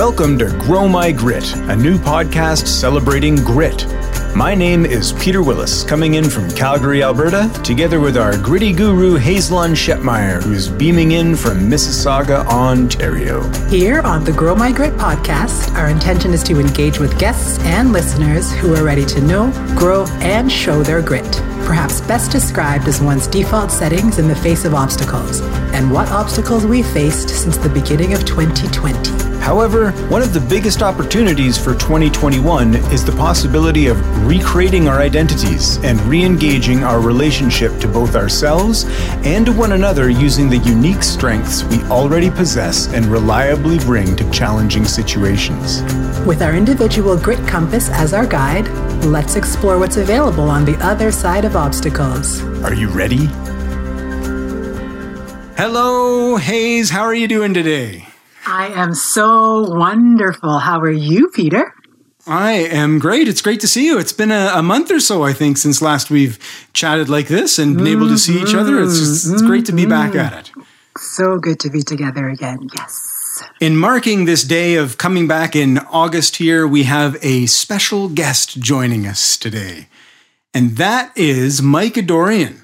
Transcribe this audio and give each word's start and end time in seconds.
Welcome 0.00 0.38
to 0.38 0.46
Grow 0.60 0.88
My 0.88 1.12
Grit, 1.12 1.54
a 1.54 1.76
new 1.76 1.98
podcast 1.98 2.66
celebrating 2.66 3.36
grit. 3.36 3.84
My 4.34 4.54
name 4.54 4.86
is 4.86 5.12
Peter 5.12 5.42
Willis, 5.42 5.84
coming 5.84 6.14
in 6.14 6.30
from 6.30 6.50
Calgary, 6.52 7.02
Alberta, 7.02 7.50
together 7.62 8.00
with 8.00 8.16
our 8.16 8.38
gritty 8.38 8.72
guru 8.72 9.16
Hazelon 9.16 9.72
Shetmeyer, 9.72 10.42
who's 10.42 10.68
beaming 10.68 11.12
in 11.12 11.36
from 11.36 11.68
Mississauga, 11.68 12.46
Ontario. 12.46 13.46
Here 13.68 14.00
on 14.00 14.24
the 14.24 14.32
Grow 14.32 14.54
My 14.54 14.72
Grit 14.72 14.94
podcast, 14.94 15.70
our 15.74 15.90
intention 15.90 16.32
is 16.32 16.42
to 16.44 16.58
engage 16.58 16.98
with 16.98 17.18
guests 17.18 17.58
and 17.64 17.92
listeners 17.92 18.50
who 18.54 18.74
are 18.74 18.82
ready 18.82 19.04
to 19.04 19.20
know, 19.20 19.52
grow, 19.78 20.06
and 20.22 20.50
show 20.50 20.82
their 20.82 21.02
grit. 21.02 21.30
Perhaps 21.66 22.00
best 22.00 22.32
described 22.32 22.88
as 22.88 23.02
one's 23.02 23.26
default 23.26 23.70
settings 23.70 24.18
in 24.18 24.28
the 24.28 24.36
face 24.36 24.64
of 24.64 24.72
obstacles, 24.72 25.42
and 25.74 25.92
what 25.92 26.08
obstacles 26.08 26.64
we've 26.64 26.88
faced 26.88 27.28
since 27.28 27.58
the 27.58 27.68
beginning 27.68 28.14
of 28.14 28.24
2020. 28.24 29.29
However, 29.40 29.92
one 30.08 30.22
of 30.22 30.34
the 30.34 30.40
biggest 30.40 30.82
opportunities 30.82 31.56
for 31.56 31.74
2021 31.74 32.74
is 32.92 33.04
the 33.04 33.12
possibility 33.12 33.86
of 33.86 33.98
recreating 34.26 34.86
our 34.86 35.00
identities 35.00 35.78
and 35.78 35.98
re 36.02 36.22
engaging 36.22 36.84
our 36.84 37.00
relationship 37.00 37.78
to 37.80 37.88
both 37.88 38.14
ourselves 38.14 38.84
and 39.24 39.46
to 39.46 39.52
one 39.52 39.72
another 39.72 40.10
using 40.10 40.50
the 40.50 40.58
unique 40.58 41.02
strengths 41.02 41.64
we 41.64 41.82
already 41.84 42.30
possess 42.30 42.92
and 42.92 43.06
reliably 43.06 43.78
bring 43.80 44.14
to 44.16 44.30
challenging 44.30 44.84
situations. 44.84 45.82
With 46.26 46.42
our 46.42 46.54
individual 46.54 47.16
grit 47.16 47.44
compass 47.48 47.88
as 47.90 48.12
our 48.12 48.26
guide, 48.26 48.68
let's 49.04 49.36
explore 49.36 49.78
what's 49.78 49.96
available 49.96 50.50
on 50.50 50.66
the 50.66 50.76
other 50.84 51.10
side 51.10 51.46
of 51.46 51.56
obstacles. 51.56 52.42
Are 52.62 52.74
you 52.74 52.88
ready? 52.88 53.26
Hello, 55.56 56.36
Haze. 56.36 56.90
How 56.90 57.02
are 57.02 57.14
you 57.14 57.26
doing 57.26 57.54
today? 57.54 58.09
I 58.52 58.66
am 58.74 58.94
so 58.94 59.62
wonderful. 59.62 60.58
How 60.58 60.80
are 60.80 60.90
you, 60.90 61.28
Peter? 61.28 61.72
I 62.26 62.52
am 62.52 62.98
great. 62.98 63.28
It's 63.28 63.42
great 63.42 63.60
to 63.60 63.68
see 63.68 63.86
you. 63.86 63.96
It's 63.96 64.12
been 64.12 64.32
a, 64.32 64.50
a, 64.56 64.62
month 64.62 64.90
or 64.90 64.98
so, 64.98 65.22
I 65.22 65.32
think, 65.32 65.56
since 65.56 65.80
last 65.80 66.10
we've 66.10 66.36
chatted 66.72 67.08
like 67.08 67.28
this 67.28 67.60
and 67.60 67.76
been 67.76 67.86
able 67.86 68.08
to 68.08 68.18
see 68.18 68.42
each 68.42 68.52
other. 68.52 68.82
It's 68.82 68.98
just, 68.98 69.26
it's 69.26 69.36
mm-hmm. 69.36 69.46
great 69.46 69.66
to 69.66 69.72
be 69.72 69.86
back 69.86 70.10
mm-hmm. 70.10 70.34
at 70.34 70.50
it. 70.50 70.64
So 70.98 71.38
good 71.38 71.60
to 71.60 71.70
be 71.70 71.82
together 71.82 72.28
again. 72.28 72.68
Yes. 72.76 73.44
In 73.60 73.76
marking 73.76 74.24
this 74.24 74.42
day 74.42 74.74
of 74.74 74.98
coming 74.98 75.28
back 75.28 75.54
in 75.54 75.78
August 75.78 76.36
here, 76.36 76.66
we 76.66 76.82
have 76.82 77.16
a 77.22 77.46
special 77.46 78.08
guest 78.08 78.60
joining 78.60 79.06
us 79.06 79.36
today. 79.36 79.86
And 80.52 80.76
that 80.76 81.16
is 81.16 81.62
Mike 81.62 81.94
Adorjan 81.94 82.62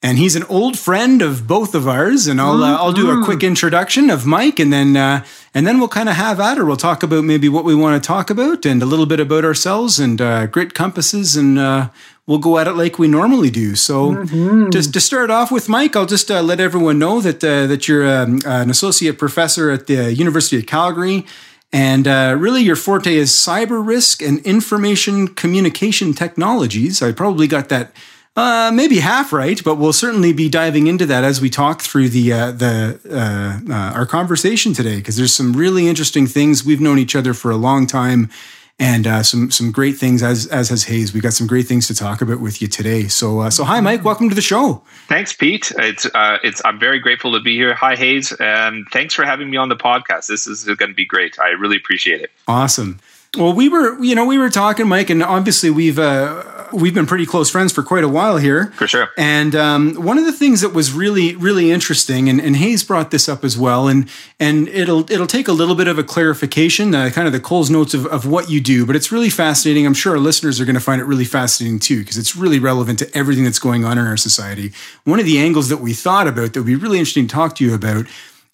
and 0.00 0.16
he's 0.16 0.36
an 0.36 0.44
old 0.44 0.78
friend 0.78 1.22
of 1.22 1.46
both 1.46 1.74
of 1.74 1.88
ours. 1.88 2.28
And 2.28 2.40
I'll 2.40 2.62
uh, 2.62 2.76
I'll 2.76 2.92
do 2.92 3.10
a 3.10 3.24
quick 3.24 3.38
mm-hmm. 3.38 3.48
introduction 3.48 4.10
of 4.10 4.26
Mike, 4.26 4.58
and 4.60 4.72
then 4.72 4.96
uh, 4.96 5.24
and 5.54 5.66
then 5.66 5.78
we'll 5.78 5.88
kind 5.88 6.08
of 6.08 6.14
have 6.14 6.38
at 6.38 6.56
her. 6.56 6.64
We'll 6.64 6.76
talk 6.76 7.02
about 7.02 7.24
maybe 7.24 7.48
what 7.48 7.64
we 7.64 7.74
want 7.74 8.00
to 8.00 8.06
talk 8.06 8.30
about, 8.30 8.64
and 8.64 8.82
a 8.82 8.86
little 8.86 9.06
bit 9.06 9.20
about 9.20 9.44
ourselves 9.44 9.98
and 9.98 10.20
uh, 10.20 10.46
grit 10.46 10.72
compasses, 10.72 11.36
and 11.36 11.58
uh, 11.58 11.88
we'll 12.26 12.38
go 12.38 12.58
at 12.58 12.68
it 12.68 12.74
like 12.74 12.98
we 12.98 13.08
normally 13.08 13.50
do. 13.50 13.74
So, 13.74 14.12
mm-hmm. 14.12 14.70
just 14.70 14.92
to 14.92 15.00
start 15.00 15.30
off 15.30 15.50
with, 15.50 15.68
Mike, 15.68 15.96
I'll 15.96 16.06
just 16.06 16.30
uh, 16.30 16.42
let 16.42 16.60
everyone 16.60 17.00
know 17.00 17.20
that 17.20 17.42
uh, 17.42 17.66
that 17.66 17.88
you're 17.88 18.08
um, 18.08 18.38
an 18.46 18.70
associate 18.70 19.18
professor 19.18 19.70
at 19.70 19.88
the 19.88 20.14
University 20.14 20.58
of 20.58 20.66
Calgary. 20.66 21.26
And 21.70 22.06
really, 22.06 22.62
your 22.62 22.76
forte 22.76 23.14
is 23.14 23.30
cyber 23.30 23.86
risk 23.86 24.22
and 24.22 24.38
information 24.46 25.28
communication 25.28 26.14
technologies. 26.14 27.02
I 27.02 27.12
probably 27.12 27.46
got 27.46 27.68
that 27.68 27.92
uh, 28.38 28.70
maybe 28.72 29.00
half 29.00 29.32
right, 29.32 29.60
but 29.64 29.78
we'll 29.78 29.92
certainly 29.92 30.32
be 30.32 30.48
diving 30.48 30.86
into 30.86 31.04
that 31.06 31.24
as 31.24 31.40
we 31.40 31.50
talk 31.50 31.82
through 31.82 32.08
the 32.08 32.32
uh, 32.32 32.52
the 32.52 33.00
uh, 33.10 33.72
uh 33.72 33.92
our 33.94 34.06
conversation 34.06 34.72
today 34.72 34.98
because 34.98 35.16
there's 35.16 35.34
some 35.34 35.54
really 35.54 35.88
interesting 35.88 36.24
things. 36.24 36.64
We've 36.64 36.80
known 36.80 37.00
each 37.00 37.16
other 37.16 37.34
for 37.34 37.50
a 37.50 37.56
long 37.56 37.84
time, 37.88 38.30
and 38.78 39.08
uh, 39.08 39.24
some 39.24 39.50
some 39.50 39.72
great 39.72 39.96
things 39.96 40.22
as 40.22 40.46
as 40.46 40.68
has 40.68 40.84
Haze. 40.84 41.12
We 41.12 41.18
got 41.20 41.32
some 41.32 41.48
great 41.48 41.66
things 41.66 41.88
to 41.88 41.96
talk 41.96 42.22
about 42.22 42.38
with 42.40 42.62
you 42.62 42.68
today. 42.68 43.08
So 43.08 43.40
uh, 43.40 43.50
so 43.50 43.64
hi 43.64 43.80
Mike, 43.80 44.04
welcome 44.04 44.28
to 44.28 44.36
the 44.36 44.40
show. 44.40 44.82
Thanks, 45.08 45.32
Pete. 45.32 45.72
It's 45.76 46.06
it's 46.14 46.62
I'm 46.64 46.78
very 46.78 47.00
grateful 47.00 47.32
to 47.32 47.40
be 47.40 47.56
here. 47.56 47.74
Hi 47.74 47.96
Haze, 47.96 48.32
and 48.38 48.86
thanks 48.92 49.14
for 49.14 49.24
having 49.24 49.50
me 49.50 49.56
on 49.56 49.68
the 49.68 49.76
podcast. 49.76 50.28
This 50.28 50.46
is 50.46 50.62
going 50.64 50.90
to 50.90 50.94
be 50.94 51.06
great. 51.06 51.40
I 51.40 51.48
really 51.48 51.76
appreciate 51.76 52.20
it. 52.20 52.30
Awesome. 52.46 53.00
Well, 53.36 53.52
we 53.52 53.68
were, 53.68 54.02
you 54.02 54.14
know, 54.14 54.24
we 54.24 54.38
were 54.38 54.50
talking, 54.50 54.88
Mike, 54.88 55.10
and 55.10 55.22
obviously 55.22 55.70
we've 55.70 55.98
uh, 55.98 56.42
we've 56.72 56.94
been 56.94 57.06
pretty 57.06 57.26
close 57.26 57.50
friends 57.50 57.72
for 57.72 57.82
quite 57.82 58.02
a 58.02 58.08
while 58.08 58.38
here, 58.38 58.72
for 58.76 58.86
sure. 58.86 59.10
And 59.18 59.54
um, 59.54 59.94
one 59.96 60.16
of 60.16 60.24
the 60.24 60.32
things 60.32 60.62
that 60.62 60.70
was 60.70 60.92
really, 60.92 61.36
really 61.36 61.70
interesting, 61.70 62.28
and, 62.30 62.40
and 62.40 62.56
Haze 62.56 62.82
brought 62.84 63.10
this 63.10 63.28
up 63.28 63.44
as 63.44 63.58
well, 63.58 63.86
and 63.86 64.08
and 64.40 64.66
it'll 64.68 65.10
it'll 65.10 65.26
take 65.26 65.46
a 65.46 65.52
little 65.52 65.74
bit 65.74 65.88
of 65.88 65.98
a 65.98 66.02
clarification, 66.02 66.94
uh, 66.94 67.10
kind 67.10 67.26
of 67.26 67.34
the 67.34 67.40
Coles 67.40 67.68
notes 67.68 67.92
of, 67.92 68.06
of 68.06 68.26
what 68.26 68.48
you 68.50 68.62
do, 68.62 68.86
but 68.86 68.96
it's 68.96 69.12
really 69.12 69.30
fascinating. 69.30 69.84
I'm 69.86 69.94
sure 69.94 70.12
our 70.12 70.18
listeners 70.18 70.58
are 70.58 70.64
going 70.64 70.74
to 70.74 70.80
find 70.80 71.00
it 71.00 71.04
really 71.04 71.26
fascinating 71.26 71.80
too, 71.80 72.00
because 72.00 72.16
it's 72.16 72.34
really 72.34 72.58
relevant 72.58 72.98
to 73.00 73.16
everything 73.16 73.44
that's 73.44 73.58
going 73.58 73.84
on 73.84 73.98
in 73.98 74.06
our 74.06 74.16
society. 74.16 74.72
One 75.04 75.20
of 75.20 75.26
the 75.26 75.38
angles 75.38 75.68
that 75.68 75.78
we 75.78 75.92
thought 75.92 76.26
about 76.26 76.54
that 76.54 76.60
would 76.60 76.66
be 76.66 76.76
really 76.76 76.98
interesting 76.98 77.28
to 77.28 77.34
talk 77.34 77.56
to 77.56 77.64
you 77.64 77.74
about 77.74 78.06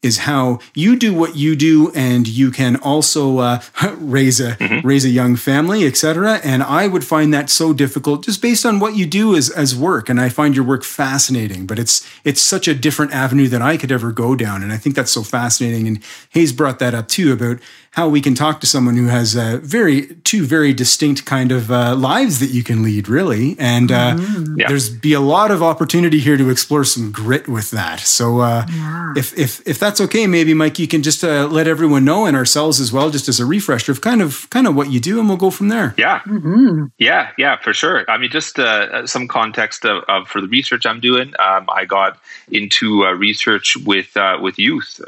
is 0.05 0.19
how 0.19 0.59
you 0.75 0.97
do 0.97 1.15
what 1.15 1.37
you 1.37 1.57
do 1.57 1.91
and 1.95 2.29
you 2.29 2.51
can 2.51 2.77
also 2.77 3.39
uh, 3.39 3.61
raise 3.99 4.41
a 4.41 4.53
mm-hmm. 4.57 4.87
raise 4.87 5.05
a 5.05 5.11
young 5.11 5.37
family 5.37 5.87
etc 5.87 6.41
and 6.45 6.63
i 6.63 6.87
would 6.87 7.05
find 7.05 7.33
that 7.33 7.49
so 7.51 7.73
difficult 7.73 8.25
just 8.25 8.43
based 8.43 8.67
on 8.67 8.81
what 8.81 8.97
you 8.97 9.07
do 9.07 9.35
as 9.35 9.51
as 9.51 9.75
work. 9.75 10.09
And 10.09 10.21
i 10.21 10.29
find 10.29 10.55
your 10.55 10.65
work 10.65 10.85
fascinating 10.85 11.67
but 11.67 11.79
it's 11.79 12.07
it's 12.25 12.41
such 12.41 12.69
a 12.69 12.75
different 12.75 13.13
avenue 13.13 13.49
than 13.49 13.63
i 13.63 13.77
could 13.77 13.93
ever 13.93 14.13
go 14.13 14.35
down. 14.35 14.63
And 14.63 14.73
i 14.73 14.77
think 14.77 14.95
that's 14.95 15.11
so 15.11 15.23
fascinating. 15.23 15.87
And 15.87 16.03
Haze 16.31 16.53
brought 16.53 16.79
that 16.79 16.95
up 16.95 17.09
too 17.09 17.33
about 17.33 17.59
how 17.94 18.09
we 18.09 18.21
can 18.21 18.34
talk 18.34 18.60
to 18.60 18.66
someone 18.66 18.97
who 18.97 19.06
has 19.06 19.37
uh, 19.37 19.60
very 19.62 20.06
two 20.25 20.44
very 20.44 20.72
distinct 20.72 21.25
kind 21.25 21.53
of 21.53 21.71
uh, 21.71 21.94
lives 21.94 22.41
that 22.41 22.50
you 22.50 22.65
can 22.65 22.82
lead, 22.82 23.09
really. 23.09 23.55
And 23.56 23.93
uh, 23.93 24.16
mm-hmm. 24.16 24.59
yeah. 24.59 24.69
there's 24.69 24.91
be 24.91 25.12
a 25.12 25.21
lot 25.21 25.53
of 25.53 25.62
opportunity 25.62 26.19
here 26.19 26.37
to 26.37 26.50
explore 26.50 26.82
some 26.82 27.12
grit 27.12 27.47
with 27.47 27.71
that. 27.71 28.00
So 28.00 28.41
uh, 28.41 28.66
yeah. 28.69 29.12
if 29.16 29.38
if 29.38 29.65
if 29.65 29.78
that's 29.78 30.00
okay, 30.00 30.27
maybe 30.27 30.55
Mike, 30.55 30.81
you 30.81 30.88
can 30.88 31.05
just 31.05 31.22
uh, 31.22 31.47
let 31.47 31.69
everyone 31.69 32.05
know 32.05 32.27
and 32.27 32.37
ourselves 32.37 32.81
as 32.81 32.93
well, 32.93 33.10
just 33.10 33.28
as 33.28 33.38
a 33.38 33.47
refresher 33.47 33.93
of 33.93 34.00
kind 34.00 34.21
of 34.21 34.50
kind 34.50 34.66
of 34.66 34.75
what 34.75 34.91
you 34.91 34.99
do, 34.99 35.21
and 35.21 35.28
we'll 35.28 35.37
go 35.37 35.50
from 35.50 35.69
there. 35.69 35.94
Yeah, 35.97 36.19
mm-hmm. 36.26 36.87
yeah, 36.99 37.31
yeah, 37.38 37.61
for 37.62 37.72
sure. 37.72 38.05
I 38.11 38.19
mean, 38.19 38.31
just 38.31 38.59
uh, 38.59 39.06
some 39.06 39.28
context 39.28 39.84
of, 39.84 40.03
of, 40.09 40.26
for 40.26 40.41
the 40.41 40.49
research 40.49 40.84
I'm 40.84 40.99
doing. 40.99 41.28
Um, 41.38 41.69
I 41.72 41.84
got 41.84 42.19
into 42.50 43.06
research 43.15 43.76
with 43.76 44.16
with 44.41 44.59
youth 44.59 45.00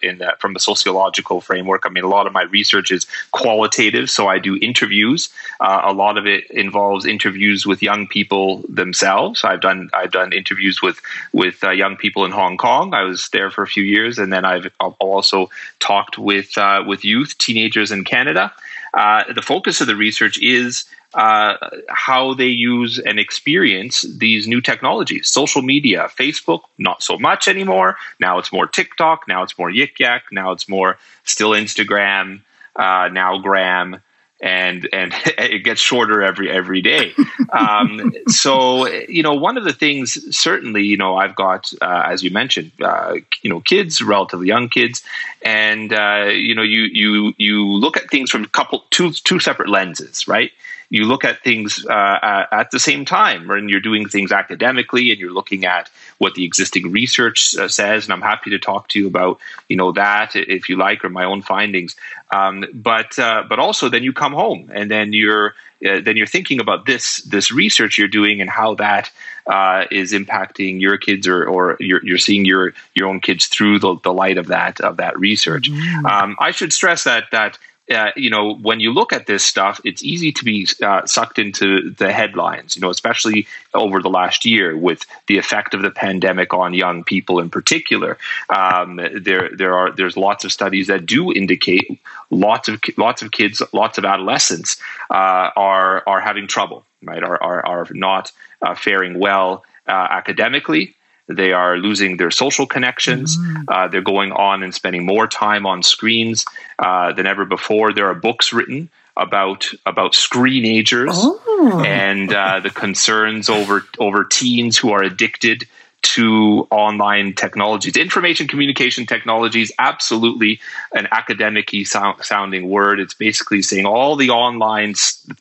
in 0.00 0.22
from 0.38 0.56
a 0.56 0.58
sociological 0.58 1.42
framework. 1.42 1.84
I 1.84 1.90
mean, 1.90 2.04
a 2.04 2.08
lot 2.08 2.26
of 2.26 2.29
of 2.30 2.34
my 2.34 2.44
research 2.44 2.90
is 2.90 3.06
qualitative, 3.32 4.08
so 4.08 4.28
I 4.28 4.38
do 4.38 4.56
interviews. 4.56 5.28
Uh, 5.60 5.82
a 5.84 5.92
lot 5.92 6.16
of 6.16 6.26
it 6.26 6.50
involves 6.50 7.04
interviews 7.04 7.66
with 7.66 7.82
young 7.82 8.06
people 8.06 8.64
themselves. 8.68 9.44
I've 9.44 9.60
done 9.60 9.90
I've 9.92 10.12
done 10.12 10.32
interviews 10.32 10.80
with 10.80 11.00
with 11.32 11.62
uh, 11.62 11.70
young 11.70 11.96
people 11.96 12.24
in 12.24 12.30
Hong 12.30 12.56
Kong. 12.56 12.94
I 12.94 13.02
was 13.02 13.28
there 13.32 13.50
for 13.50 13.62
a 13.62 13.66
few 13.66 13.84
years, 13.84 14.18
and 14.18 14.32
then 14.32 14.44
I've 14.44 14.70
also 14.98 15.50
talked 15.78 16.16
with 16.18 16.56
uh, 16.56 16.84
with 16.86 17.04
youth, 17.04 17.36
teenagers 17.38 17.90
in 17.92 18.04
Canada. 18.04 18.52
Uh, 18.92 19.32
the 19.32 19.42
focus 19.42 19.80
of 19.80 19.86
the 19.86 19.96
research 19.96 20.38
is 20.40 20.84
uh, 21.14 21.56
how 21.88 22.34
they 22.34 22.48
use 22.48 22.98
and 22.98 23.18
experience 23.18 24.02
these 24.02 24.46
new 24.46 24.60
technologies. 24.60 25.28
Social 25.28 25.62
media, 25.62 26.08
Facebook, 26.18 26.62
not 26.78 27.02
so 27.02 27.18
much 27.18 27.48
anymore. 27.48 27.96
Now 28.18 28.38
it's 28.38 28.52
more 28.52 28.66
TikTok. 28.66 29.26
Now 29.28 29.42
it's 29.42 29.58
more 29.58 29.70
Yik 29.70 29.98
Yak. 29.98 30.24
Now 30.32 30.52
it's 30.52 30.68
more 30.68 30.98
still 31.24 31.50
Instagram. 31.50 32.42
Uh, 32.76 33.08
now 33.12 33.38
Gram. 33.38 34.02
And 34.40 34.88
and 34.92 35.12
it 35.38 35.64
gets 35.64 35.80
shorter 35.80 36.22
every 36.22 36.50
every 36.50 36.80
day. 36.80 37.12
Um, 37.50 38.12
so 38.28 38.86
you 38.88 39.22
know, 39.22 39.34
one 39.34 39.58
of 39.58 39.64
the 39.64 39.72
things 39.72 40.36
certainly, 40.36 40.82
you 40.84 40.96
know, 40.96 41.16
I've 41.16 41.36
got 41.36 41.72
uh, 41.80 42.02
as 42.06 42.22
you 42.22 42.30
mentioned, 42.30 42.72
uh, 42.80 43.16
you 43.42 43.50
know, 43.50 43.60
kids, 43.60 44.00
relatively 44.00 44.46
young 44.46 44.68
kids, 44.68 45.02
and 45.42 45.92
uh, 45.92 46.30
you 46.30 46.54
know, 46.54 46.62
you 46.62 46.82
you 46.82 47.34
you 47.36 47.66
look 47.66 47.96
at 47.96 48.10
things 48.10 48.30
from 48.30 48.44
a 48.44 48.48
couple 48.48 48.84
two 48.90 49.12
two 49.12 49.38
separate 49.38 49.68
lenses, 49.68 50.26
right? 50.26 50.52
You 50.90 51.04
look 51.04 51.24
at 51.24 51.42
things 51.42 51.86
uh, 51.86 52.46
at 52.50 52.72
the 52.72 52.80
same 52.80 53.04
time, 53.04 53.48
and 53.50 53.70
you're 53.70 53.80
doing 53.80 54.08
things 54.08 54.32
academically, 54.32 55.10
and 55.10 55.20
you're 55.20 55.32
looking 55.32 55.64
at 55.64 55.88
what 56.18 56.34
the 56.34 56.44
existing 56.44 56.90
research 56.90 57.56
uh, 57.56 57.68
says. 57.68 58.04
And 58.04 58.12
I'm 58.12 58.20
happy 58.20 58.50
to 58.50 58.58
talk 58.58 58.88
to 58.88 58.98
you 58.98 59.06
about 59.06 59.38
you 59.68 59.76
know 59.76 59.92
that 59.92 60.34
if 60.34 60.68
you 60.68 60.76
like, 60.76 61.04
or 61.04 61.08
my 61.08 61.24
own 61.24 61.42
findings. 61.42 61.94
Um, 62.32 62.64
but 62.74 63.18
uh, 63.18 63.44
but 63.48 63.60
also 63.60 63.88
then 63.88 64.02
you 64.02 64.12
come 64.12 64.32
home, 64.32 64.68
and 64.74 64.90
then 64.90 65.12
you're 65.12 65.54
uh, 65.88 66.00
then 66.00 66.16
you're 66.16 66.26
thinking 66.26 66.60
about 66.60 66.86
this 66.86 67.22
this 67.22 67.52
research 67.52 67.96
you're 67.96 68.08
doing 68.08 68.40
and 68.40 68.50
how 68.50 68.74
that 68.74 69.10
uh, 69.46 69.86
is 69.90 70.12
impacting 70.12 70.80
your 70.80 70.98
kids 70.98 71.26
or, 71.26 71.44
or 71.44 71.76
you're, 71.80 72.04
you're 72.04 72.18
seeing 72.18 72.44
your 72.44 72.74
your 72.94 73.08
own 73.08 73.20
kids 73.20 73.46
through 73.46 73.78
the, 73.78 73.96
the 74.02 74.12
light 74.12 74.38
of 74.38 74.48
that 74.48 74.80
of 74.80 74.96
that 74.98 75.18
research. 75.18 75.70
Mm. 75.70 76.04
Um, 76.04 76.36
I 76.38 76.50
should 76.50 76.72
stress 76.72 77.04
that 77.04 77.30
that 77.30 77.58
uh, 77.90 78.12
you 78.16 78.30
know, 78.30 78.54
when 78.54 78.80
you 78.80 78.92
look 78.92 79.12
at 79.12 79.26
this 79.26 79.44
stuff, 79.44 79.80
it's 79.84 80.02
easy 80.02 80.30
to 80.32 80.44
be 80.44 80.66
uh, 80.82 81.04
sucked 81.06 81.38
into 81.38 81.90
the 81.90 82.12
headlines, 82.12 82.76
you 82.76 82.80
know, 82.80 82.90
especially 82.90 83.46
over 83.74 84.00
the 84.00 84.08
last 84.08 84.44
year 84.44 84.76
with 84.76 85.04
the 85.26 85.38
effect 85.38 85.74
of 85.74 85.82
the 85.82 85.90
pandemic 85.90 86.54
on 86.54 86.72
young 86.72 87.02
people 87.02 87.40
in 87.40 87.50
particular. 87.50 88.16
Um, 88.48 88.96
there, 88.96 89.50
there 89.54 89.74
are 89.74 89.90
there's 89.90 90.16
lots 90.16 90.44
of 90.44 90.52
studies 90.52 90.86
that 90.86 91.06
do 91.06 91.32
indicate 91.32 92.00
lots 92.30 92.68
of 92.68 92.80
lots 92.96 93.22
of 93.22 93.32
kids, 93.32 93.62
lots 93.72 93.98
of 93.98 94.04
adolescents 94.04 94.80
uh, 95.10 95.50
are 95.56 96.04
are 96.06 96.20
having 96.20 96.46
trouble, 96.46 96.84
right? 97.02 97.22
Are 97.22 97.42
are, 97.42 97.66
are 97.66 97.86
not 97.90 98.32
uh, 98.62 98.74
faring 98.74 99.18
well 99.18 99.64
uh, 99.86 100.06
academically 100.10 100.94
they 101.30 101.52
are 101.52 101.78
losing 101.78 102.16
their 102.16 102.30
social 102.30 102.66
connections. 102.66 103.36
Mm-hmm. 103.36 103.62
Uh, 103.68 103.88
they're 103.88 104.00
going 104.02 104.32
on 104.32 104.62
and 104.62 104.74
spending 104.74 105.06
more 105.06 105.26
time 105.26 105.66
on 105.66 105.82
screens 105.82 106.44
uh, 106.78 107.12
than 107.12 107.26
ever 107.26 107.44
before. 107.44 107.92
There 107.92 108.08
are 108.08 108.14
books 108.14 108.52
written 108.52 108.90
about 109.16 109.70
about 109.86 110.12
screenagers 110.12 111.12
oh. 111.14 111.82
and 111.86 112.32
uh, 112.32 112.60
the 112.60 112.70
concerns 112.70 113.48
over 113.48 113.84
over 113.98 114.24
teens 114.24 114.78
who 114.78 114.92
are 114.92 115.02
addicted 115.02 115.68
to 116.02 116.66
online 116.70 117.34
technologies. 117.34 117.96
Information 117.96 118.48
communication 118.48 119.06
technologies, 119.06 119.70
absolutely 119.78 120.60
an 120.92 121.06
academic 121.10 121.70
sounding 121.84 122.68
word. 122.68 123.00
It's 123.00 123.14
basically 123.14 123.62
saying 123.62 123.86
all 123.86 124.16
the 124.16 124.30
online 124.30 124.94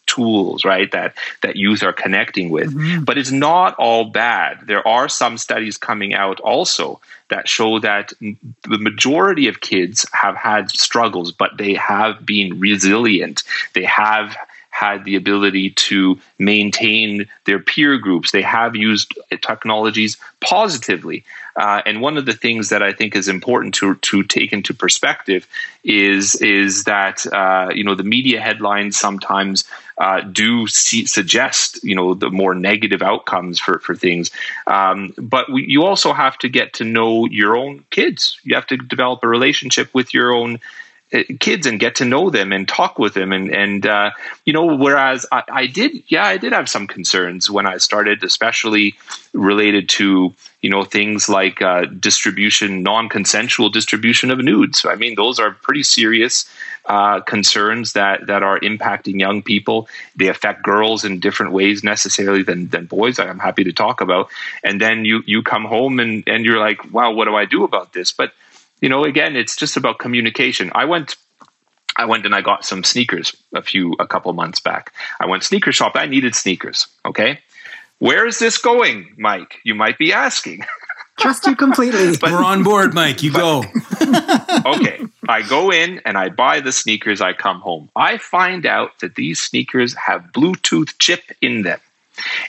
tools, 0.05 0.65
right, 0.65 0.91
that, 0.91 1.15
that 1.41 1.55
youth 1.55 1.81
are 1.81 1.93
connecting 1.93 2.49
with. 2.49 2.73
Mm-hmm. 2.73 3.03
But 3.03 3.17
it's 3.17 3.31
not 3.31 3.75
all 3.75 4.05
bad. 4.05 4.59
There 4.67 4.85
are 4.87 5.09
some 5.09 5.37
studies 5.37 5.77
coming 5.77 6.13
out 6.13 6.39
also 6.41 6.99
that 7.29 7.47
show 7.47 7.79
that 7.79 8.11
the 8.19 8.77
majority 8.77 9.47
of 9.47 9.61
kids 9.61 10.05
have 10.13 10.35
had 10.35 10.69
struggles, 10.71 11.31
but 11.31 11.57
they 11.57 11.73
have 11.75 12.25
been 12.25 12.59
resilient. 12.59 13.43
They 13.73 13.85
have 13.85 14.35
had 14.69 15.03
the 15.03 15.15
ability 15.15 15.71
to 15.71 16.19
maintain 16.37 17.27
their 17.45 17.59
peer 17.59 17.97
groups. 17.97 18.31
They 18.31 18.41
have 18.41 18.75
used 18.75 19.17
technologies 19.41 20.17
positively. 20.39 21.25
Uh, 21.55 21.81
and 21.85 22.01
one 22.01 22.17
of 22.17 22.25
the 22.25 22.33
things 22.33 22.69
that 22.69 22.81
I 22.81 22.93
think 22.93 23.15
is 23.15 23.27
important 23.27 23.73
to, 23.75 23.95
to 23.95 24.23
take 24.23 24.53
into 24.53 24.73
perspective 24.73 25.47
is, 25.83 26.35
is 26.35 26.85
that, 26.85 27.25
uh, 27.27 27.71
you 27.73 27.83
know, 27.83 27.95
the 27.95 28.03
media 28.03 28.39
headlines 28.39 28.97
sometimes 28.97 29.65
uh, 29.97 30.21
do 30.21 30.65
see, 30.67 31.05
suggest, 31.05 31.83
you 31.83 31.95
know, 31.95 32.13
the 32.13 32.29
more 32.29 32.55
negative 32.55 33.01
outcomes 33.01 33.59
for, 33.59 33.79
for 33.79 33.95
things. 33.95 34.31
Um, 34.65 35.13
but 35.17 35.51
we, 35.51 35.65
you 35.67 35.83
also 35.83 36.13
have 36.13 36.37
to 36.37 36.47
get 36.47 36.73
to 36.75 36.85
know 36.85 37.25
your 37.25 37.57
own 37.57 37.83
kids. 37.89 38.39
You 38.43 38.55
have 38.55 38.67
to 38.67 38.77
develop 38.77 39.23
a 39.23 39.27
relationship 39.27 39.93
with 39.93 40.13
your 40.13 40.33
own 40.33 40.61
kids 41.39 41.65
and 41.65 41.79
get 41.79 41.95
to 41.95 42.05
know 42.05 42.29
them 42.29 42.51
and 42.51 42.67
talk 42.67 42.99
with 42.99 43.13
them. 43.13 43.31
And 43.31 43.51
and 43.51 43.85
uh, 43.85 44.11
you 44.45 44.53
know 44.53 44.75
whereas 44.75 45.25
I, 45.31 45.43
I, 45.51 45.67
did 45.67 46.03
yeah 46.07 46.25
I 46.25 46.37
did 46.37 46.53
have 46.53 46.69
some 46.69 46.87
concerns 46.87 47.49
when 47.49 47.65
I 47.65 47.77
started 47.77 48.23
especially 48.23 48.95
related 49.33 49.89
to 49.89 50.33
you 50.61 50.69
know 50.69 50.83
things 50.83 51.27
like 51.27 51.61
uh, 51.61 51.85
distribution 51.85 52.83
non-consensual 52.83 53.69
distribution 53.69 54.29
of 54.29 54.39
nudes. 54.39 54.85
I 54.87 54.95
mean 54.95 55.15
those 55.15 55.39
are 55.39 55.51
pretty 55.51 55.83
serious 55.83 56.49
uh, 56.85 57.21
concerns 57.21 57.93
that 57.93 58.27
that 58.27 58.43
are 58.43 58.59
impacting 58.59 59.19
young 59.19 59.41
people. 59.41 59.87
They 60.15 60.27
affect 60.27 60.61
girls 60.61 61.03
in 61.03 61.19
different 61.19 61.53
ways 61.53 61.83
necessarily 61.83 62.43
than 62.43 62.69
than 62.69 62.85
boys 62.85 63.17
I'm 63.17 63.39
happy 63.39 63.63
to 63.63 63.73
talk 63.73 63.99
about. 63.99 64.29
And 64.63 64.79
then 64.79 65.05
you 65.05 65.23
you 65.25 65.41
come 65.41 65.65
home 65.65 65.99
and 65.99 66.23
and 66.27 66.45
you're 66.45 66.59
like 66.59 66.93
wow 66.93 67.11
what 67.11 67.25
do 67.25 67.35
I 67.35 67.45
do 67.45 67.63
about 67.63 67.93
this? 67.93 68.11
But 68.11 68.33
you 68.81 68.89
know, 68.89 69.03
again, 69.03 69.35
it's 69.35 69.55
just 69.55 69.77
about 69.77 69.99
communication. 69.99 70.71
I 70.75 70.85
went 70.85 71.15
I 71.95 72.05
went 72.05 72.25
and 72.25 72.33
I 72.33 72.41
got 72.41 72.63
some 72.63 72.83
sneakers 72.83 73.35
a 73.53 73.61
few 73.61 73.93
a 73.99 74.07
couple 74.07 74.31
months 74.33 74.59
back. 74.59 74.93
I 75.19 75.25
went 75.25 75.43
sneaker 75.43 75.71
shop. 75.71 75.93
I 75.95 76.05
needed 76.05 76.33
sneakers. 76.33 76.87
Okay. 77.05 77.39
Where 77.97 78.25
is 78.25 78.39
this 78.39 78.57
going, 78.57 79.13
Mike? 79.17 79.55
You 79.65 79.75
might 79.75 79.97
be 79.97 80.13
asking. 80.13 80.63
Trust 81.19 81.45
you 81.45 81.55
completely. 81.55 82.15
but, 82.15 82.31
We're 82.31 82.43
on 82.43 82.63
board, 82.63 82.93
Mike. 82.93 83.21
You 83.21 83.33
but, 83.33 83.39
go. 83.39 83.63
okay. 84.73 85.05
I 85.27 85.41
go 85.41 85.69
in 85.69 85.99
and 86.05 86.17
I 86.17 86.29
buy 86.29 86.61
the 86.61 86.71
sneakers. 86.71 87.19
I 87.19 87.33
come 87.33 87.59
home. 87.59 87.89
I 87.97 88.17
find 88.17 88.65
out 88.65 88.99
that 88.99 89.15
these 89.15 89.41
sneakers 89.41 89.93
have 89.95 90.31
Bluetooth 90.31 90.97
chip 90.99 91.23
in 91.41 91.63
them. 91.63 91.79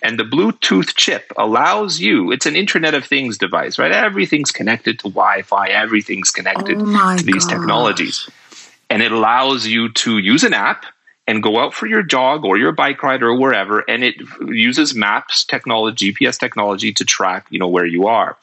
And 0.03 0.19
the 0.19 0.25
Bluetooth 0.25 0.95
chip 0.97 1.33
allows 1.37 2.01
you, 2.01 2.33
it's 2.33 2.47
an 2.47 2.57
Internet 2.57 2.95
of 2.95 3.05
Things 3.05 3.39
device, 3.39 3.79
right? 3.79 3.93
Everything's 3.93 4.51
connected 4.51 4.99
to 5.01 5.05
Wi 5.05 5.43
Fi, 5.43 5.69
everything's 5.69 6.31
connected 6.31 6.79
oh 6.81 7.17
to 7.17 7.25
these 7.25 7.47
technologies. 7.47 8.29
And 8.89 9.03
it 9.03 9.13
allows 9.13 9.67
you 9.67 9.93
to 9.93 10.19
use 10.19 10.45
an 10.45 10.55
app 10.55 10.85
and 11.27 11.43
go 11.43 11.61
out 11.61 11.73
for 11.73 11.87
your 11.87 12.03
jog 12.03 12.45
or 12.45 12.59
your 12.59 12.73
bike 12.73 13.03
ride 13.03 13.23
or 13.23 13.35
wherever 13.35 13.81
and 13.89 14.03
it 14.03 14.17
uses 14.49 14.95
maps 14.97 15.45
technology 15.45 16.13
gps 16.13 16.39
technology 16.39 16.93
to 16.93 17.05
track 17.05 17.47
you 17.51 17.59
know 17.59 17.69
where 17.69 17.87
you 17.87 18.09
are 18.09 18.37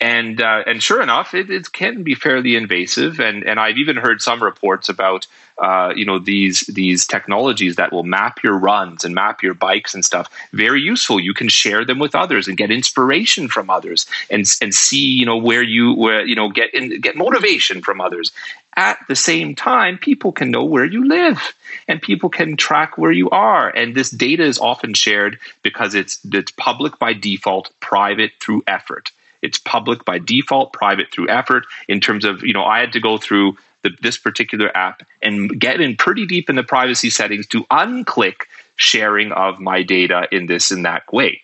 and 0.00 0.42
uh, 0.42 0.62
and 0.66 0.82
sure 0.82 1.00
enough, 1.00 1.32
it, 1.32 1.50
it, 1.50 1.72
can 1.72 2.02
be 2.02 2.14
fairly 2.14 2.54
invasive. 2.54 3.18
And 3.18 3.44
and 3.44 3.58
I've 3.58 3.78
even 3.78 3.96
heard 3.96 4.20
some 4.20 4.42
reports 4.42 4.90
about 4.90 5.26
uh, 5.56 5.94
you 5.96 6.04
know 6.04 6.18
these 6.18 6.60
these 6.66 7.06
technologies 7.06 7.76
that 7.76 7.92
will 7.92 8.02
map 8.02 8.42
your 8.42 8.58
runs 8.58 9.04
and 9.04 9.14
map 9.14 9.42
your 9.42 9.54
bikes 9.54 9.94
and 9.94 10.04
stuff. 10.04 10.28
Very 10.52 10.82
useful. 10.82 11.18
You 11.18 11.32
can 11.32 11.48
share 11.48 11.84
them 11.84 11.98
with 11.98 12.14
others 12.14 12.46
and 12.46 12.58
get 12.58 12.70
inspiration 12.70 13.48
from 13.48 13.70
others, 13.70 14.04
and 14.28 14.46
and 14.60 14.74
see 14.74 15.08
you 15.08 15.24
know 15.24 15.38
where 15.38 15.62
you 15.62 15.94
where 15.94 16.26
you 16.26 16.34
know 16.34 16.50
get 16.50 16.74
in, 16.74 17.00
get 17.00 17.16
motivation 17.16 17.80
from 17.80 18.00
others. 18.00 18.32
At 18.78 18.98
the 19.08 19.16
same 19.16 19.54
time, 19.54 19.96
people 19.96 20.32
can 20.32 20.50
know 20.50 20.64
where 20.64 20.84
you 20.84 21.08
live 21.08 21.54
and 21.88 22.02
people 22.02 22.28
can 22.28 22.58
track 22.58 22.98
where 22.98 23.12
you 23.12 23.30
are. 23.30 23.70
And 23.70 23.94
this 23.94 24.10
data 24.10 24.42
is 24.42 24.58
often 24.58 24.92
shared 24.92 25.38
because 25.62 25.94
it's 25.94 26.18
it's 26.32 26.50
public 26.52 26.98
by 26.98 27.14
default, 27.14 27.70
private 27.80 28.32
through 28.40 28.62
effort. 28.66 29.12
It's 29.46 29.58
public 29.58 30.04
by 30.04 30.18
default, 30.18 30.72
private 30.72 31.12
through 31.12 31.28
effort. 31.28 31.66
In 31.86 32.00
terms 32.00 32.24
of, 32.24 32.42
you 32.42 32.52
know, 32.52 32.64
I 32.64 32.80
had 32.80 32.92
to 32.92 33.00
go 33.00 33.16
through 33.16 33.56
the, 33.82 33.90
this 34.02 34.18
particular 34.18 34.76
app 34.76 35.06
and 35.22 35.58
get 35.60 35.80
in 35.80 35.96
pretty 35.96 36.26
deep 36.26 36.50
in 36.50 36.56
the 36.56 36.64
privacy 36.64 37.10
settings 37.10 37.46
to 37.48 37.64
unclick 37.64 38.46
sharing 38.74 39.30
of 39.32 39.60
my 39.60 39.82
data 39.82 40.26
in 40.32 40.46
this 40.46 40.70
and 40.70 40.84
that 40.84 41.10
way. 41.12 41.40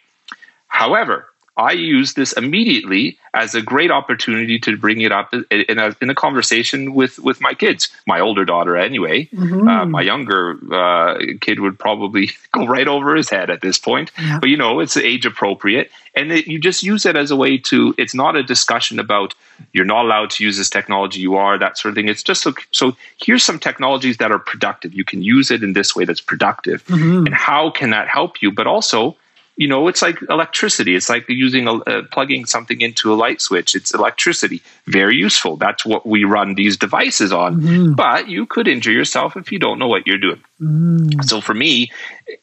However, 0.67 1.29
I 1.57 1.73
use 1.73 2.15
this 2.15 2.33
immediately 2.33 3.19
as 3.35 3.55
a 3.55 3.61
great 3.61 3.91
opportunity 3.91 4.59
to 4.61 4.77
bring 4.77 5.03
it 5.03 5.13
up 5.13 5.35
in 5.51 5.79
a, 5.79 5.95
in 6.01 6.09
a 6.09 6.15
conversation 6.15 6.95
with, 6.95 7.19
with 7.19 7.43
my 7.43 7.53
kids. 7.53 7.91
My 8.07 8.21
older 8.21 8.47
daughter, 8.47 8.77
anyway. 8.77 9.27
Mm-hmm. 9.27 9.69
Uh, 9.69 9.85
my 9.85 10.01
younger 10.01 10.59
uh, 10.73 11.19
kid 11.43 11.61
would 11.61 11.79
probably 11.79 12.31
go 12.53 12.67
right 12.67 12.89
over 12.89 13.15
his 13.15 13.29
head 13.29 13.51
at 13.51 13.61
this 13.61 13.79
point. 13.79 14.11
Yeah. 14.19 14.39
But 14.39 14.49
you 14.49 14.57
know, 14.57 14.81
it's 14.81 14.97
age 14.97 15.27
appropriate, 15.27 15.91
and 16.15 16.33
it, 16.33 16.47
you 16.47 16.59
just 16.59 16.83
use 16.83 17.05
it 17.05 17.17
as 17.17 17.31
a 17.31 17.37
way 17.37 17.59
to. 17.59 17.95
It's 17.99 18.15
not 18.15 18.35
a 18.35 18.43
discussion 18.43 18.99
about 18.99 19.35
you're 19.73 19.85
not 19.85 20.07
allowed 20.07 20.31
to 20.31 20.45
use 20.45 20.57
this 20.57 20.71
technology. 20.71 21.21
You 21.21 21.37
are 21.37 21.59
that 21.59 21.77
sort 21.77 21.91
of 21.91 21.97
thing. 21.97 22.09
It's 22.09 22.23
just 22.23 22.43
so. 22.43 22.55
So 22.71 22.97
here's 23.23 23.45
some 23.45 23.59
technologies 23.59 24.17
that 24.19 24.33
are 24.33 24.39
productive. 24.39 24.95
You 24.95 25.05
can 25.05 25.23
use 25.23 25.51
it 25.51 25.63
in 25.63 25.75
this 25.75 25.95
way 25.95 26.07
that's 26.07 26.21
productive, 26.21 26.85
mm-hmm. 26.87 27.27
and 27.27 27.35
how 27.35 27.71
can 27.71 27.91
that 27.91 28.09
help 28.09 28.41
you? 28.41 28.51
But 28.51 28.67
also 28.67 29.17
you 29.57 29.69
know 29.69 29.89
it's 29.89 30.03
like 30.03 30.19
electricity. 30.29 30.95
It's 30.95 31.09
like 31.09 31.29
using 31.29 31.67
a, 31.69 31.75
uh, 31.75 32.03
plugging 32.11 32.47
something 32.47 32.81
into 32.81 33.13
a 33.13 33.17
light 33.17 33.41
switch. 33.41 33.75
It's 33.75 33.95
electricity. 33.95 34.63
Very 34.87 35.17
useful. 35.17 35.57
That's 35.57 35.85
what 35.85 36.07
we 36.07 36.25
run 36.25 36.55
these 36.55 36.77
devices 36.77 37.33
on. 37.33 37.61
Mm-hmm. 37.63 37.93
but 37.95 38.29
you 38.29 38.47
could 38.47 38.67
injure 38.69 38.93
yourself 38.93 39.37
if 39.37 39.53
you 39.53 39.59
don't 39.59 39.79
know 39.79 39.89
what 39.89 40.07
you're 40.07 40.19
doing 40.19 40.43
mm. 40.63 41.25
so 41.25 41.41
for 41.41 41.55
me 41.55 41.91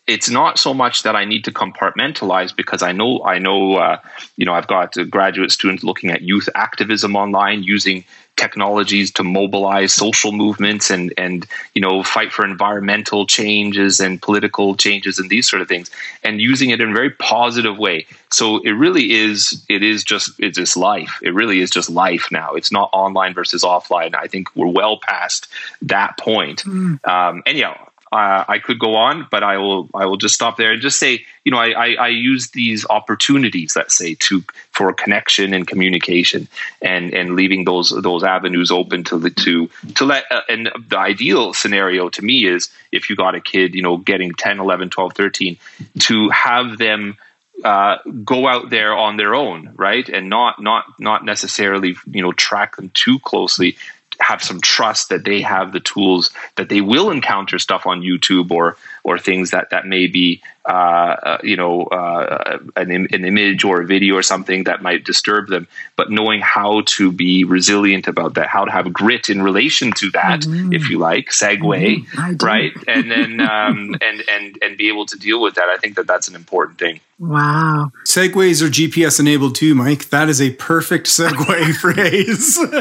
it's 0.08 0.30
not 0.30 0.60
so 0.60 0.74
much 0.74 1.04
that 1.04 1.16
i 1.16 1.26
need 1.26 1.44
to 1.44 1.52
compartmentalize 1.52 2.56
because 2.56 2.84
i 2.84 2.92
know 2.92 3.24
i 3.24 3.40
know 3.40 3.76
uh, 3.76 3.98
you 4.38 4.46
know 4.46 4.54
i've 4.54 4.68
got 4.68 4.96
graduate 5.10 5.52
students 5.52 5.84
looking 5.84 6.10
at 6.10 6.22
youth 6.22 6.50
activism 6.56 7.16
online 7.16 7.64
using 7.64 8.04
technologies 8.40 9.12
to 9.12 9.24
mobilize 9.24 9.94
social 9.94 10.32
movements 10.32 10.90
and 10.90 11.14
and 11.18 11.46
you 11.74 11.82
know 11.82 12.02
fight 12.02 12.32
for 12.32 12.46
environmental 12.46 13.28
changes 13.28 14.00
and 14.00 14.22
political 14.22 14.76
changes 14.76 15.20
and 15.20 15.30
these 15.30 15.48
sort 15.48 15.62
of 15.62 15.68
things 15.68 15.92
and 16.24 16.40
using 16.40 16.70
it 16.70 16.80
in 16.80 16.92
a 16.92 16.94
very 16.94 17.10
positive 17.10 17.78
way. 17.78 18.06
So 18.32 18.60
it 18.60 18.72
really 18.72 19.12
is 19.12 19.62
it 19.68 19.84
is 19.84 20.04
just 20.06 20.32
it's 20.40 20.58
just 20.58 20.78
life. 20.78 21.20
It 21.22 21.34
really 21.34 21.60
is 21.60 21.70
just 21.70 21.90
life 21.90 22.32
now. 22.32 22.54
It's 22.54 22.72
not 22.72 22.90
online 22.94 23.34
versus 23.34 23.64
offline. 23.64 24.16
I 24.16 24.28
think 24.28 24.48
we're 24.56 24.68
well 24.68 25.00
past 25.00 25.48
that 25.82 26.18
point. 26.18 26.64
Mm. 26.64 27.06
um, 27.06 27.44
anyhow 27.46 27.89
uh, 28.12 28.44
I 28.48 28.58
could 28.58 28.80
go 28.80 28.96
on, 28.96 29.28
but 29.30 29.44
I 29.44 29.58
will 29.58 29.88
I 29.94 30.08
will 30.08 30.18
just 30.18 30.34
stop 30.34 30.58
there 30.58 30.72
and 30.72 30.82
just 30.82 30.98
say, 30.98 31.26
you 31.44 31.52
know, 31.52 31.60
I, 31.60 31.70
I, 31.70 31.94
I, 31.94 32.08
use 32.08 32.50
these 32.50 32.86
opportunities, 32.90 33.76
let's 33.76 33.96
say, 33.96 34.16
to 34.16 34.44
for 34.72 34.92
connection 34.94 35.54
and 35.54 35.68
communication, 35.68 36.48
and 36.82 37.14
and 37.14 37.36
leaving 37.36 37.66
those 37.66 37.90
those 37.90 38.24
avenues 38.24 38.72
open 38.72 39.04
to 39.06 39.20
the 39.20 39.30
to 39.30 39.70
to 39.96 40.06
let. 40.06 40.26
Uh, 40.32 40.42
and 40.50 40.72
the 40.88 40.98
ideal 40.98 41.54
scenario 41.54 42.10
to 42.10 42.24
me 42.24 42.48
is 42.48 42.72
if 42.92 43.12
you 43.12 43.16
got 43.16 43.36
a 43.36 43.42
kid, 43.42 43.76
you 43.76 43.84
know, 43.84 43.98
getting 43.98 44.34
10, 44.34 44.60
11, 44.60 44.90
12, 44.90 45.14
13, 45.14 45.58
to 46.00 46.30
have 46.30 46.78
them. 46.78 47.18
Uh, 47.62 47.98
go 48.24 48.48
out 48.48 48.70
there 48.70 48.96
on 48.96 49.18
their 49.18 49.36
own, 49.36 49.74
right, 49.76 50.08
and 50.08 50.30
not 50.30 50.62
not 50.62 50.86
not 50.98 51.26
necessarily 51.26 51.94
you 52.06 52.22
know 52.22 52.32
track 52.32 52.78
them 52.78 52.90
too 52.94 53.20
closely 53.20 53.76
have 54.20 54.44
some 54.44 54.60
trust 54.60 55.10
that 55.10 55.24
they 55.24 55.42
have 55.42 55.72
the 55.72 55.80
tools 55.80 56.30
that 56.56 56.70
they 56.70 56.82
will 56.82 57.10
encounter 57.10 57.58
stuff 57.58 57.88
on 57.88 58.02
YouTube 58.02 58.52
or 58.52 58.78
or 59.04 59.18
things 59.18 59.52
that 59.52 59.70
that 59.70 59.88
may 59.88 60.08
be 60.08 60.42
uh, 60.66 60.72
uh, 60.72 61.38
you 61.44 61.56
know 61.56 61.84
uh, 61.84 62.60
an, 62.76 62.92
an 62.92 63.26
image 63.26 63.64
or 63.64 63.82
a 63.82 63.86
video 63.86 64.16
or 64.16 64.22
something 64.22 64.66
that 64.66 64.82
might 64.82 65.04
disturb 65.04 65.48
them, 65.48 65.68
but 65.96 66.12
knowing 66.12 66.42
how 66.42 66.82
to 66.86 67.12
be 67.12 67.44
resilient 67.44 68.08
about 68.08 68.36
that, 68.36 68.48
how 68.48 68.66
to 68.66 68.72
have 68.72 68.92
grit 68.92 69.30
in 69.30 69.42
relation 69.42 69.92
to 69.94 70.12
that, 70.12 70.42
mm-hmm. 70.42 70.74
if 70.74 70.90
you 70.90 71.00
like, 71.00 71.30
segue, 71.30 72.06
mm-hmm. 72.06 72.46
right, 72.46 72.74
and 72.88 73.10
then 73.10 73.40
um, 73.40 73.96
and 74.02 74.24
and 74.30 74.58
and 74.62 74.78
be 74.78 74.90
able 74.90 75.06
to 75.06 75.18
deal 75.18 75.42
with 75.42 75.56
that. 75.56 75.70
I 75.70 75.78
think 75.78 75.96
that 75.96 76.08
that's 76.08 76.28
an 76.28 76.36
important 76.36 76.78
thing. 76.78 77.00
Wow. 77.20 77.92
Segways 78.06 78.62
are 78.62 78.70
GPS 78.70 79.20
enabled 79.20 79.56
too, 79.56 79.76
Mike. 79.76 80.10
That 80.10 80.30
is 80.30 80.42
a 80.42 80.52
perfect 80.52 81.08
segue 81.08 81.76
phrase. 81.82 82.58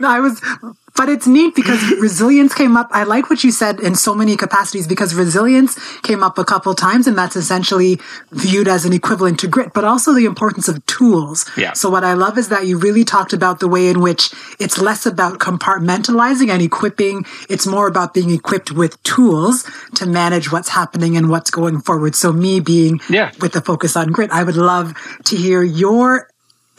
no, 0.00 0.08
I 0.08 0.20
was 0.20 0.40
but 0.94 1.08
it's 1.08 1.26
neat 1.26 1.54
because 1.54 1.80
resilience 2.00 2.54
came 2.54 2.76
up. 2.76 2.88
I 2.90 3.04
like 3.04 3.30
what 3.30 3.42
you 3.42 3.50
said 3.50 3.80
in 3.80 3.94
so 3.94 4.14
many 4.14 4.36
capacities 4.36 4.86
because 4.86 5.14
resilience 5.14 5.78
came 6.00 6.22
up 6.22 6.38
a 6.38 6.44
couple 6.44 6.74
times 6.74 7.06
and 7.06 7.16
that's 7.16 7.36
essentially 7.36 7.98
viewed 8.30 8.68
as 8.68 8.84
an 8.84 8.92
equivalent 8.92 9.40
to 9.40 9.48
grit, 9.48 9.72
but 9.72 9.84
also 9.84 10.12
the 10.12 10.26
importance 10.26 10.68
of 10.68 10.84
tools. 10.86 11.48
Yeah. 11.56 11.72
So 11.72 11.88
what 11.88 12.04
I 12.04 12.12
love 12.12 12.36
is 12.36 12.48
that 12.50 12.66
you 12.66 12.78
really 12.78 13.04
talked 13.04 13.32
about 13.32 13.60
the 13.60 13.68
way 13.68 13.88
in 13.88 14.00
which 14.00 14.32
it's 14.58 14.78
less 14.78 15.06
about 15.06 15.38
compartmentalizing 15.38 16.50
and 16.50 16.60
equipping. 16.60 17.24
It's 17.48 17.66
more 17.66 17.88
about 17.88 18.12
being 18.12 18.30
equipped 18.30 18.72
with 18.72 19.02
tools 19.02 19.68
to 19.94 20.06
manage 20.06 20.52
what's 20.52 20.68
happening 20.68 21.16
and 21.16 21.30
what's 21.30 21.50
going 21.50 21.80
forward. 21.80 22.14
So 22.14 22.32
me 22.32 22.60
being 22.60 23.00
yeah. 23.08 23.32
with 23.40 23.52
the 23.52 23.60
focus 23.60 23.96
on 23.96 24.12
grit, 24.12 24.30
I 24.30 24.42
would 24.42 24.56
love 24.56 24.94
to 25.24 25.36
hear 25.36 25.62
your 25.62 26.28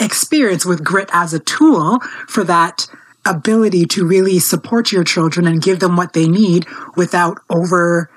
experience 0.03 0.65
with 0.65 0.83
grit 0.83 1.09
as 1.13 1.33
a 1.33 1.39
tool 1.39 1.99
for 2.27 2.43
that 2.43 2.87
ability 3.25 3.85
to 3.85 4.05
really 4.05 4.39
support 4.39 4.91
your 4.91 5.03
children 5.03 5.47
and 5.47 5.61
give 5.61 5.79
them 5.79 5.95
what 5.95 6.13
they 6.13 6.27
need 6.27 6.65
without 6.95 7.39
over 7.49 8.09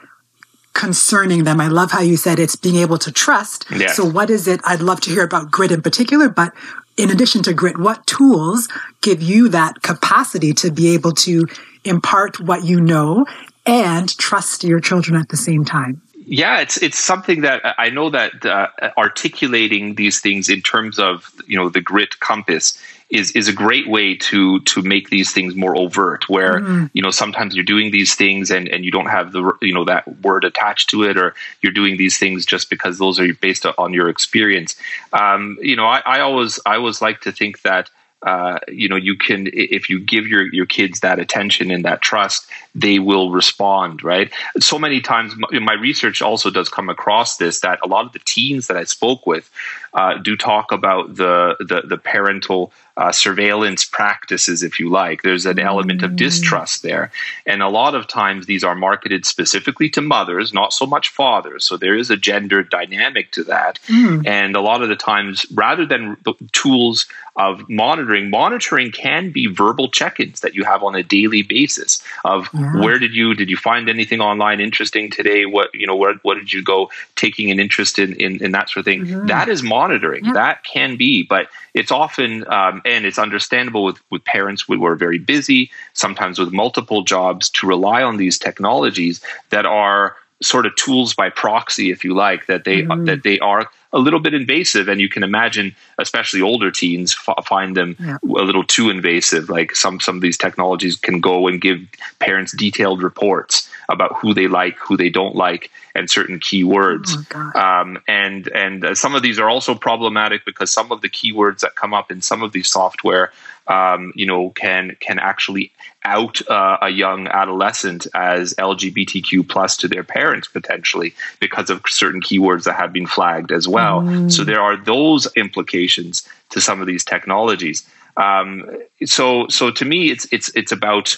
concerning 0.72 1.44
them. 1.44 1.60
I 1.60 1.68
love 1.68 1.90
how 1.90 2.00
you 2.00 2.16
said 2.16 2.38
it's 2.38 2.56
being 2.56 2.76
able 2.76 2.98
to 2.98 3.10
trust. 3.10 3.64
Yes. 3.70 3.96
So 3.96 4.04
what 4.04 4.28
is 4.28 4.46
it? 4.46 4.60
I'd 4.64 4.80
love 4.80 5.00
to 5.02 5.10
hear 5.10 5.24
about 5.24 5.50
grit 5.50 5.72
in 5.72 5.80
particular, 5.80 6.28
but 6.28 6.52
in 6.96 7.10
addition 7.10 7.42
to 7.44 7.54
grit, 7.54 7.78
what 7.78 8.06
tools 8.06 8.68
give 9.00 9.22
you 9.22 9.48
that 9.50 9.82
capacity 9.82 10.52
to 10.54 10.70
be 10.70 10.94
able 10.94 11.12
to 11.12 11.46
impart 11.84 12.40
what 12.40 12.64
you 12.64 12.80
know 12.80 13.26
and 13.64 14.16
trust 14.18 14.64
your 14.64 14.80
children 14.80 15.18
at 15.18 15.28
the 15.28 15.36
same 15.36 15.64
time? 15.64 16.02
Yeah, 16.26 16.60
it's 16.60 16.76
it's 16.78 16.98
something 16.98 17.42
that 17.42 17.62
I 17.78 17.88
know 17.90 18.10
that 18.10 18.44
uh, 18.44 18.68
articulating 18.98 19.94
these 19.94 20.20
things 20.20 20.48
in 20.48 20.60
terms 20.60 20.98
of 20.98 21.32
you 21.46 21.56
know 21.56 21.68
the 21.68 21.80
grit 21.80 22.18
compass 22.18 22.76
is 23.10 23.30
is 23.32 23.46
a 23.46 23.52
great 23.52 23.88
way 23.88 24.16
to 24.16 24.58
to 24.60 24.82
make 24.82 25.08
these 25.08 25.32
things 25.32 25.54
more 25.54 25.76
overt. 25.76 26.28
Where 26.28 26.60
mm-hmm. 26.60 26.86
you 26.92 27.00
know 27.00 27.12
sometimes 27.12 27.54
you're 27.54 27.64
doing 27.64 27.92
these 27.92 28.16
things 28.16 28.50
and 28.50 28.66
and 28.68 28.84
you 28.84 28.90
don't 28.90 29.06
have 29.06 29.30
the 29.30 29.52
you 29.62 29.72
know 29.72 29.84
that 29.84 30.20
word 30.22 30.44
attached 30.44 30.90
to 30.90 31.04
it, 31.04 31.16
or 31.16 31.32
you're 31.62 31.72
doing 31.72 31.96
these 31.96 32.18
things 32.18 32.44
just 32.44 32.70
because 32.70 32.98
those 32.98 33.20
are 33.20 33.32
based 33.34 33.64
on 33.64 33.94
your 33.94 34.08
experience. 34.08 34.74
Um, 35.12 35.56
you 35.60 35.76
know, 35.76 35.86
I, 35.86 36.02
I 36.04 36.20
always 36.20 36.58
I 36.66 36.74
always 36.74 37.00
like 37.00 37.20
to 37.20 37.30
think 37.30 37.62
that 37.62 37.88
uh, 38.26 38.58
you 38.66 38.88
know, 38.88 38.96
you 38.96 39.16
can 39.16 39.48
if 39.52 39.88
you 39.88 40.00
give 40.00 40.26
your 40.26 40.52
your 40.52 40.66
kids 40.66 41.00
that 41.00 41.20
attention 41.20 41.70
and 41.70 41.84
that 41.84 42.02
trust, 42.02 42.46
they 42.74 42.98
will 42.98 43.30
respond. 43.30 44.02
Right. 44.02 44.32
So 44.58 44.80
many 44.80 45.00
times, 45.00 45.34
my, 45.36 45.74
research 45.74 46.20
also 46.22 46.50
does 46.50 46.68
come 46.68 46.88
across 46.88 47.36
this 47.36 47.60
that 47.60 47.78
a 47.84 47.86
lot 47.86 48.04
of 48.04 48.12
the 48.12 48.18
teens 48.24 48.66
that 48.66 48.76
I 48.76 48.82
spoke 48.82 49.28
with 49.28 49.48
uh, 49.94 50.18
do 50.18 50.36
talk 50.36 50.72
about 50.72 51.14
the 51.14 51.56
the, 51.60 51.82
the 51.86 51.98
parental 51.98 52.72
uh, 52.96 53.12
surveillance 53.12 53.84
practices, 53.84 54.62
if 54.62 54.80
you 54.80 54.88
like. 54.88 55.22
There's 55.22 55.44
an 55.44 55.58
element 55.58 56.02
of 56.02 56.16
distrust 56.16 56.82
there. 56.82 57.10
And 57.44 57.62
a 57.62 57.68
lot 57.68 57.94
of 57.94 58.08
times 58.08 58.46
these 58.46 58.64
are 58.64 58.74
marketed 58.74 59.26
specifically 59.26 59.90
to 59.90 60.00
mothers, 60.00 60.54
not 60.54 60.72
so 60.72 60.86
much 60.86 61.10
fathers. 61.10 61.64
So 61.64 61.76
there 61.76 61.94
is 61.94 62.10
a 62.10 62.16
gender 62.16 62.62
dynamic 62.62 63.32
to 63.32 63.44
that. 63.44 63.78
Mm. 63.86 64.26
And 64.26 64.56
a 64.56 64.60
lot 64.60 64.82
of 64.82 64.88
the 64.88 64.96
times, 64.96 65.44
rather 65.52 65.84
than 65.84 66.16
the 66.24 66.34
tools 66.52 67.06
of 67.36 67.68
monitoring, 67.68 68.30
monitoring 68.30 68.90
can 68.90 69.30
be 69.30 69.46
verbal 69.46 69.90
check 69.90 70.18
ins 70.18 70.40
that 70.40 70.54
you 70.54 70.64
have 70.64 70.82
on 70.82 70.94
a 70.94 71.02
daily 71.02 71.42
basis 71.42 72.02
of 72.24 72.48
yeah. 72.54 72.80
where 72.80 72.98
did 72.98 73.14
you, 73.14 73.34
did 73.34 73.50
you 73.50 73.58
find 73.58 73.90
anything 73.90 74.22
online 74.22 74.58
interesting 74.58 75.10
today? 75.10 75.44
What, 75.44 75.68
you 75.74 75.86
know, 75.86 75.96
where, 75.96 76.14
what 76.22 76.36
did 76.36 76.50
you 76.50 76.62
go 76.62 76.90
taking 77.14 77.50
an 77.50 77.60
interest 77.60 77.98
in, 77.98 78.14
in, 78.14 78.42
in 78.42 78.52
that 78.52 78.70
sort 78.70 78.78
of 78.78 78.84
thing? 78.86 79.04
Mm-hmm. 79.04 79.26
That 79.26 79.50
is 79.50 79.62
monitoring. 79.62 80.24
Yeah. 80.24 80.32
That 80.32 80.64
can 80.64 80.96
be, 80.96 81.22
but 81.22 81.48
it's 81.74 81.92
often 81.92 82.50
um, 82.50 82.80
and 82.86 83.04
it's 83.04 83.18
understandable 83.18 83.84
with 83.84 84.00
with 84.10 84.24
parents 84.24 84.64
who 84.66 84.84
are 84.86 84.94
very 84.94 85.18
busy, 85.18 85.70
sometimes 85.92 86.38
with 86.38 86.52
multiple 86.52 87.02
jobs, 87.02 87.50
to 87.50 87.66
rely 87.66 88.02
on 88.02 88.16
these 88.16 88.38
technologies 88.38 89.20
that 89.50 89.66
are 89.66 90.16
sort 90.42 90.66
of 90.66 90.74
tools 90.76 91.14
by 91.14 91.28
proxy, 91.30 91.90
if 91.90 92.04
you 92.04 92.14
like, 92.14 92.46
that 92.46 92.64
they 92.64 92.82
mm. 92.82 93.06
that 93.06 93.24
they 93.24 93.38
are 93.40 93.68
a 93.92 93.98
little 93.98 94.20
bit 94.20 94.34
invasive, 94.34 94.88
and 94.88 95.00
you 95.00 95.08
can 95.08 95.22
imagine, 95.22 95.74
especially 95.98 96.42
older 96.42 96.70
teens, 96.70 97.16
f- 97.26 97.44
find 97.46 97.76
them 97.76 97.96
yeah. 97.98 98.18
a 98.22 98.44
little 98.44 98.64
too 98.64 98.90
invasive. 98.90 99.48
Like 99.48 99.74
some 99.74 100.00
some 100.00 100.16
of 100.16 100.22
these 100.22 100.38
technologies 100.38 100.96
can 100.96 101.20
go 101.20 101.46
and 101.46 101.60
give 101.60 101.80
parents 102.18 102.52
detailed 102.52 103.02
reports 103.02 103.70
about 103.88 104.16
who 104.16 104.34
they 104.34 104.48
like, 104.48 104.76
who 104.78 104.96
they 104.96 105.10
don't 105.10 105.36
like, 105.36 105.70
and 105.94 106.10
certain 106.10 106.40
keywords. 106.40 107.10
Oh, 107.34 107.60
um, 107.60 107.98
and 108.08 108.48
and 108.48 108.84
uh, 108.84 108.94
some 108.94 109.14
of 109.14 109.22
these 109.22 109.38
are 109.38 109.48
also 109.48 109.74
problematic 109.74 110.44
because 110.44 110.70
some 110.70 110.92
of 110.92 111.00
the 111.00 111.08
keywords 111.08 111.60
that 111.60 111.74
come 111.74 111.94
up 111.94 112.10
in 112.10 112.20
some 112.20 112.42
of 112.42 112.52
these 112.52 112.68
software, 112.68 113.32
um, 113.66 114.12
you 114.14 114.26
know, 114.26 114.50
can 114.50 114.96
can 115.00 115.18
actually 115.18 115.72
out 116.04 116.46
uh, 116.48 116.78
a 116.82 116.88
young 116.88 117.26
adolescent 117.28 118.06
as 118.14 118.54
LGBTQ 118.54 119.48
plus 119.48 119.76
to 119.78 119.88
their 119.88 120.04
parents 120.04 120.48
potentially 120.48 121.14
because 121.40 121.68
of 121.68 121.82
certain 121.88 122.20
keywords 122.20 122.64
that 122.64 122.74
have 122.74 122.92
been 122.92 123.06
flagged 123.06 123.50
as 123.50 123.66
well. 123.66 123.75
Mm. 123.76 124.30
So 124.32 124.44
there 124.44 124.60
are 124.60 124.76
those 124.76 125.28
implications 125.36 126.26
to 126.50 126.60
some 126.60 126.80
of 126.80 126.86
these 126.86 127.04
technologies. 127.04 127.86
Um, 128.16 128.70
so 129.04 129.46
so 129.48 129.70
to 129.70 129.84
me, 129.84 130.10
it's 130.10 130.26
it's 130.32 130.48
it's 130.54 130.72
about 130.72 131.16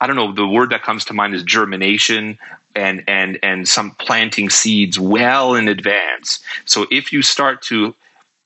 I 0.00 0.06
don't 0.06 0.16
know, 0.16 0.32
the 0.32 0.46
word 0.46 0.70
that 0.70 0.82
comes 0.82 1.04
to 1.06 1.14
mind 1.14 1.34
is 1.34 1.42
germination 1.42 2.38
and 2.74 3.02
and 3.08 3.38
and 3.42 3.66
some 3.66 3.92
planting 3.92 4.50
seeds 4.50 4.98
well 4.98 5.54
in 5.54 5.68
advance. 5.68 6.42
So 6.64 6.86
if 6.90 7.12
you 7.12 7.22
start 7.22 7.62
to 7.62 7.94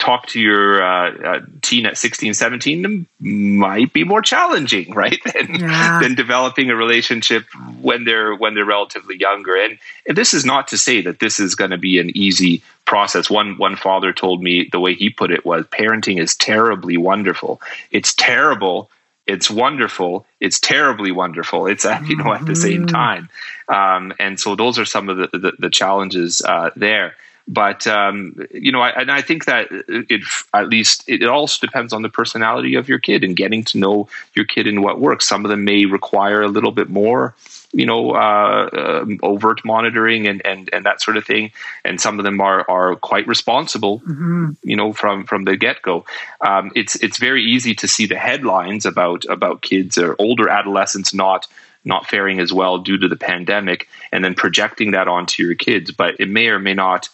talk 0.01 0.27
to 0.27 0.41
your 0.41 0.83
uh, 0.83 1.11
uh, 1.13 1.41
teen 1.63 1.87
at 1.87 1.97
16 1.97 2.35
17 2.35 3.07
might 3.21 3.93
be 3.93 4.03
more 4.03 4.23
challenging 4.23 4.91
right 4.95 5.21
than, 5.33 5.55
yeah. 5.55 6.01
than 6.03 6.15
developing 6.17 6.71
a 6.71 6.75
relationship 6.75 7.45
when 7.81 8.05
they're 8.05 8.35
when 8.35 8.55
they're 8.55 8.65
relatively 8.65 9.17
younger. 9.17 9.55
And, 9.55 9.79
and 10.09 10.17
this 10.17 10.35
is 10.35 10.45
not 10.45 10.67
to 10.69 10.79
say 10.79 11.03
that 11.03 11.21
this 11.21 11.39
is 11.39 11.55
going 11.55 11.71
to 11.71 11.79
be 11.79 11.99
an 12.01 12.17
easy 12.17 12.63
process. 12.87 13.31
One 13.31 13.57
one 13.59 13.77
father 13.77 14.13
told 14.13 14.43
me 14.43 14.69
the 14.73 14.81
way 14.81 14.95
he 14.95 15.11
put 15.11 15.31
it 15.31 15.45
was 15.45 15.67
parenting 15.67 16.21
is 16.21 16.35
terribly 16.35 16.97
wonderful. 16.97 17.61
It's 17.93 18.15
terrible. 18.15 18.91
It's 19.27 19.49
wonderful. 19.49 20.27
It's 20.41 20.59
terribly 20.59 21.13
wonderful. 21.13 21.67
It's 21.67 21.85
uh, 21.85 22.01
you 22.07 22.17
know 22.17 22.33
at 22.33 22.47
the 22.47 22.57
same 22.57 22.87
mm-hmm. 22.87 22.97
time. 22.97 23.29
Um, 23.69 24.13
and 24.19 24.41
so 24.41 24.57
those 24.57 24.79
are 24.79 24.87
some 24.87 25.09
of 25.11 25.19
the 25.19 25.39
the, 25.39 25.53
the 25.59 25.71
challenges 25.71 26.43
uh, 26.43 26.71
there 26.75 27.15
but 27.51 27.87
um, 27.87 28.35
you 28.53 28.71
know 28.71 28.81
I, 28.81 28.91
and 28.91 29.11
i 29.11 29.21
think 29.21 29.45
that 29.47 29.69
it 29.71 30.23
at 30.55 30.69
least 30.69 31.05
it 31.09 31.25
also 31.25 31.67
depends 31.67 31.93
on 31.93 32.03
the 32.03 32.09
personality 32.09 32.77
of 32.77 32.89
your 32.89 32.99
kid 32.99 33.25
and 33.25 33.37
getting 33.37 33.65
to 33.65 33.79
know 33.79 34.09
your 34.35 34.45
kid 34.45 34.67
and 34.67 34.83
what 34.83 35.01
works. 35.01 35.29
Some 35.29 35.45
of 35.45 35.51
them 35.51 35.65
may 35.65 35.85
require 35.85 36.43
a 36.43 36.49
little 36.49 36.73
bit 36.73 36.89
more 36.89 37.35
you 37.73 37.87
know 37.87 38.13
uh, 38.13 38.69
um, 38.73 39.21
overt 39.23 39.65
monitoring 39.65 40.27
and, 40.27 40.45
and 40.45 40.71
and 40.73 40.85
that 40.87 41.01
sort 41.01 41.17
of 41.17 41.25
thing. 41.25 41.53
And 41.85 42.01
some 42.01 42.19
of 42.19 42.25
them 42.25 42.41
are 42.41 42.69
are 42.71 42.97
quite 42.97 43.27
responsible 43.27 44.01
mm-hmm. 44.01 44.51
you 44.63 44.77
know 44.77 44.93
from 44.93 45.25
from 45.25 45.45
the 45.45 45.57
get-go. 45.57 46.05
Um, 46.41 46.71
it's 46.75 46.97
it's 46.97 47.19
very 47.19 47.45
easy 47.45 47.75
to 47.77 47.89
see 47.89 48.07
the 48.07 48.19
headlines 48.19 48.87
about 48.87 49.25
about 49.27 49.63
kids 49.63 49.99
or 49.99 50.17
older 50.19 50.49
adolescents 50.49 51.13
not 51.13 51.47
not 51.83 52.07
faring 52.07 52.41
as 52.41 52.53
well 52.53 52.77
due 52.79 52.99
to 52.99 53.09
the 53.09 53.17
pandemic 53.17 53.89
and 54.13 54.23
then 54.23 54.35
projecting 54.35 54.91
that 54.91 55.09
onto 55.09 55.43
your 55.43 55.55
kids. 55.55 55.91
But 55.91 56.21
it 56.21 56.29
may 56.29 56.49
or 56.49 56.59
may 56.59 56.75
not 56.75 57.09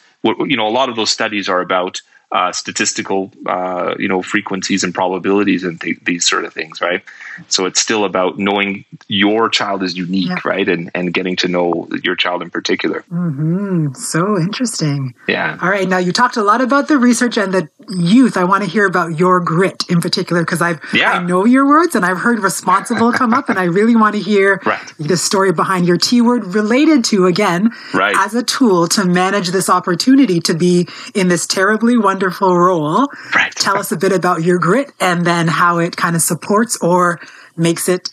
you 0.46 0.56
know 0.56 0.66
a 0.66 0.70
lot 0.70 0.88
of 0.88 0.96
those 0.96 1.10
studies 1.10 1.48
are 1.48 1.60
about 1.60 2.00
uh, 2.32 2.50
statistical, 2.50 3.30
uh, 3.46 3.94
you 3.98 4.08
know, 4.08 4.20
frequencies 4.20 4.82
and 4.82 4.92
probabilities 4.92 5.62
and 5.62 5.80
th- 5.80 5.98
these 6.02 6.28
sort 6.28 6.44
of 6.44 6.52
things, 6.52 6.80
right? 6.80 7.02
So 7.48 7.66
it's 7.66 7.80
still 7.80 8.04
about 8.04 8.36
knowing 8.36 8.84
your 9.06 9.48
child 9.48 9.82
is 9.84 9.96
unique, 9.96 10.30
yeah. 10.30 10.40
right, 10.44 10.68
and 10.68 10.90
and 10.94 11.14
getting 11.14 11.36
to 11.36 11.48
know 11.48 11.88
your 12.02 12.16
child 12.16 12.42
in 12.42 12.50
particular. 12.50 13.04
Mm-hmm. 13.12 13.92
So 13.94 14.38
interesting. 14.40 15.14
Yeah. 15.28 15.56
All 15.62 15.68
right. 15.68 15.88
Now 15.88 15.98
you 15.98 16.12
talked 16.12 16.36
a 16.36 16.42
lot 16.42 16.60
about 16.60 16.88
the 16.88 16.98
research 16.98 17.36
and 17.36 17.54
the 17.54 17.68
youth. 17.90 18.36
I 18.36 18.42
want 18.42 18.64
to 18.64 18.70
hear 18.70 18.86
about 18.86 19.18
your 19.18 19.38
grit 19.40 19.84
in 19.88 20.00
particular 20.00 20.42
because 20.42 20.60
I've 20.60 20.80
yeah. 20.92 21.12
I 21.12 21.22
know 21.22 21.44
your 21.44 21.66
words 21.68 21.94
and 21.94 22.04
I've 22.04 22.18
heard 22.18 22.40
responsible 22.40 23.12
come 23.12 23.34
up, 23.34 23.48
and 23.48 23.58
I 23.58 23.64
really 23.64 23.94
want 23.94 24.16
to 24.16 24.20
hear 24.20 24.60
right. 24.66 24.92
the 24.98 25.16
story 25.16 25.52
behind 25.52 25.86
your 25.86 25.96
T 25.96 26.20
word 26.20 26.44
related 26.44 27.04
to 27.06 27.26
again 27.26 27.70
right. 27.94 28.16
as 28.18 28.34
a 28.34 28.42
tool 28.42 28.88
to 28.88 29.04
manage 29.04 29.50
this 29.50 29.70
opportunity 29.70 30.40
to 30.40 30.54
be 30.54 30.88
in 31.14 31.28
this 31.28 31.46
terribly 31.46 31.96
wonderful 31.96 32.15
wonderful 32.16 32.56
role. 32.56 33.08
Right. 33.34 33.54
Tell 33.54 33.76
us 33.76 33.92
a 33.92 33.96
bit 33.96 34.10
about 34.10 34.42
your 34.42 34.58
grit 34.58 34.90
and 35.00 35.26
then 35.26 35.48
how 35.48 35.78
it 35.78 35.98
kind 35.98 36.16
of 36.16 36.22
supports 36.22 36.78
or 36.78 37.20
makes 37.58 37.90
it 37.90 38.08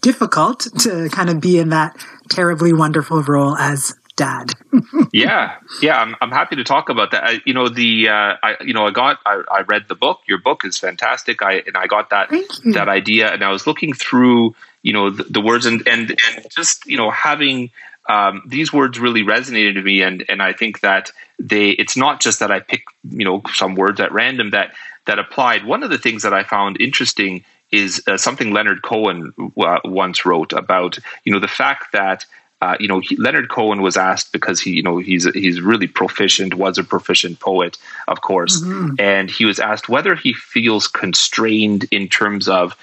difficult 0.00 0.68
to 0.80 1.08
kind 1.08 1.30
of 1.30 1.40
be 1.40 1.58
in 1.58 1.70
that 1.70 1.96
terribly 2.28 2.74
wonderful 2.74 3.22
role 3.22 3.56
as 3.56 3.94
dad. 4.16 4.52
yeah, 5.14 5.56
yeah, 5.80 5.96
I'm, 5.96 6.14
I'm 6.20 6.30
happy 6.30 6.56
to 6.56 6.64
talk 6.64 6.90
about 6.90 7.12
that. 7.12 7.24
I, 7.24 7.40
you 7.46 7.54
know, 7.54 7.70
the 7.70 8.10
uh, 8.10 8.34
I 8.42 8.56
you 8.60 8.74
know 8.74 8.86
I 8.86 8.90
got 8.90 9.20
I, 9.24 9.42
I 9.50 9.60
read 9.62 9.88
the 9.88 9.94
book. 9.94 10.20
Your 10.28 10.38
book 10.38 10.66
is 10.66 10.78
fantastic. 10.78 11.40
I 11.40 11.62
and 11.66 11.78
I 11.78 11.86
got 11.86 12.10
that 12.10 12.28
that 12.74 12.88
idea, 12.90 13.32
and 13.32 13.42
I 13.42 13.50
was 13.50 13.66
looking 13.66 13.94
through 13.94 14.54
you 14.82 14.92
know 14.92 15.08
the, 15.08 15.24
the 15.24 15.40
words 15.40 15.64
and, 15.64 15.82
and 15.88 16.10
and 16.10 16.46
just 16.50 16.84
you 16.84 16.98
know 16.98 17.10
having 17.10 17.70
um, 18.06 18.42
these 18.46 18.72
words 18.72 18.98
really 18.98 19.22
resonated 19.22 19.74
to 19.74 19.82
me, 19.82 20.02
and 20.02 20.24
and 20.28 20.42
I 20.42 20.52
think 20.52 20.80
that 20.80 21.10
they 21.38 21.70
it's 21.70 21.96
not 21.96 22.20
just 22.20 22.40
that 22.40 22.50
I 22.50 22.60
pick 22.60 22.84
you 23.08 23.24
know 23.24 23.42
some 23.54 23.74
words 23.74 24.00
at 24.00 24.12
random 24.12 24.50
that 24.50 24.74
that 25.06 25.18
applied. 25.18 25.64
One 25.64 25.82
of 25.82 25.90
the 25.90 25.98
things 25.98 26.22
that 26.22 26.34
I 26.34 26.44
found 26.44 26.80
interesting 26.80 27.44
is 27.70 28.02
uh, 28.06 28.16
something 28.16 28.52
Leonard 28.52 28.82
Cohen 28.82 29.32
uh, 29.58 29.80
once 29.84 30.24
wrote 30.24 30.52
about 30.52 30.98
you 31.24 31.32
know 31.32 31.40
the 31.40 31.48
fact 31.48 31.92
that 31.92 32.26
uh, 32.64 32.76
you 32.80 32.88
know, 32.88 32.98
he, 33.00 33.14
Leonard 33.16 33.50
Cohen 33.50 33.82
was 33.82 33.96
asked 33.96 34.32
because 34.32 34.58
he, 34.58 34.70
you 34.70 34.82
know, 34.82 34.96
he's 34.96 35.30
he's 35.34 35.60
really 35.60 35.86
proficient, 35.86 36.54
was 36.54 36.78
a 36.78 36.84
proficient 36.84 37.38
poet, 37.38 37.76
of 38.08 38.22
course, 38.22 38.62
mm-hmm. 38.62 38.94
and 38.98 39.30
he 39.30 39.44
was 39.44 39.58
asked 39.58 39.90
whether 39.90 40.14
he 40.14 40.32
feels 40.32 40.88
constrained 40.88 41.84
in 41.90 42.08
terms 42.08 42.48
of, 42.48 42.74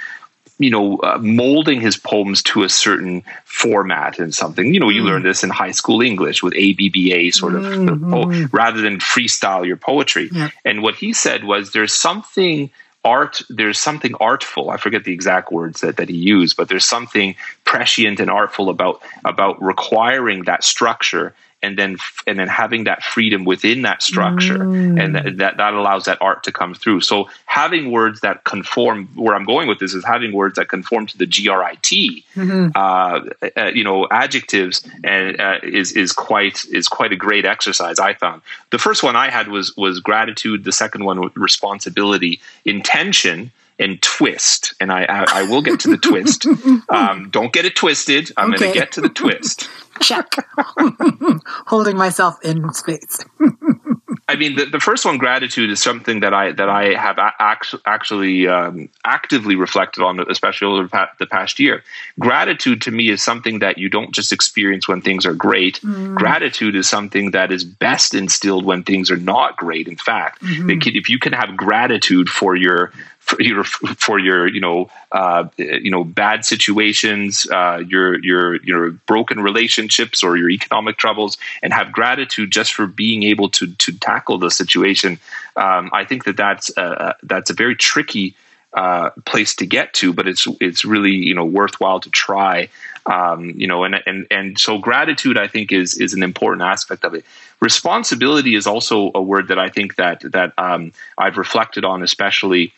you 0.61 0.69
know, 0.69 0.97
uh, 0.97 1.17
molding 1.21 1.81
his 1.81 1.97
poems 1.97 2.43
to 2.43 2.63
a 2.63 2.69
certain 2.69 3.23
format 3.45 4.19
and 4.19 4.33
something. 4.33 4.73
You 4.73 4.79
know, 4.79 4.87
mm-hmm. 4.87 4.95
you 4.95 5.03
learn 5.03 5.23
this 5.23 5.43
in 5.43 5.49
high 5.49 5.71
school 5.71 6.01
English 6.01 6.43
with 6.43 6.53
ABBA 6.53 7.31
sort 7.31 7.55
of, 7.55 7.63
mm-hmm. 7.63 8.11
po- 8.11 8.47
rather 8.51 8.81
than 8.81 8.99
freestyle 8.99 9.65
your 9.65 9.77
poetry. 9.77 10.29
Yeah. 10.31 10.49
And 10.65 10.83
what 10.83 10.95
he 10.95 11.13
said 11.13 11.43
was, 11.43 11.71
there's 11.71 11.93
something 11.93 12.69
art 13.03 13.41
there's 13.49 13.79
something 13.79 14.13
artful 14.19 14.69
i 14.69 14.77
forget 14.77 15.05
the 15.05 15.11
exact 15.11 15.51
words 15.51 15.81
that, 15.81 15.97
that 15.97 16.07
he 16.07 16.15
used 16.15 16.55
but 16.55 16.69
there's 16.69 16.85
something 16.85 17.33
prescient 17.63 18.19
and 18.19 18.29
artful 18.29 18.69
about 18.69 19.01
about 19.25 19.59
requiring 19.59 20.43
that 20.43 20.63
structure 20.63 21.33
and 21.61 21.77
then 21.77 21.97
and 22.27 22.39
then 22.39 22.47
having 22.47 22.85
that 22.85 23.03
freedom 23.03 23.45
within 23.45 23.83
that 23.83 24.01
structure 24.01 24.59
mm. 24.59 25.01
and 25.01 25.15
that, 25.15 25.37
that, 25.37 25.57
that 25.57 25.73
allows 25.73 26.05
that 26.05 26.17
art 26.21 26.43
to 26.43 26.51
come 26.51 26.73
through 26.73 27.01
so 27.01 27.29
having 27.45 27.91
words 27.91 28.21
that 28.21 28.43
conform 28.43 29.07
where 29.15 29.35
i'm 29.35 29.43
going 29.43 29.67
with 29.67 29.79
this 29.79 29.93
is 29.93 30.03
having 30.03 30.33
words 30.33 30.55
that 30.55 30.67
conform 30.67 31.05
to 31.05 31.17
the 31.17 31.25
grit 31.25 31.81
mm-hmm. 31.81 32.69
uh, 32.75 33.19
uh, 33.57 33.71
you 33.73 33.83
know 33.83 34.07
adjectives 34.11 34.87
and 35.03 35.39
uh, 35.39 35.59
is 35.63 35.91
is 35.93 36.11
quite 36.11 36.65
is 36.65 36.87
quite 36.87 37.11
a 37.11 37.15
great 37.15 37.45
exercise 37.45 37.99
i 37.99 38.13
found 38.13 38.41
the 38.71 38.79
first 38.79 39.03
one 39.03 39.15
i 39.15 39.29
had 39.29 39.47
was 39.47 39.75
was 39.77 39.99
gratitude 39.99 40.63
the 40.63 40.71
second 40.71 41.05
one 41.05 41.31
responsibility 41.35 42.39
intention 42.65 43.51
and 43.81 44.01
twist. 44.01 44.73
And 44.79 44.91
I, 44.91 45.03
I, 45.03 45.25
I, 45.41 45.43
will 45.43 45.61
get 45.61 45.79
to 45.81 45.89
the 45.89 45.97
twist. 45.97 46.45
Um, 46.89 47.29
don't 47.29 47.53
get 47.53 47.65
it 47.65 47.75
twisted. 47.75 48.31
I'm 48.37 48.53
okay. 48.53 48.59
going 48.59 48.73
to 48.73 48.79
get 48.79 48.91
to 48.93 49.01
the 49.01 49.09
twist. 49.09 49.69
Check. 50.01 50.35
Holding 51.67 51.97
myself 51.97 52.43
in 52.43 52.71
space. 52.73 53.19
I 54.27 54.35
mean, 54.35 54.55
the, 54.55 54.65
the 54.65 54.79
first 54.79 55.03
one, 55.03 55.17
gratitude, 55.17 55.69
is 55.69 55.81
something 55.81 56.21
that 56.21 56.33
I 56.33 56.53
that 56.53 56.69
I 56.69 56.93
have 56.93 57.17
actually 57.19 57.81
actually 57.85 58.47
um, 58.47 58.89
actively 59.03 59.55
reflected 59.55 60.03
on, 60.03 60.19
especially 60.29 60.67
over 60.67 61.09
the 61.19 61.25
past 61.25 61.59
year. 61.59 61.83
Gratitude 62.17 62.81
to 62.83 62.91
me 62.91 63.09
is 63.09 63.21
something 63.21 63.59
that 63.59 63.77
you 63.77 63.89
don't 63.89 64.13
just 64.13 64.31
experience 64.31 64.87
when 64.87 65.01
things 65.01 65.25
are 65.25 65.33
great. 65.33 65.81
Mm. 65.81 66.15
Gratitude 66.15 66.75
is 66.75 66.87
something 66.89 67.31
that 67.31 67.51
is 67.51 67.65
best 67.65 68.13
instilled 68.13 68.63
when 68.63 68.83
things 68.83 69.11
are 69.11 69.17
not 69.17 69.57
great. 69.57 69.87
In 69.87 69.97
fact, 69.97 70.41
mm-hmm. 70.41 70.69
if 70.95 71.09
you 71.09 71.19
can 71.19 71.33
have 71.33 71.57
gratitude 71.57 72.29
for 72.29 72.55
your 72.55 72.93
for 73.31 73.41
your 73.41 73.63
for 73.63 74.19
your 74.19 74.47
you 74.47 74.59
know 74.59 74.89
uh, 75.11 75.47
you 75.57 75.89
know 75.89 76.03
bad 76.03 76.43
situations, 76.45 77.47
uh, 77.49 77.81
your 77.87 78.19
your 78.23 78.61
your 78.63 78.91
broken 78.91 79.39
relationships 79.39 80.23
or 80.23 80.37
your 80.37 80.49
economic 80.49 80.97
troubles, 80.97 81.37
and 81.63 81.73
have 81.73 81.91
gratitude 81.91 82.51
just 82.51 82.73
for 82.73 82.85
being 82.87 83.23
able 83.23 83.49
to 83.49 83.67
to 83.75 83.97
tackle 83.99 84.37
the 84.37 84.51
situation. 84.51 85.19
Um, 85.55 85.89
I 85.93 86.03
think 86.03 86.25
that 86.25 86.37
that's 86.37 86.75
uh, 86.77 87.13
that's 87.23 87.49
a 87.49 87.53
very 87.53 87.75
tricky 87.75 88.35
uh, 88.73 89.09
place 89.25 89.55
to 89.55 89.65
get 89.65 89.93
to, 89.95 90.13
but 90.13 90.27
it's 90.27 90.47
it's 90.59 90.83
really 90.83 91.15
you 91.15 91.33
know 91.33 91.45
worthwhile 91.45 91.99
to 92.01 92.09
try. 92.09 92.69
Um, 93.05 93.49
you 93.51 93.67
know, 93.67 93.83
and 93.83 93.95
and 94.05 94.27
and 94.29 94.59
so 94.59 94.77
gratitude, 94.77 95.37
I 95.37 95.47
think, 95.47 95.71
is 95.71 95.97
is 95.97 96.13
an 96.13 96.21
important 96.21 96.63
aspect 96.63 97.03
of 97.03 97.13
it. 97.13 97.25
Responsibility 97.59 98.55
is 98.55 98.67
also 98.67 99.11
a 99.15 99.21
word 99.21 99.47
that 99.47 99.57
I 99.57 99.69
think 99.69 99.95
that 99.95 100.21
that 100.31 100.53
um, 100.57 100.91
I've 101.17 101.37
reflected 101.37 101.83
on, 101.85 102.03
especially 102.03 102.73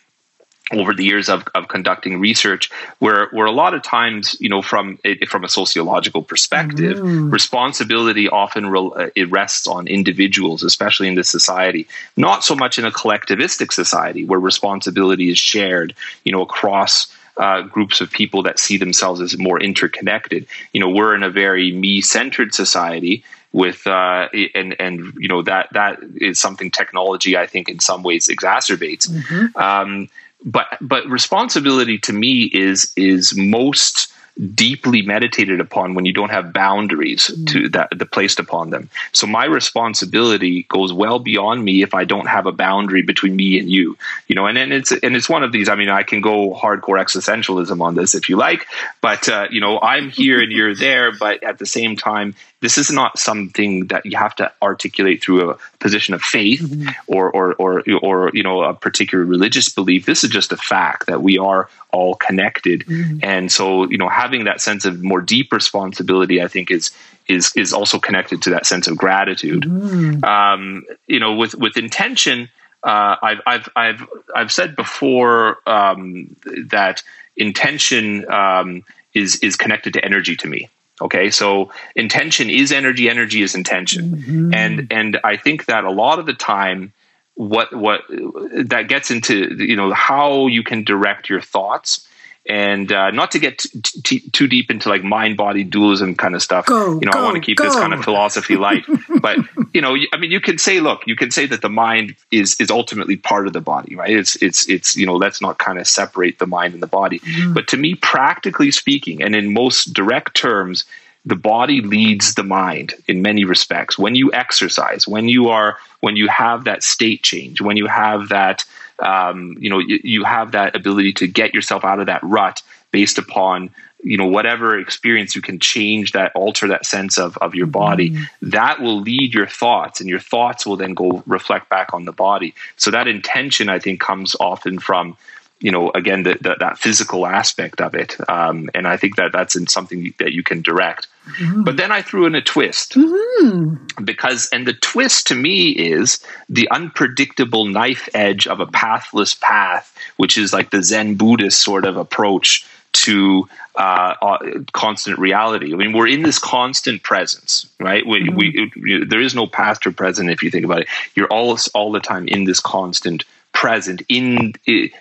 over 0.71 0.93
the 0.93 1.03
years 1.03 1.27
of, 1.27 1.43
of 1.55 1.67
conducting 1.67 2.19
research 2.19 2.71
where 2.99 3.27
where 3.31 3.45
a 3.45 3.51
lot 3.51 3.73
of 3.73 3.83
times 3.83 4.39
you 4.39 4.47
know 4.47 4.61
from 4.61 4.97
from 5.27 5.43
a 5.43 5.49
sociological 5.49 6.23
perspective 6.23 6.97
mm. 6.97 7.31
responsibility 7.31 8.29
often 8.29 8.67
re- 8.67 8.91
uh, 8.95 9.09
it 9.15 9.29
rests 9.29 9.67
on 9.67 9.87
individuals 9.87 10.63
especially 10.63 11.07
in 11.07 11.15
this 11.15 11.29
society 11.29 11.85
not 12.15 12.45
so 12.45 12.55
much 12.55 12.79
in 12.79 12.85
a 12.85 12.91
collectivistic 12.91 13.73
society 13.73 14.23
where 14.23 14.39
responsibility 14.39 15.29
is 15.29 15.37
shared 15.37 15.93
you 16.23 16.31
know 16.31 16.41
across 16.41 17.13
uh, 17.35 17.61
groups 17.63 17.99
of 17.99 18.09
people 18.11 18.43
that 18.43 18.57
see 18.57 18.77
themselves 18.77 19.19
as 19.19 19.37
more 19.37 19.61
interconnected 19.61 20.47
you 20.71 20.79
know 20.79 20.89
we're 20.89 21.13
in 21.13 21.23
a 21.23 21.29
very 21.29 21.73
me-centered 21.73 22.53
society 22.53 23.23
with 23.53 23.85
uh, 23.85 24.27
and 24.55 24.75
and 24.79 25.13
you 25.15 25.27
know 25.27 25.43
that 25.43 25.69
that 25.73 25.99
is 26.15 26.41
something 26.41 26.71
technology 26.71 27.37
I 27.37 27.45
think 27.45 27.69
in 27.69 27.79
some 27.79 28.01
ways 28.01 28.27
exacerbates. 28.27 29.07
Mm-hmm. 29.07 29.57
Um, 29.57 30.09
but 30.43 30.67
but 30.81 31.05
responsibility 31.07 31.97
to 31.99 32.13
me 32.13 32.43
is 32.43 32.91
is 32.95 33.35
most 33.35 34.13
deeply 34.55 35.03
meditated 35.03 35.59
upon 35.59 35.93
when 35.93 36.05
you 36.05 36.13
don't 36.13 36.31
have 36.31 36.53
boundaries 36.53 37.27
mm. 37.27 37.47
to 37.47 37.69
that 37.69 37.89
the 37.95 38.05
placed 38.05 38.39
upon 38.39 38.71
them. 38.71 38.89
So 39.11 39.27
my 39.27 39.45
responsibility 39.45 40.63
goes 40.63 40.91
well 40.91 41.19
beyond 41.19 41.63
me 41.63 41.83
if 41.83 41.93
I 41.93 42.05
don't 42.05 42.25
have 42.25 42.47
a 42.47 42.51
boundary 42.51 43.03
between 43.03 43.35
me 43.35 43.59
and 43.59 43.69
you. 43.69 43.95
You 44.27 44.35
know, 44.35 44.47
and, 44.47 44.57
and 44.57 44.73
it's 44.73 44.91
and 44.91 45.15
it's 45.15 45.29
one 45.29 45.43
of 45.43 45.51
these. 45.51 45.69
I 45.69 45.75
mean, 45.75 45.89
I 45.89 46.03
can 46.03 46.21
go 46.21 46.53
hardcore 46.53 46.99
existentialism 46.99 47.79
on 47.79 47.95
this 47.95 48.15
if 48.15 48.27
you 48.27 48.37
like, 48.37 48.65
but 49.01 49.29
uh, 49.29 49.47
you 49.51 49.61
know, 49.61 49.79
I'm 49.79 50.09
here 50.09 50.41
and 50.41 50.51
you're 50.51 50.75
there, 50.75 51.11
but 51.11 51.43
at 51.43 51.59
the 51.59 51.67
same 51.67 51.95
time, 51.95 52.35
this 52.63 52.77
is 52.77 52.89
not 52.89 53.19
something 53.19 53.87
that 53.87 54.05
you 54.05 54.15
have 54.15 54.33
to 54.33 54.49
articulate 54.61 55.21
through 55.21 55.51
a 55.51 55.57
position 55.79 56.13
of 56.13 56.21
faith 56.21 56.61
mm-hmm. 56.61 56.89
or, 57.07 57.29
or, 57.29 57.53
or, 57.55 57.83
or, 58.01 58.31
you 58.33 58.41
know, 58.41 58.63
a 58.63 58.73
particular 58.73 59.25
religious 59.25 59.67
belief. 59.67 60.05
This 60.05 60.23
is 60.23 60.29
just 60.29 60.53
a 60.53 60.55
fact 60.55 61.07
that 61.07 61.21
we 61.21 61.37
are 61.37 61.69
all 61.91 62.15
connected. 62.15 62.85
Mm-hmm. 62.85 63.19
And 63.21 63.51
so, 63.51 63.89
you 63.89 63.97
know, 63.97 64.07
having 64.07 64.45
that 64.45 64.61
sense 64.61 64.85
of 64.85 65.03
more 65.03 65.19
deep 65.19 65.51
responsibility, 65.51 66.41
I 66.41 66.47
think 66.47 66.71
is, 66.71 66.91
is, 67.27 67.51
is 67.57 67.73
also 67.73 67.99
connected 67.99 68.41
to 68.43 68.51
that 68.51 68.65
sense 68.65 68.87
of 68.87 68.95
gratitude. 68.95 69.63
Mm-hmm. 69.63 70.23
Um, 70.23 70.85
you 71.05 71.19
know, 71.19 71.35
with, 71.35 71.55
with 71.55 71.75
intention, 71.75 72.47
uh, 72.81 73.17
I've, 73.21 73.41
I've, 73.45 73.69
I've, 73.75 74.07
I've 74.33 74.51
said 74.53 74.77
before 74.77 75.57
um, 75.67 76.37
that 76.69 77.03
intention 77.35 78.31
um, 78.31 78.85
is, 79.13 79.43
is 79.43 79.57
connected 79.57 79.95
to 79.95 80.05
energy 80.05 80.37
to 80.37 80.47
me. 80.47 80.69
Okay, 81.01 81.31
so 81.31 81.71
intention 81.95 82.49
is 82.49 82.71
energy, 82.71 83.09
energy 83.09 83.41
is 83.41 83.55
intention, 83.55 84.17
mm-hmm. 84.17 84.53
and 84.53 84.87
and 84.91 85.19
I 85.23 85.37
think 85.37 85.65
that 85.65 85.85
a 85.85 85.91
lot 85.91 86.19
of 86.19 86.27
the 86.27 86.33
time, 86.33 86.93
what 87.33 87.73
what 87.75 88.01
that 88.09 88.85
gets 88.87 89.09
into 89.09 89.55
you 89.55 89.75
know 89.75 89.91
how 89.91 90.47
you 90.47 90.63
can 90.63 90.83
direct 90.83 91.29
your 91.29 91.41
thoughts 91.41 92.07
and 92.45 92.91
uh, 92.91 93.11
not 93.11 93.31
to 93.31 93.39
get 93.39 93.59
t- 93.59 94.01
t- 94.01 94.29
too 94.31 94.47
deep 94.47 94.69
into 94.69 94.89
like 94.89 95.03
mind 95.03 95.37
body 95.37 95.63
dualism 95.63 96.15
kind 96.15 96.35
of 96.35 96.41
stuff. 96.41 96.65
Go, 96.65 96.99
you 96.99 97.05
know, 97.05 97.11
go, 97.11 97.19
I 97.19 97.23
want 97.23 97.35
to 97.35 97.41
keep 97.41 97.57
go. 97.57 97.63
this 97.63 97.75
kind 97.75 97.93
of 97.93 98.03
philosophy 98.03 98.57
light. 98.57 98.85
but 99.21 99.37
you 99.73 99.81
know, 99.81 99.95
I 100.11 100.17
mean, 100.17 100.31
you 100.31 100.41
can 100.41 100.57
say, 100.57 100.81
look, 100.81 101.07
you 101.07 101.15
can 101.15 101.31
say 101.31 101.45
that 101.45 101.61
the 101.61 101.69
mind 101.69 102.15
is 102.31 102.59
is 102.59 102.69
ultimately 102.69 103.15
part 103.15 103.47
of 103.47 103.53
the 103.53 103.61
body, 103.61 103.95
right? 103.95 104.11
It's 104.11 104.35
it's 104.41 104.67
it's 104.67 104.97
you 104.97 105.05
know, 105.05 105.15
let's 105.15 105.41
not 105.41 105.57
kind 105.57 105.79
of 105.79 105.87
separate 105.87 106.39
the 106.39 106.47
mind 106.47 106.73
and 106.73 106.83
the 106.83 106.87
body. 106.87 107.19
Mm. 107.19 107.53
But 107.53 107.67
to 107.69 107.77
me, 107.77 107.95
practically 107.95 108.71
speaking, 108.71 109.23
and 109.23 109.35
in 109.35 109.53
most 109.53 109.93
direct 109.93 110.35
terms, 110.35 110.83
the 111.25 111.35
body 111.35 111.81
leads 111.81 112.35
the 112.35 112.43
mind 112.43 112.93
in 113.07 113.21
many 113.21 113.45
respects. 113.45 113.97
When 113.97 114.15
you 114.15 114.33
exercise, 114.33 115.07
when 115.07 115.29
you 115.29 115.47
are, 115.47 115.77
when 116.01 116.17
you 116.17 116.27
have 116.27 116.65
that 116.65 116.83
state 116.83 117.23
change, 117.23 117.61
when 117.61 117.77
you 117.77 117.87
have 117.87 118.29
that 118.29 118.65
um, 119.03 119.55
you 119.59 119.69
know 119.69 119.79
you, 119.79 119.99
you 120.03 120.23
have 120.23 120.51
that 120.51 120.75
ability 120.75 121.13
to 121.13 121.27
get 121.27 121.53
yourself 121.53 121.83
out 121.83 121.99
of 121.99 122.07
that 122.07 122.23
rut 122.23 122.61
based 122.91 123.17
upon 123.17 123.69
you 124.03 124.17
know 124.17 124.27
whatever 124.27 124.77
experience 124.77 125.35
you 125.35 125.41
can 125.41 125.59
change 125.59 126.11
that 126.11 126.31
alter 126.35 126.67
that 126.67 126.85
sense 126.85 127.17
of 127.17 127.37
of 127.37 127.55
your 127.55 127.67
body. 127.67 128.11
Mm. 128.11 128.25
that 128.41 128.81
will 128.81 128.99
lead 129.01 129.33
your 129.33 129.47
thoughts 129.47 130.01
and 130.01 130.09
your 130.09 130.19
thoughts 130.19 130.65
will 130.65 130.77
then 130.77 130.93
go 130.93 131.23
reflect 131.25 131.69
back 131.69 131.93
on 131.93 132.05
the 132.05 132.11
body. 132.11 132.53
So 132.77 132.91
that 132.91 133.07
intention 133.07 133.69
i 133.69 133.79
think 133.79 133.99
comes 133.99 134.35
often 134.39 134.79
from 134.79 135.17
you 135.59 135.71
know 135.71 135.91
again 135.93 136.23
the, 136.23 136.37
the, 136.41 136.55
that 136.59 136.77
physical 136.77 137.25
aspect 137.25 137.81
of 137.81 137.95
it. 137.95 138.17
Um, 138.29 138.69
and 138.73 138.87
i 138.87 138.97
think 138.97 139.15
that 139.15 139.31
that's 139.31 139.55
in 139.55 139.67
something 139.67 140.13
that 140.19 140.33
you 140.33 140.43
can 140.43 140.61
direct 140.61 141.07
mm-hmm. 141.25 141.63
but 141.63 141.77
then 141.77 141.91
i 141.91 142.01
threw 142.01 142.25
in 142.25 142.35
a 142.35 142.41
twist 142.41 142.93
mm-hmm. 142.93 144.03
because 144.03 144.49
and 144.51 144.67
the 144.67 144.73
twist 144.73 145.27
to 145.27 145.35
me 145.35 145.69
is 145.71 146.23
the 146.49 146.69
unpredictable 146.69 147.65
knife 147.65 148.07
edge 148.13 148.47
of 148.47 148.59
a 148.59 148.67
pathless 148.67 149.35
path 149.35 149.95
which 150.17 150.37
is 150.37 150.53
like 150.53 150.69
the 150.71 150.83
zen 150.83 151.15
buddhist 151.15 151.61
sort 151.61 151.85
of 151.85 151.97
approach 151.97 152.65
to 152.93 153.47
uh, 153.75 154.13
uh, 154.21 154.37
constant 154.71 155.17
reality. 155.17 155.73
I 155.73 155.75
mean, 155.75 155.93
we're 155.93 156.07
in 156.07 156.21
this 156.21 156.37
constant 156.37 157.01
presence, 157.03 157.67
right? 157.79 158.05
We, 158.05 158.21
mm-hmm. 158.21 158.35
we, 158.35 158.71
we, 158.79 159.05
there 159.05 159.19
is 159.19 159.35
no 159.35 159.47
past 159.47 159.85
or 159.87 159.91
present 159.91 160.29
if 160.29 160.43
you 160.43 160.51
think 160.51 160.63
about 160.63 160.81
it. 160.81 160.87
You're 161.15 161.27
all 161.27 161.57
all 161.73 161.91
the 161.91 161.99
time 161.99 162.27
in 162.27 162.45
this 162.45 162.59
constant 162.59 163.25
present 163.51 164.03
in 164.09 164.53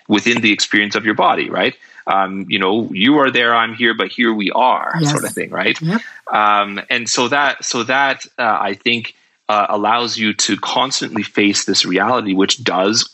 within 0.07 0.41
the 0.41 0.51
experience 0.51 0.95
of 0.95 1.05
your 1.05 1.13
body, 1.13 1.49
right? 1.49 1.75
Um, 2.05 2.45
you 2.49 2.59
know, 2.59 2.89
you 2.91 3.19
are 3.19 3.31
there, 3.31 3.55
I'm 3.55 3.75
here, 3.75 3.93
but 3.93 4.09
here 4.09 4.33
we 4.33 4.51
are, 4.51 4.95
yes. 4.99 5.11
sort 5.11 5.23
of 5.23 5.31
thing, 5.31 5.49
right? 5.51 5.79
Yep. 5.81 6.01
Um, 6.27 6.81
and 6.89 7.09
so 7.09 7.29
that, 7.29 7.63
so 7.63 7.83
that 7.83 8.25
uh, 8.37 8.57
I 8.59 8.73
think 8.73 9.15
uh, 9.49 9.67
allows 9.69 10.17
you 10.17 10.33
to 10.33 10.57
constantly 10.57 11.23
face 11.23 11.65
this 11.65 11.85
reality, 11.85 12.33
which 12.33 12.63
does 12.63 13.09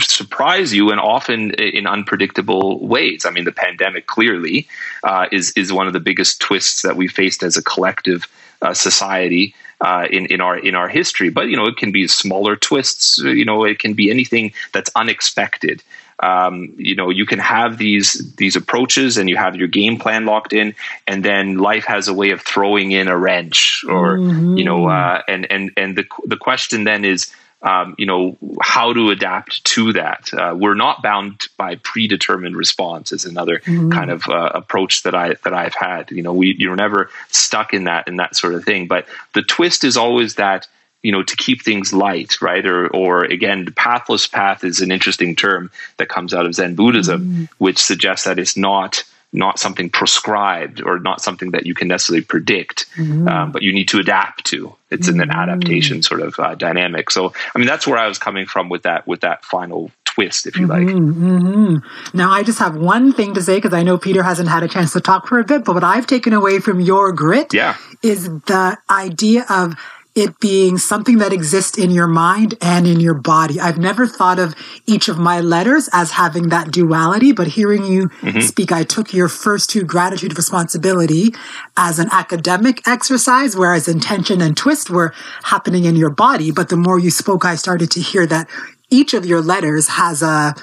surprise 0.00 0.72
you 0.72 0.90
and 0.90 1.00
often 1.00 1.52
in 1.54 1.86
unpredictable 1.86 2.84
ways. 2.86 3.26
I 3.26 3.30
mean, 3.30 3.44
the 3.44 3.52
pandemic 3.52 4.06
clearly 4.06 4.66
uh, 5.02 5.26
is 5.32 5.52
is 5.56 5.72
one 5.72 5.86
of 5.86 5.92
the 5.92 6.00
biggest 6.00 6.40
twists 6.40 6.82
that 6.82 6.96
we 6.96 7.08
faced 7.08 7.42
as 7.42 7.56
a 7.56 7.62
collective 7.62 8.26
uh, 8.62 8.74
society 8.74 9.54
uh, 9.80 10.06
in 10.10 10.26
in 10.26 10.40
our 10.40 10.56
in 10.56 10.74
our 10.74 10.88
history. 10.88 11.28
But 11.28 11.48
you 11.48 11.56
know, 11.56 11.66
it 11.66 11.76
can 11.76 11.92
be 11.92 12.08
smaller 12.08 12.56
twists. 12.56 13.18
You 13.18 13.44
know, 13.44 13.64
it 13.64 13.78
can 13.78 13.94
be 13.94 14.10
anything 14.10 14.52
that's 14.72 14.90
unexpected. 14.94 15.82
Um, 16.22 16.74
you 16.78 16.94
know, 16.94 17.10
you 17.10 17.26
can 17.26 17.40
have 17.40 17.78
these 17.78 18.34
these 18.36 18.54
approaches, 18.54 19.18
and 19.18 19.28
you 19.28 19.36
have 19.36 19.56
your 19.56 19.68
game 19.68 19.98
plan 19.98 20.24
locked 20.24 20.52
in, 20.52 20.74
and 21.06 21.24
then 21.24 21.58
life 21.58 21.84
has 21.86 22.06
a 22.06 22.14
way 22.14 22.30
of 22.30 22.40
throwing 22.40 22.92
in 22.92 23.08
a 23.08 23.18
wrench, 23.18 23.84
or 23.88 24.18
mm-hmm. 24.18 24.56
you 24.56 24.64
know, 24.64 24.88
uh, 24.88 25.22
and 25.26 25.50
and 25.50 25.72
and 25.76 25.96
the 25.96 26.04
the 26.24 26.36
question 26.36 26.84
then 26.84 27.04
is 27.04 27.32
um, 27.62 27.94
you 27.98 28.06
know 28.06 28.36
how 28.60 28.92
to 28.92 29.10
adapt 29.10 29.64
to 29.64 29.92
that. 29.94 30.32
Uh, 30.32 30.54
we're 30.56 30.74
not 30.74 31.02
bound 31.02 31.48
by 31.56 31.76
predetermined 31.76 32.56
response. 32.56 33.12
Is 33.12 33.24
another 33.24 33.58
mm-hmm. 33.58 33.90
kind 33.90 34.10
of 34.10 34.28
uh, 34.28 34.50
approach 34.54 35.02
that 35.02 35.14
I 35.14 35.34
that 35.44 35.54
I've 35.54 35.74
had. 35.74 36.10
You 36.10 36.22
know, 36.22 36.32
we 36.32 36.54
you're 36.58 36.76
never 36.76 37.10
stuck 37.30 37.72
in 37.72 37.84
that 37.84 38.08
in 38.08 38.16
that 38.16 38.36
sort 38.36 38.54
of 38.54 38.64
thing. 38.64 38.86
But 38.86 39.06
the 39.34 39.42
twist 39.42 39.84
is 39.84 39.96
always 39.96 40.36
that 40.36 40.66
you 41.02 41.12
know 41.12 41.22
to 41.22 41.36
keep 41.36 41.62
things 41.62 41.92
light, 41.92 42.40
right? 42.40 42.64
Or 42.64 42.88
or 42.88 43.24
again, 43.24 43.64
the 43.64 43.72
pathless 43.72 44.26
path 44.26 44.64
is 44.64 44.80
an 44.80 44.90
interesting 44.90 45.36
term 45.36 45.70
that 45.96 46.08
comes 46.08 46.32
out 46.32 46.46
of 46.46 46.54
Zen 46.54 46.74
Buddhism, 46.74 47.20
mm-hmm. 47.20 47.44
which 47.58 47.78
suggests 47.78 48.24
that 48.24 48.38
it's 48.38 48.56
not 48.56 49.04
not 49.32 49.58
something 49.58 49.88
prescribed 49.88 50.82
or 50.82 50.98
not 50.98 51.22
something 51.22 51.52
that 51.52 51.64
you 51.64 51.74
can 51.74 51.88
necessarily 51.88 52.22
predict, 52.22 52.86
mm-hmm. 52.96 53.26
um, 53.26 53.50
but 53.50 53.62
you 53.62 53.72
need 53.72 53.88
to 53.88 53.98
adapt 53.98 54.44
to. 54.44 54.74
It's 54.90 55.08
mm-hmm. 55.08 55.20
an 55.20 55.30
adaptation 55.30 56.02
sort 56.02 56.20
of 56.20 56.38
uh, 56.38 56.54
dynamic. 56.54 57.10
So, 57.10 57.32
I 57.54 57.58
mean, 57.58 57.66
that's 57.66 57.86
where 57.86 57.96
I 57.96 58.08
was 58.08 58.18
coming 58.18 58.44
from 58.44 58.68
with 58.68 58.82
that 58.82 59.06
with 59.06 59.20
that 59.22 59.44
final 59.44 59.90
twist, 60.04 60.46
if 60.46 60.58
you 60.58 60.66
like. 60.66 60.82
Mm-hmm, 60.82 61.38
mm-hmm. 61.38 62.16
Now, 62.18 62.30
I 62.30 62.42
just 62.42 62.58
have 62.58 62.76
one 62.76 63.12
thing 63.12 63.32
to 63.34 63.42
say 63.42 63.56
because 63.56 63.72
I 63.72 63.82
know 63.82 63.96
Peter 63.96 64.22
hasn't 64.22 64.50
had 64.50 64.62
a 64.62 64.68
chance 64.68 64.92
to 64.92 65.00
talk 65.00 65.26
for 65.26 65.38
a 65.38 65.44
bit, 65.44 65.64
but 65.64 65.74
what 65.74 65.84
I've 65.84 66.06
taken 66.06 66.34
away 66.34 66.58
from 66.60 66.80
your 66.80 67.12
grit 67.12 67.54
yeah. 67.54 67.76
is 68.02 68.28
the 68.28 68.76
idea 68.90 69.46
of 69.48 69.74
it 70.14 70.38
being 70.40 70.76
something 70.76 71.18
that 71.18 71.32
exists 71.32 71.78
in 71.78 71.90
your 71.90 72.06
mind 72.06 72.54
and 72.60 72.86
in 72.86 73.00
your 73.00 73.14
body. 73.14 73.58
I've 73.58 73.78
never 73.78 74.06
thought 74.06 74.38
of 74.38 74.54
each 74.86 75.08
of 75.08 75.18
my 75.18 75.40
letters 75.40 75.88
as 75.92 76.10
having 76.12 76.50
that 76.50 76.70
duality, 76.70 77.32
but 77.32 77.46
hearing 77.46 77.84
you 77.84 78.08
mm-hmm. 78.08 78.40
speak, 78.40 78.72
I 78.72 78.82
took 78.82 79.14
your 79.14 79.28
first 79.28 79.70
two 79.70 79.84
gratitude 79.84 80.36
responsibility 80.36 81.34
as 81.76 81.98
an 81.98 82.08
academic 82.12 82.86
exercise, 82.86 83.56
whereas 83.56 83.88
intention 83.88 84.42
and 84.42 84.56
twist 84.56 84.90
were 84.90 85.14
happening 85.44 85.84
in 85.84 85.96
your 85.96 86.10
body. 86.10 86.50
But 86.50 86.68
the 86.68 86.76
more 86.76 86.98
you 86.98 87.10
spoke, 87.10 87.44
I 87.44 87.54
started 87.54 87.90
to 87.92 88.00
hear 88.00 88.26
that 88.26 88.48
each 88.92 89.14
of 89.14 89.24
your 89.24 89.40
letters 89.40 89.88
has 89.88 90.22
a 90.22 90.54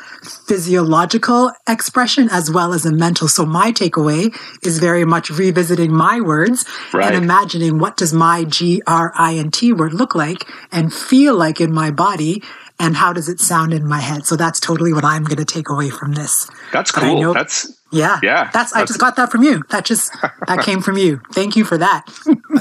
physiological 0.47 1.51
expression 1.67 2.29
as 2.31 2.51
well 2.51 2.73
as 2.73 2.85
a 2.85 2.91
mental. 2.91 3.27
So 3.27 3.45
my 3.45 3.71
takeaway 3.71 4.33
is 4.63 4.77
very 4.77 5.03
much 5.03 5.31
revisiting 5.31 5.91
my 5.91 6.21
words 6.21 6.63
right. 6.93 7.07
and 7.13 7.23
imagining 7.23 7.79
what 7.79 7.97
does 7.97 8.13
my 8.13 8.43
G 8.43 8.81
R 8.85 9.11
I 9.15 9.35
N 9.35 9.49
T 9.49 9.73
word 9.73 9.93
look 9.93 10.13
like 10.13 10.47
and 10.71 10.93
feel 10.93 11.35
like 11.35 11.59
in 11.59 11.73
my 11.73 11.89
body 11.89 12.43
and 12.79 12.95
how 12.95 13.13
does 13.13 13.27
it 13.27 13.39
sound 13.39 13.73
in 13.73 13.87
my 13.87 13.99
head. 13.99 14.25
So 14.25 14.35
that's 14.35 14.59
totally 14.59 14.93
what 14.93 15.03
I'm 15.03 15.23
going 15.23 15.37
to 15.37 15.45
take 15.45 15.69
away 15.69 15.89
from 15.89 16.13
this. 16.13 16.49
That's 16.71 16.91
cool. 16.91 17.21
Know, 17.21 17.33
that's 17.33 17.75
yeah, 17.91 18.19
yeah. 18.23 18.49
That's, 18.53 18.71
that's 18.71 18.73
I 18.73 18.85
just 18.85 18.99
got 18.99 19.15
that 19.17 19.31
from 19.31 19.43
you. 19.43 19.63
That 19.69 19.85
just 19.85 20.13
that 20.47 20.59
came 20.63 20.81
from 20.81 20.97
you. 20.97 21.21
Thank 21.33 21.55
you 21.55 21.65
for 21.65 21.77
that. 21.77 22.05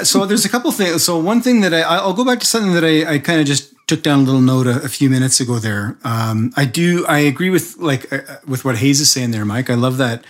so 0.03 0.27
there's 0.27 0.45
a 0.45 0.49
couple 0.49 0.71
things. 0.73 1.05
So 1.05 1.19
one 1.19 1.41
thing 1.41 1.61
that 1.61 1.73
I 1.73 1.81
I'll 1.83 2.15
go 2.15 2.25
back 2.25 2.41
to 2.41 2.47
something 2.47 2.73
that 2.73 2.85
I, 2.85 3.15
I 3.15 3.19
kind 3.19 3.41
of 3.41 3.47
just 3.47 3.75
took 3.87 4.03
down 4.03 4.21
a 4.21 4.23
little 4.23 4.41
note 4.41 4.67
a, 4.67 4.83
a 4.83 4.89
few 4.89 5.09
minutes 5.09 5.41
ago 5.41 5.59
there. 5.59 5.97
Um, 6.05 6.53
I 6.57 6.65
do, 6.67 7.07
I 7.07 7.21
agree 7.21 7.51
with 7.51 7.77
like 7.79 8.13
uh, 8.13 8.21
with 8.47 8.65
what 8.65 8.77
Haze 8.77 9.01
is 9.01 9.11
saying 9.11 9.31
there, 9.31 9.45
Mike. 9.45 9.71
I 9.71 9.75
love 9.75 9.99
that 9.99 10.25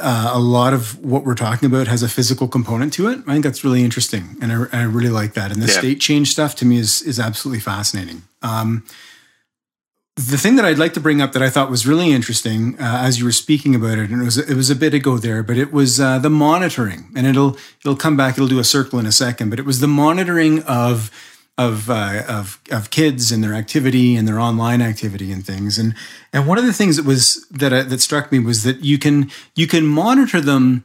uh, 0.00 0.32
a 0.34 0.38
lot 0.38 0.74
of 0.74 1.02
what 1.04 1.24
we're 1.24 1.34
talking 1.34 1.66
about 1.66 1.86
has 1.86 2.02
a 2.02 2.08
physical 2.08 2.48
component 2.48 2.92
to 2.94 3.08
it. 3.08 3.20
I 3.26 3.32
think 3.32 3.44
that's 3.44 3.64
really 3.64 3.84
interesting, 3.84 4.36
and 4.40 4.52
I, 4.52 4.80
I 4.80 4.82
really 4.82 5.08
like 5.10 5.34
that. 5.34 5.52
And 5.52 5.62
the 5.62 5.66
yeah. 5.66 5.78
state 5.78 6.00
change 6.00 6.30
stuff 6.30 6.54
to 6.56 6.64
me 6.64 6.78
is 6.78 7.02
is 7.02 7.20
absolutely 7.20 7.60
fascinating. 7.60 8.22
Um, 8.42 8.84
the 10.16 10.38
thing 10.38 10.54
that 10.56 10.64
I'd 10.64 10.78
like 10.78 10.94
to 10.94 11.00
bring 11.00 11.20
up 11.20 11.32
that 11.32 11.42
I 11.42 11.50
thought 11.50 11.70
was 11.70 11.86
really 11.86 12.12
interesting 12.12 12.76
uh, 12.78 13.00
as 13.02 13.18
you 13.18 13.24
were 13.24 13.32
speaking 13.32 13.74
about 13.74 13.98
it, 13.98 14.10
and 14.10 14.22
it 14.22 14.24
was 14.24 14.38
it 14.38 14.54
was 14.54 14.70
a 14.70 14.76
bit 14.76 14.94
ago 14.94 15.18
there, 15.18 15.42
but 15.42 15.56
it 15.56 15.72
was 15.72 15.98
uh, 15.98 16.18
the 16.18 16.30
monitoring, 16.30 17.10
and 17.16 17.26
it'll 17.26 17.56
it'll 17.80 17.96
come 17.96 18.16
back. 18.16 18.34
It'll 18.34 18.46
do 18.46 18.60
a 18.60 18.64
circle 18.64 18.98
in 19.00 19.06
a 19.06 19.12
second, 19.12 19.50
but 19.50 19.58
it 19.58 19.64
was 19.64 19.80
the 19.80 19.88
monitoring 19.88 20.62
of 20.62 21.10
of, 21.56 21.88
uh, 21.88 22.22
of 22.28 22.60
of 22.70 22.90
kids 22.90 23.32
and 23.32 23.42
their 23.42 23.54
activity 23.54 24.14
and 24.14 24.26
their 24.26 24.38
online 24.38 24.82
activity 24.82 25.32
and 25.32 25.44
things. 25.44 25.78
And 25.78 25.94
and 26.32 26.46
one 26.46 26.58
of 26.58 26.64
the 26.64 26.72
things 26.72 26.96
that 26.96 27.04
was 27.04 27.44
that 27.50 27.72
uh, 27.72 27.82
that 27.82 28.00
struck 28.00 28.30
me 28.30 28.38
was 28.38 28.62
that 28.62 28.84
you 28.84 28.98
can 28.98 29.32
you 29.56 29.66
can 29.66 29.84
monitor 29.84 30.40
them. 30.40 30.84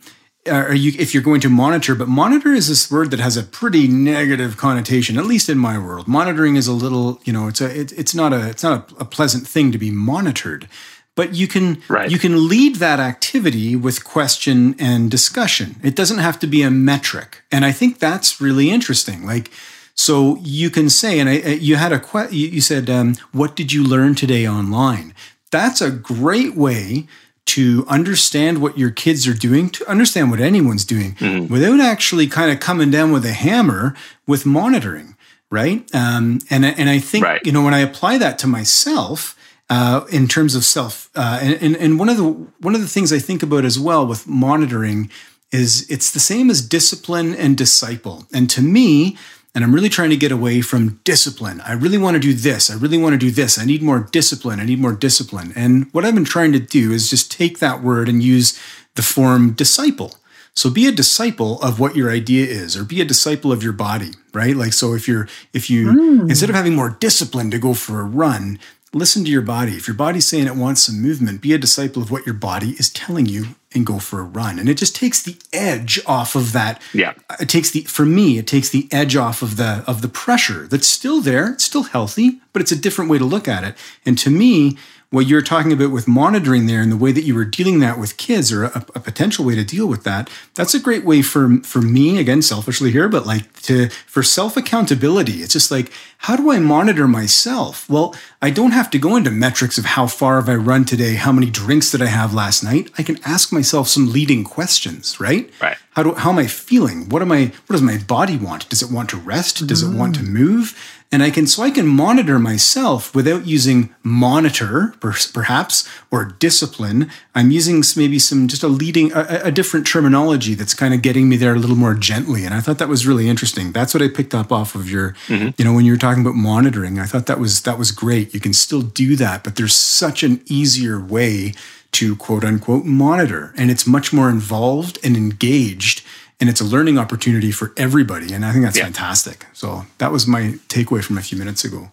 Uh, 0.50 0.66
or 0.66 0.74
you, 0.74 0.92
if 0.98 1.14
you're 1.14 1.24
going 1.24 1.42
to 1.42 1.50
monitor, 1.50 1.96
but 1.96 2.08
monitor 2.08 2.54
is 2.54 2.68
this 2.68 2.90
word 2.92 3.12
that 3.12 3.20
has 3.20 3.38
a 3.38 3.44
pretty 3.44 3.88
negative 3.88 4.58
connotation, 4.58 5.18
at 5.18 5.26
least 5.26 5.50
in 5.50 5.58
my 5.58 5.78
world. 5.78 6.08
Monitoring 6.08 6.56
is 6.56 6.68
a 6.68 6.74
little, 6.74 7.22
you 7.24 7.34
know, 7.34 7.48
it's 7.48 7.62
a, 7.62 7.80
it, 7.80 7.92
it's 7.94 8.16
not 8.16 8.34
a, 8.34 8.50
it's 8.50 8.64
not 8.64 8.92
a, 8.92 9.02
a 9.02 9.06
pleasant 9.06 9.48
thing 9.48 9.72
to 9.72 9.78
be 9.78 9.92
monitored 9.92 10.68
but 11.16 11.36
you 11.36 11.48
can 11.48 11.82
right. 11.90 12.10
you 12.10 12.18
can 12.18 12.48
lead 12.48 12.76
that 12.76 12.98
activity 12.98 13.76
with 13.76 14.06
question 14.06 14.74
and 14.80 15.12
discussion 15.12 15.76
it 15.84 15.94
doesn't 15.94 16.20
have 16.20 16.40
to 16.40 16.48
be 16.48 16.62
a 16.62 16.72
metric 16.72 17.44
and 17.52 17.66
i 17.66 17.74
think 17.74 18.00
that's 18.00 18.40
really 18.40 18.70
interesting 18.70 19.26
like 19.26 19.52
so 20.00 20.38
you 20.42 20.70
can 20.70 20.90
say, 20.90 21.20
and 21.20 21.28
I, 21.28 21.34
you 21.60 21.76
had 21.76 21.92
a 21.92 22.00
que- 22.00 22.32
you 22.32 22.62
said, 22.62 22.90
um, 22.90 23.16
"What 23.34 23.54
did 23.54 23.74
you 23.74 23.84
learn 23.84 24.16
today 24.16 24.48
online?" 24.48 25.14
That's 25.52 25.82
a 25.82 25.92
great 25.92 26.56
way 26.56 27.08
to 27.50 27.86
understand 27.88 28.62
what 28.62 28.78
your 28.78 28.92
kids 28.92 29.28
are 29.28 29.34
doing, 29.34 29.70
to 29.72 29.90
understand 29.90 30.30
what 30.32 30.40
anyone's 30.40 30.86
doing, 30.86 31.16
mm-hmm. 31.16 31.52
without 31.52 31.80
actually 31.80 32.28
kind 32.28 32.52
of 32.52 32.60
coming 32.60 32.92
down 32.92 33.12
with 33.12 33.26
a 33.26 33.34
hammer 33.34 33.96
with 34.28 34.46
monitoring, 34.46 35.16
right? 35.50 35.84
Um, 35.94 36.40
and 36.50 36.64
and 36.66 36.90
I 36.90 37.00
think 37.00 37.26
right. 37.26 37.42
you 37.44 37.52
know 37.52 37.64
when 37.64 37.74
I 37.74 37.80
apply 37.80 38.18
that 38.20 38.38
to 38.40 38.48
myself. 38.48 39.36
Uh, 39.72 40.04
in 40.12 40.28
terms 40.28 40.56
of 40.56 40.66
self, 40.66 41.12
uh, 41.14 41.38
and, 41.44 41.76
and 41.76 42.00
one 42.00 42.10
of 42.10 42.18
the 42.18 42.24
one 42.24 42.74
of 42.74 42.82
the 42.82 42.88
things 42.88 43.14
I 43.14 43.20
think 43.20 43.44
about 43.44 43.66
as 43.66 43.78
well 43.78 44.04
with 44.04 44.26
monitoring 44.26 45.12
is 45.52 45.88
it's 45.92 46.10
the 46.10 46.20
same 46.20 46.50
as 46.50 46.68
discipline 46.68 47.36
and 47.36 47.56
disciple. 47.56 48.26
And 48.34 48.50
to 48.50 48.64
me, 48.64 49.16
and 49.56 49.64
I'm 49.64 49.74
really 49.74 49.90
trying 49.90 50.12
to 50.12 50.18
get 50.18 50.32
away 50.32 50.62
from 50.62 51.00
discipline. 51.04 51.62
I 51.62 51.74
really 51.74 51.98
want 51.98 52.16
to 52.16 52.20
do 52.20 52.34
this. 52.34 52.70
I 52.70 52.76
really 52.76 52.98
want 52.98 53.14
to 53.14 53.18
do 53.18 53.32
this. 53.32 53.58
I 53.58 53.66
need 53.66 53.82
more 53.82 54.00
discipline. 54.00 54.60
I 54.60 54.66
need 54.66 54.80
more 54.80 54.94
discipline. 54.94 55.54
And 55.56 55.92
what 55.92 56.06
I've 56.06 56.14
been 56.14 56.26
trying 56.26 56.52
to 56.54 56.60
do 56.60 56.92
is 56.92 57.10
just 57.10 57.32
take 57.32 57.60
that 57.60 57.82
word 57.82 58.08
and 58.08 58.22
use 58.22 58.60
the 58.96 59.02
form 59.02 59.54
disciple. 59.54 60.16
So 60.54 60.70
be 60.70 60.88
a 60.88 60.92
disciple 60.92 61.62
of 61.62 61.80
what 61.80 61.96
your 61.96 62.12
idea 62.12 62.46
is 62.46 62.76
or 62.76 62.84
be 62.84 63.02
a 63.02 63.06
disciple 63.06 63.52
of 63.52 63.64
your 63.64 63.74
body, 63.74 64.12
right? 64.34 64.56
Like 64.56 64.74
so 64.74 64.94
if 64.94 65.08
you're 65.08 65.28
if 65.54 65.70
you 65.70 65.88
mm. 65.88 66.30
instead 66.30 66.50
of 66.50 66.56
having 66.56 66.76
more 66.76 66.90
discipline 66.90 67.50
to 67.52 67.60
go 67.60 67.74
for 67.74 68.02
a 68.02 68.04
run, 68.04 68.60
listen 68.94 69.24
to 69.24 69.32
your 69.32 69.42
body. 69.42 69.74
If 69.74 69.88
your 69.88 69.96
body's 69.96 70.26
saying 70.26 70.48
it 70.48 70.56
wants 70.56 70.82
some 70.82 71.02
movement, 71.02 71.42
be 71.42 71.54
a 71.54 71.58
disciple 71.58 72.02
of 72.02 72.12
what 72.12 72.26
your 72.26 72.36
body 72.36 72.72
is 72.72 72.90
telling 72.90 73.26
you 73.26 73.56
and 73.74 73.86
go 73.86 74.00
for 74.00 74.20
a 74.20 74.24
run. 74.24 74.58
And 74.58 74.68
it 74.68 74.76
just 74.76 74.96
takes 74.96 75.22
the 75.22 75.38
edge 75.54 76.00
off 76.06 76.36
of 76.36 76.54
that. 76.54 76.82
Yeah. 76.94 77.14
It 77.40 77.50
takes 77.50 77.72
the 77.72 77.82
for 77.82 78.06
me, 78.06 78.38
it 78.38 78.48
takes 78.48 78.70
the 78.70 78.88
edge 78.92 79.16
off 79.16 79.42
of 79.42 79.58
the 79.58 79.84
of 79.86 80.02
the 80.02 80.10
pressure 80.10 80.68
that's 80.68 80.88
still 80.88 81.22
there. 81.22 81.54
It's 81.54 81.64
still 81.64 81.84
healthy, 81.84 82.42
but 82.54 82.62
it's 82.62 82.72
a 82.72 82.76
different 82.76 83.12
way 83.12 83.18
to 83.18 83.26
look 83.26 83.48
at 83.48 83.64
it. 83.64 83.76
And 84.06 84.18
to 84.20 84.30
me, 84.30 84.78
what 85.12 85.26
you're 85.26 85.42
talking 85.42 85.74
about 85.74 85.90
with 85.90 86.08
monitoring 86.08 86.68
there 86.68 86.82
and 86.82 86.92
the 86.92 86.98
way 86.98 87.12
that 87.12 87.24
you 87.24 87.34
were 87.34 87.46
dealing 87.46 87.80
that 87.80 87.98
with 87.98 88.18
kids 88.18 88.52
or 88.52 88.66
a, 88.66 88.86
a, 88.94 89.00
potential 89.00 89.44
way 89.44 89.56
to 89.56 89.64
deal 89.64 89.88
with 89.88 90.04
that 90.04 90.30
that's 90.54 90.76
a 90.76 90.80
great 90.80 91.04
way 91.04 91.22
for 91.22 91.58
for 91.64 91.82
me 91.82 92.20
again 92.20 92.42
selfishly 92.42 92.92
here 92.92 93.10
but 93.10 93.26
like 93.26 93.52
to 93.62 93.90
for 94.06 94.22
self 94.22 94.56
accountability 94.56 95.42
it's 95.42 95.54
just 95.54 95.72
like 95.72 95.92
how 96.24 96.36
do 96.36 96.52
i 96.52 96.60
monitor 96.60 97.08
myself? 97.08 97.90
Well 97.90 98.16
i 98.42 98.50
don't 98.50 98.72
have 98.72 98.90
to 98.92 99.00
go 99.00 99.16
into 99.16 99.32
metrics 99.32 99.78
of 99.78 99.86
how 99.86 100.06
far 100.06 100.36
have 100.36 100.50
i 100.50 100.56
run 100.56 100.86
today 100.86 101.16
how 101.16 101.32
many 101.32 101.50
drinks 101.50 101.92
did 101.92 102.02
i 102.02 102.08
have 102.08 102.34
last 102.34 102.64
night. 102.64 102.92
I 102.98 103.04
can 103.04 103.18
ask 103.26 103.52
myself 103.52 103.88
some 103.88 104.12
leading 104.12 104.44
questions 104.44 105.20
right? 105.20 105.50
Right. 105.62 105.78
How 105.92 106.04
do 106.04 106.14
how 106.14 106.30
am 106.30 106.38
i 106.38 106.48
feeling? 106.48 107.10
What 107.10 107.22
am 107.22 107.32
i 107.32 107.46
what 107.66 107.74
does 107.74 107.82
my 107.82 107.98
body 107.98 108.38
want? 108.38 108.70
Does 108.70 108.84
it 108.84 108.92
want 108.92 109.10
to 109.10 109.18
rest? 109.18 109.66
Does 109.66 109.84
mm. 109.84 109.94
it 109.94 109.98
want 109.98 110.16
to 110.16 110.22
mm. 110.22 110.28
move 110.28 110.99
and 111.12 111.24
I 111.24 111.32
can 111.32 111.48
so 111.48 111.64
I 111.64 111.72
can 111.72 111.88
monitor 111.88 112.38
myself 112.38 113.16
without 113.16 113.48
using 113.48 113.94
monitor 114.04 114.94
perhaps 115.00 115.90
or 116.12 116.26
discipline. 116.26 117.10
I'm 117.34 117.50
using 117.50 117.84
maybe 117.96 118.20
some 118.20 118.48
just 118.48 118.62
a 118.62 118.68
leading 118.68 119.12
a, 119.14 119.42
a 119.46 119.52
different 119.52 119.88
terminology 119.88 120.54
that's 120.54 120.76
kind 120.76 120.94
of 120.94 121.02
getting 121.02 121.28
me 121.28 121.36
there 121.36 121.56
a 121.56 121.60
little 121.60 121.76
more 121.76 121.96
gently. 121.96 122.46
And 122.46 122.54
I 122.54 122.60
thought 122.60 122.78
that 122.78 122.90
was 122.90 123.08
really 123.08 123.28
interesting. 123.28 123.72
That's 123.72 123.94
what 123.94 124.04
I 124.04 124.08
picked 124.08 124.36
up 124.36 124.52
off 124.52 124.76
of 124.76 124.90
your, 124.90 125.14
mm-hmm. 125.28 125.50
you 125.58 125.66
know, 125.66 125.74
when 125.74 125.86
you 125.86 125.94
were 125.94 125.98
talking 125.98 126.22
about 126.22 126.36
monitoring. 126.36 127.00
I 127.00 127.06
thought 127.06 127.26
that 127.26 127.40
was 127.40 127.64
that 127.64 127.80
was 127.80 127.92
great. 127.92 128.34
You 128.34 128.40
can 128.40 128.54
still 128.54 128.82
do 128.82 129.16
that, 129.16 129.44
but 129.44 129.56
there's 129.56 129.76
such 129.76 130.22
an 130.22 130.42
easier 130.46 131.00
way 131.00 131.54
to 131.92 132.16
quote 132.18 132.44
unquote 132.44 132.86
monitor, 132.86 133.52
and 133.58 133.72
it's 133.72 133.88
much 133.88 134.14
more 134.14 134.30
involved 134.30 135.00
and 135.04 135.18
engaged 135.18 136.06
and 136.40 136.50
it's 136.50 136.62
a 136.62 136.66
learning 136.66 136.98
opportunity 136.98 137.52
for 137.52 137.74
everybody. 137.78 138.34
And 138.34 138.46
I 138.46 138.52
think 138.52 138.64
that's 138.64 138.78
yeah. 138.78 138.86
fantastic. 138.86 139.46
So 139.54 139.86
that 139.98 140.12
was 140.12 140.28
my 140.28 140.54
takeaway 140.70 141.04
from 141.04 141.18
a 141.18 141.22
few 141.22 141.38
minutes 141.38 141.64
ago. 141.64 141.92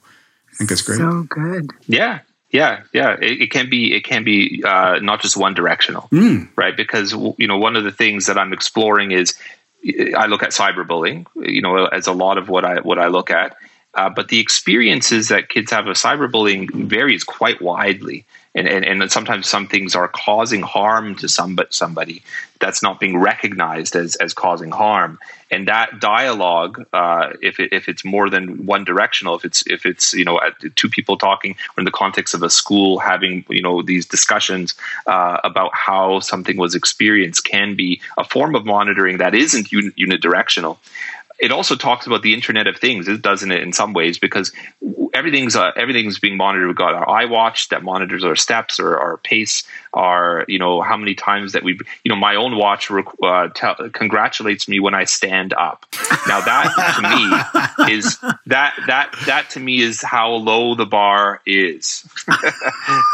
I 0.53 0.57
think 0.57 0.71
that's 0.71 0.83
great. 0.83 0.99
So 0.99 1.25
good. 1.29 1.71
Yeah. 1.87 2.21
Yeah, 2.53 2.85
yeah, 2.93 3.17
it, 3.21 3.43
it, 3.43 3.51
can 3.51 3.69
be 3.69 3.93
it 3.93 4.05
can 4.05 4.23
be 4.23 4.63
uh, 4.65 5.01
not 5.01 5.21
just 5.21 5.37
one 5.37 5.53
directional, 5.53 6.03
mm. 6.13 6.49
right? 6.55 6.77
Because 6.77 7.13
you 7.13 7.47
know 7.47 7.59
one 7.59 7.75
of 7.75 7.83
the 7.83 7.91
things 7.91 8.27
that 8.27 8.39
I'm 8.39 8.53
exploring 8.53 9.11
is 9.11 9.37
I 10.17 10.27
look 10.27 10.45
at 10.45 10.51
cyberbullying, 10.51 11.27
you 11.35 11.61
know, 11.61 11.87
as 11.87 12.07
a 12.07 12.13
lot 12.13 12.39
of 12.39 12.49
what 12.49 12.65
I 12.65 12.81
what 12.81 13.01
I 13.01 13.09
look 13.09 13.33
at, 13.33 13.57
uh, 13.95 14.09
but 14.09 14.29
the 14.29 14.39
experiences 14.39 15.29
that 15.29 15.49
kids 15.49 15.73
have 15.73 15.89
of 15.89 15.97
cyberbullying 15.97 16.71
varies 16.89 17.25
quite 17.25 17.61
widely 17.61 18.25
and, 18.57 18.67
and, 18.67 19.03
and 19.03 19.13
sometimes 19.13 19.47
some 19.47 19.69
things 19.69 19.95
are 19.95 20.09
causing 20.09 20.63
harm 20.63 21.15
to 21.17 21.29
somebody, 21.29 21.69
somebody 21.71 22.23
that's 22.59 22.83
not 22.83 22.99
being 22.99 23.19
recognized 23.19 23.95
as, 23.95 24.17
as 24.17 24.33
causing 24.33 24.71
harm. 24.71 25.19
And 25.51 25.69
that 25.69 26.01
dialogue, 26.01 26.87
uh, 26.93 27.35
if, 27.43 27.61
it, 27.61 27.75
if 27.75 27.87
it's 27.87 28.03
more 28.03 28.31
than 28.31 28.65
one 28.65 28.85
directional, 28.85 29.37
if 29.37 29.45
it's 29.45 29.65
if 29.67 29.85
it's 29.85 30.15
you 30.15 30.25
know 30.25 30.41
two 30.75 30.89
people 30.89 31.19
talking 31.19 31.55
in 31.77 31.85
the 31.85 31.91
context 31.91 32.35
of 32.35 32.43
a 32.43 32.51
school 32.51 32.99
having 32.99 33.45
you 33.49 33.63
know 33.63 33.83
these 33.83 34.07
discussions 34.07 34.75
uh, 35.07 35.39
about 35.45 35.73
how 35.75 36.19
something 36.21 36.57
was 36.57 36.75
experienced, 36.75 37.45
can 37.45 37.77
be 37.77 38.01
a 38.17 38.25
form 38.25 38.57
of 38.57 38.65
monitoring 38.65 39.19
that 39.19 39.35
isn't 39.35 39.69
unidirectional 39.69 40.79
it 41.39 41.53
also 41.53 41.77
talks 41.77 42.07
about 42.07 42.23
the 42.23 42.35
Internet 42.35 42.67
of 42.67 42.79
Things, 42.79 43.07
doesn't 43.19 43.51
it? 43.51 43.63
In 43.63 43.73
some 43.73 43.93
ways, 43.93 44.19
because 44.19 44.53
everything's 45.17 45.57
uh, 45.57 45.73
everything's 45.77 46.19
being 46.19 46.37
monitored. 46.37 46.69
We've 46.69 46.77
got 46.77 46.95
our 46.95 47.07
iWatch 47.07 47.71
that 47.71 47.83
monitors 47.83 48.23
our 48.25 48.37
steps 48.37 48.79
or 48.79 48.99
our 48.99 49.17
pace, 49.17 49.65
our 49.95 50.45
you 50.47 50.59
know 50.59 50.83
how 50.83 50.97
many 50.97 51.15
times 51.15 51.53
that 51.53 51.63
we 51.63 51.79
you 52.05 52.09
know 52.09 52.17
my 52.17 52.37
own 52.37 52.57
watch 52.57 52.91
uh, 52.91 53.49
congratulates 53.93 54.69
me 54.69 54.81
when 54.81 54.95
I 54.95 55.05
stand 55.05 55.55
up. 55.55 55.87
Now 56.29 56.41
that 56.41 57.77
to 57.77 57.87
me 57.89 57.93
is 57.95 58.19
that 58.47 58.75
that 58.87 59.15
that 59.27 59.51
to 59.51 59.61
me 59.61 59.81
is 59.81 60.03
how 60.03 60.33
low 60.33 60.75
the 60.75 60.87
bar 60.87 61.41
is. 61.47 62.05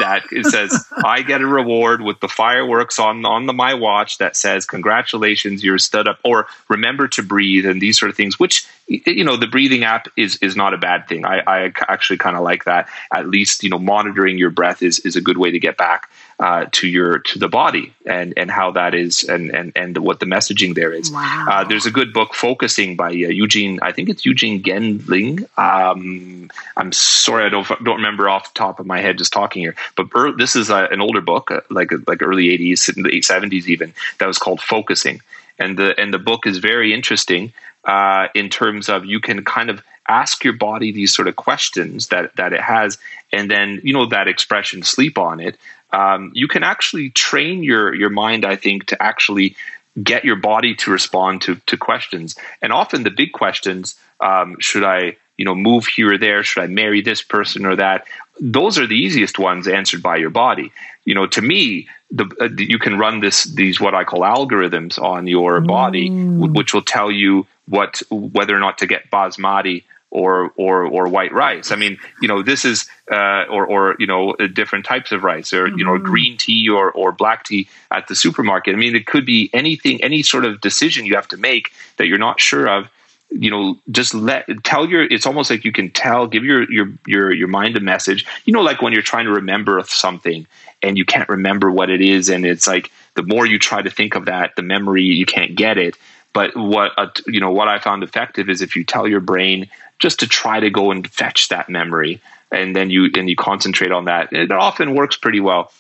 that 0.01 0.25
it 0.33 0.47
says 0.47 0.85
I 1.05 1.23
get 1.23 1.41
a 1.41 1.47
reward 1.47 2.03
with 2.03 2.21
the 2.21 2.29
fireworks 2.29 2.99
on 2.99 3.25
on 3.25 3.47
the 3.47 3.53
my 3.53 3.75
watch 3.75 4.19
that 4.19 4.37
says 4.37 4.67
congratulations 4.67 5.63
you're 5.63 5.79
stood 5.79 6.09
up 6.09 6.19
or 6.25 6.47
remember 6.69 7.09
to 7.09 7.23
breathe 7.23 7.67
and 7.67 7.81
these 7.81 7.99
sort 7.99 8.11
of 8.11 8.17
things. 8.17 8.39
Which 8.39 8.67
you 9.07 9.25
know 9.25 9.37
the 9.37 9.47
breathing 9.47 9.85
app 9.85 10.09
is 10.17 10.37
is 10.37 10.57
not 10.57 10.75
a 10.75 10.79
bad 10.79 11.09
thing. 11.09 11.25
I, 11.25 11.43
I 11.47 11.73
actually 11.89 12.19
kind 12.19 12.37
of 12.37 12.43
like 12.43 12.65
that. 12.65 12.89
At 13.13 13.29
least 13.29 13.63
you 13.63 13.71
know 13.71 13.79
monitoring 13.79 14.39
your 14.39 14.51
breath 14.51 14.83
is 14.83 14.99
is 15.01 15.17
a 15.17 15.21
good 15.21 15.39
way 15.39 15.51
to 15.51 15.59
get 15.59 15.77
back 15.77 16.11
uh, 16.43 16.67
to 16.73 16.89
your 16.89 17.21
to 17.21 17.39
the 17.39 17.49
body 17.49 17.95
and 18.05 18.35
and 18.37 18.51
how 18.51 18.73
that 18.73 18.95
is 18.95 19.23
and 19.25 19.51
and 19.51 19.73
and 19.77 19.99
what 19.99 20.19
the 20.21 20.27
messaging 20.27 20.75
there 20.75 20.93
is. 20.93 21.11
Wow. 21.11 21.47
Uh, 21.49 21.65
there's 21.65 21.87
a 21.87 21.91
good 21.91 22.13
book 22.13 22.35
focusing 22.35 22.97
by 22.97 23.11
uh, 23.11 23.31
Eugene. 23.43 23.79
I 23.81 23.93
think 23.93 24.09
it's 24.09 24.25
Eugene 24.25 24.63
Gendlin. 24.63 25.47
Um, 25.57 26.51
I'm 26.77 26.93
sorry, 26.93 27.45
I 27.45 27.49
don't 27.49 27.69
don't 27.85 27.97
remember 27.97 28.29
off 28.29 28.53
the 28.53 28.59
top 28.59 28.81
of 28.81 28.87
my 28.87 29.01
head 29.01 29.19
just 29.19 29.33
talking 29.33 29.63
here. 29.63 29.77
But 29.97 30.09
er, 30.17 30.33
this 30.33 30.57
is 30.57 30.69
a, 30.69 30.89
an 30.91 31.01
older 31.01 31.21
book, 31.21 31.51
uh, 31.51 31.61
like 31.71 31.93
like 32.09 32.23
early 32.23 32.47
80s, 32.59 32.97
in 32.97 33.05
the 33.05 33.11
70s 33.11 33.67
even. 33.67 33.95
That 34.19 34.27
was 34.27 34.39
called 34.39 34.61
Focusing, 34.61 35.21
and 35.59 35.79
the 35.79 35.99
and 36.01 36.13
the 36.13 36.19
book 36.19 36.47
is 36.47 36.59
very 36.59 36.93
interesting 36.93 37.53
uh, 37.85 38.29
in 38.35 38.49
terms 38.49 38.89
of 38.89 39.05
you 39.05 39.21
can 39.21 39.45
kind 39.45 39.71
of 39.71 39.83
ask 40.09 40.43
your 40.43 40.53
body 40.53 40.91
these 40.91 41.15
sort 41.15 41.29
of 41.29 41.37
questions 41.37 42.09
that 42.09 42.35
that 42.37 42.53
it 42.53 42.61
has, 42.61 42.99
and 43.33 43.51
then 43.51 43.81
you 43.83 43.93
know 43.93 44.07
that 44.07 44.29
expression 44.29 44.83
"sleep 44.83 45.19
on 45.19 45.41
it." 45.41 45.57
um, 45.93 46.33
you 46.35 46.49
can 46.49 46.63
actually 46.63 47.11
train 47.11 47.63
your 47.63 47.95
your 47.95 48.11
mind, 48.11 48.45
I 48.45 48.57
think, 48.57 48.87
to 48.87 49.03
actually 49.03 49.57
get 50.03 50.25
your 50.25 50.37
body 50.37 50.75
to 50.77 50.91
respond 50.91 51.43
to 51.43 51.57
to 51.67 51.77
questions. 51.77 52.35
And 52.61 52.73
often 52.73 53.03
the 53.03 53.11
big 53.11 53.33
questions: 53.33 53.95
um, 54.21 54.57
Should 54.59 54.85
I, 54.85 55.17
you 55.37 55.45
know, 55.45 55.55
move 55.55 55.87
here 55.87 56.15
or 56.15 56.19
there? 56.19 56.43
Should 56.43 56.63
I 56.63 56.67
marry 56.67 57.03
this 57.03 57.23
person 57.23 57.67
or 57.67 57.77
that? 57.77 58.07
Those 58.41 58.79
are 58.79 58.87
the 58.87 58.97
easiest 58.97 59.39
ones 59.39 59.69
answered 59.69 60.03
by 60.03 60.17
your 60.17 60.31
body. 60.31 60.73
You 61.05 61.15
know, 61.15 61.27
to 61.27 61.43
me, 61.43 61.89
the, 62.11 62.25
uh, 62.41 62.49
you 62.57 62.79
can 62.79 62.99
run 62.99 63.21
this 63.21 63.45
these 63.45 63.81
what 63.81 63.95
I 63.95 64.05
call 64.05 64.21
algorithms 64.21 65.01
on 65.01 65.27
your 65.27 65.61
body, 65.61 66.09
mm. 66.09 66.57
which 66.57 66.73
will 66.73 66.83
tell 66.83 67.11
you 67.11 67.47
what 67.67 68.03
whether 68.11 68.55
or 68.55 68.61
not 68.61 68.79
to 68.79 68.87
get 68.87 69.11
basmati 69.11 69.85
or 70.13 70.53
or 70.57 70.85
or 70.85 71.09
white 71.09 71.33
rice. 71.33 71.73
I 71.73 71.77
mean, 71.77 71.99
you 72.21 72.29
know, 72.29 72.43
this 72.43 72.65
is 72.65 72.89
uh, 73.11 73.45
or 73.51 73.67
or 73.67 73.97
you 73.99 74.07
know 74.07 74.33
uh, 74.33 74.47
different 74.47 74.85
types 74.85 75.11
of 75.11 75.25
rice, 75.25 75.53
or 75.53 75.67
you 75.67 75.85
know, 75.85 75.93
mm-hmm. 75.93 76.05
green 76.05 76.37
tea 76.37 76.69
or 76.69 76.93
or 76.93 77.11
black 77.11 77.45
tea 77.45 77.69
at 77.91 78.07
the 78.07 78.15
supermarket. 78.15 78.75
I 78.75 78.79
mean, 78.79 78.95
it 78.95 79.07
could 79.07 79.27
be 79.27 79.51
anything, 79.53 80.03
any 80.05 80.23
sort 80.23 80.45
of 80.45 80.61
decision 80.61 81.07
you 81.07 81.15
have 81.15 81.29
to 81.29 81.39
make 81.39 81.73
that 81.97 82.07
you're 82.07 82.19
not 82.19 82.41
sure 82.41 82.69
of. 82.69 82.89
You 83.31 83.51
know, 83.51 83.79
just 83.91 84.13
let 84.13 84.47
tell 84.63 84.87
your. 84.87 85.03
It's 85.03 85.27
almost 85.27 85.49
like 85.49 85.65
you 85.65 85.73
can 85.73 85.91
tell, 85.91 86.27
give 86.27 86.45
your 86.45 86.71
your 86.71 86.93
your 87.07 87.33
your 87.33 87.49
mind 87.49 87.79
a 87.79 87.81
message. 87.81 88.27
You 88.45 88.53
know, 88.53 88.61
like 88.61 88.83
when 88.83 88.93
you're 88.93 89.01
trying 89.01 89.25
to 89.25 89.33
remember 89.33 89.83
something 89.87 90.47
and 90.83 90.99
you 90.99 91.07
can't 91.07 91.29
remember 91.31 91.71
what 91.71 91.89
it 91.89 92.03
is, 92.03 92.29
and 92.29 92.45
it's 92.45 92.67
like 92.67 92.91
the 93.15 93.23
more 93.23 93.47
you 93.47 93.59
try 93.59 93.81
to 93.81 93.89
think 93.89 94.15
of 94.15 94.27
that, 94.27 94.55
the 94.57 94.63
memory 94.63 95.05
you 95.05 95.25
can't 95.25 95.55
get 95.55 95.79
it. 95.79 95.97
But 96.33 96.57
what 96.57 96.93
uh, 96.97 97.09
you 97.27 97.41
know, 97.41 97.51
what 97.51 97.69
I 97.69 97.79
found 97.79 98.03
effective 98.03 98.49
is 98.49 98.63
if 98.63 98.77
you 98.77 98.85
tell 98.85 99.07
your 99.07 99.21
brain 99.21 99.69
just 99.99 100.21
to 100.21 100.27
try 100.27 100.61
to 100.61 100.71
go 100.71 100.91
and 100.91 101.09
fetch 101.09 101.49
that 101.49 101.69
memory 101.69 102.21
and 102.53 102.77
then 102.77 102.91
you 102.91 103.09
and 103.17 103.29
you 103.29 103.35
concentrate 103.35 103.91
on 103.91 104.05
that 104.05 104.33
it 104.33 104.53
often 104.53 104.95
works 104.95 105.17
pretty 105.17 105.41
well 105.41 105.73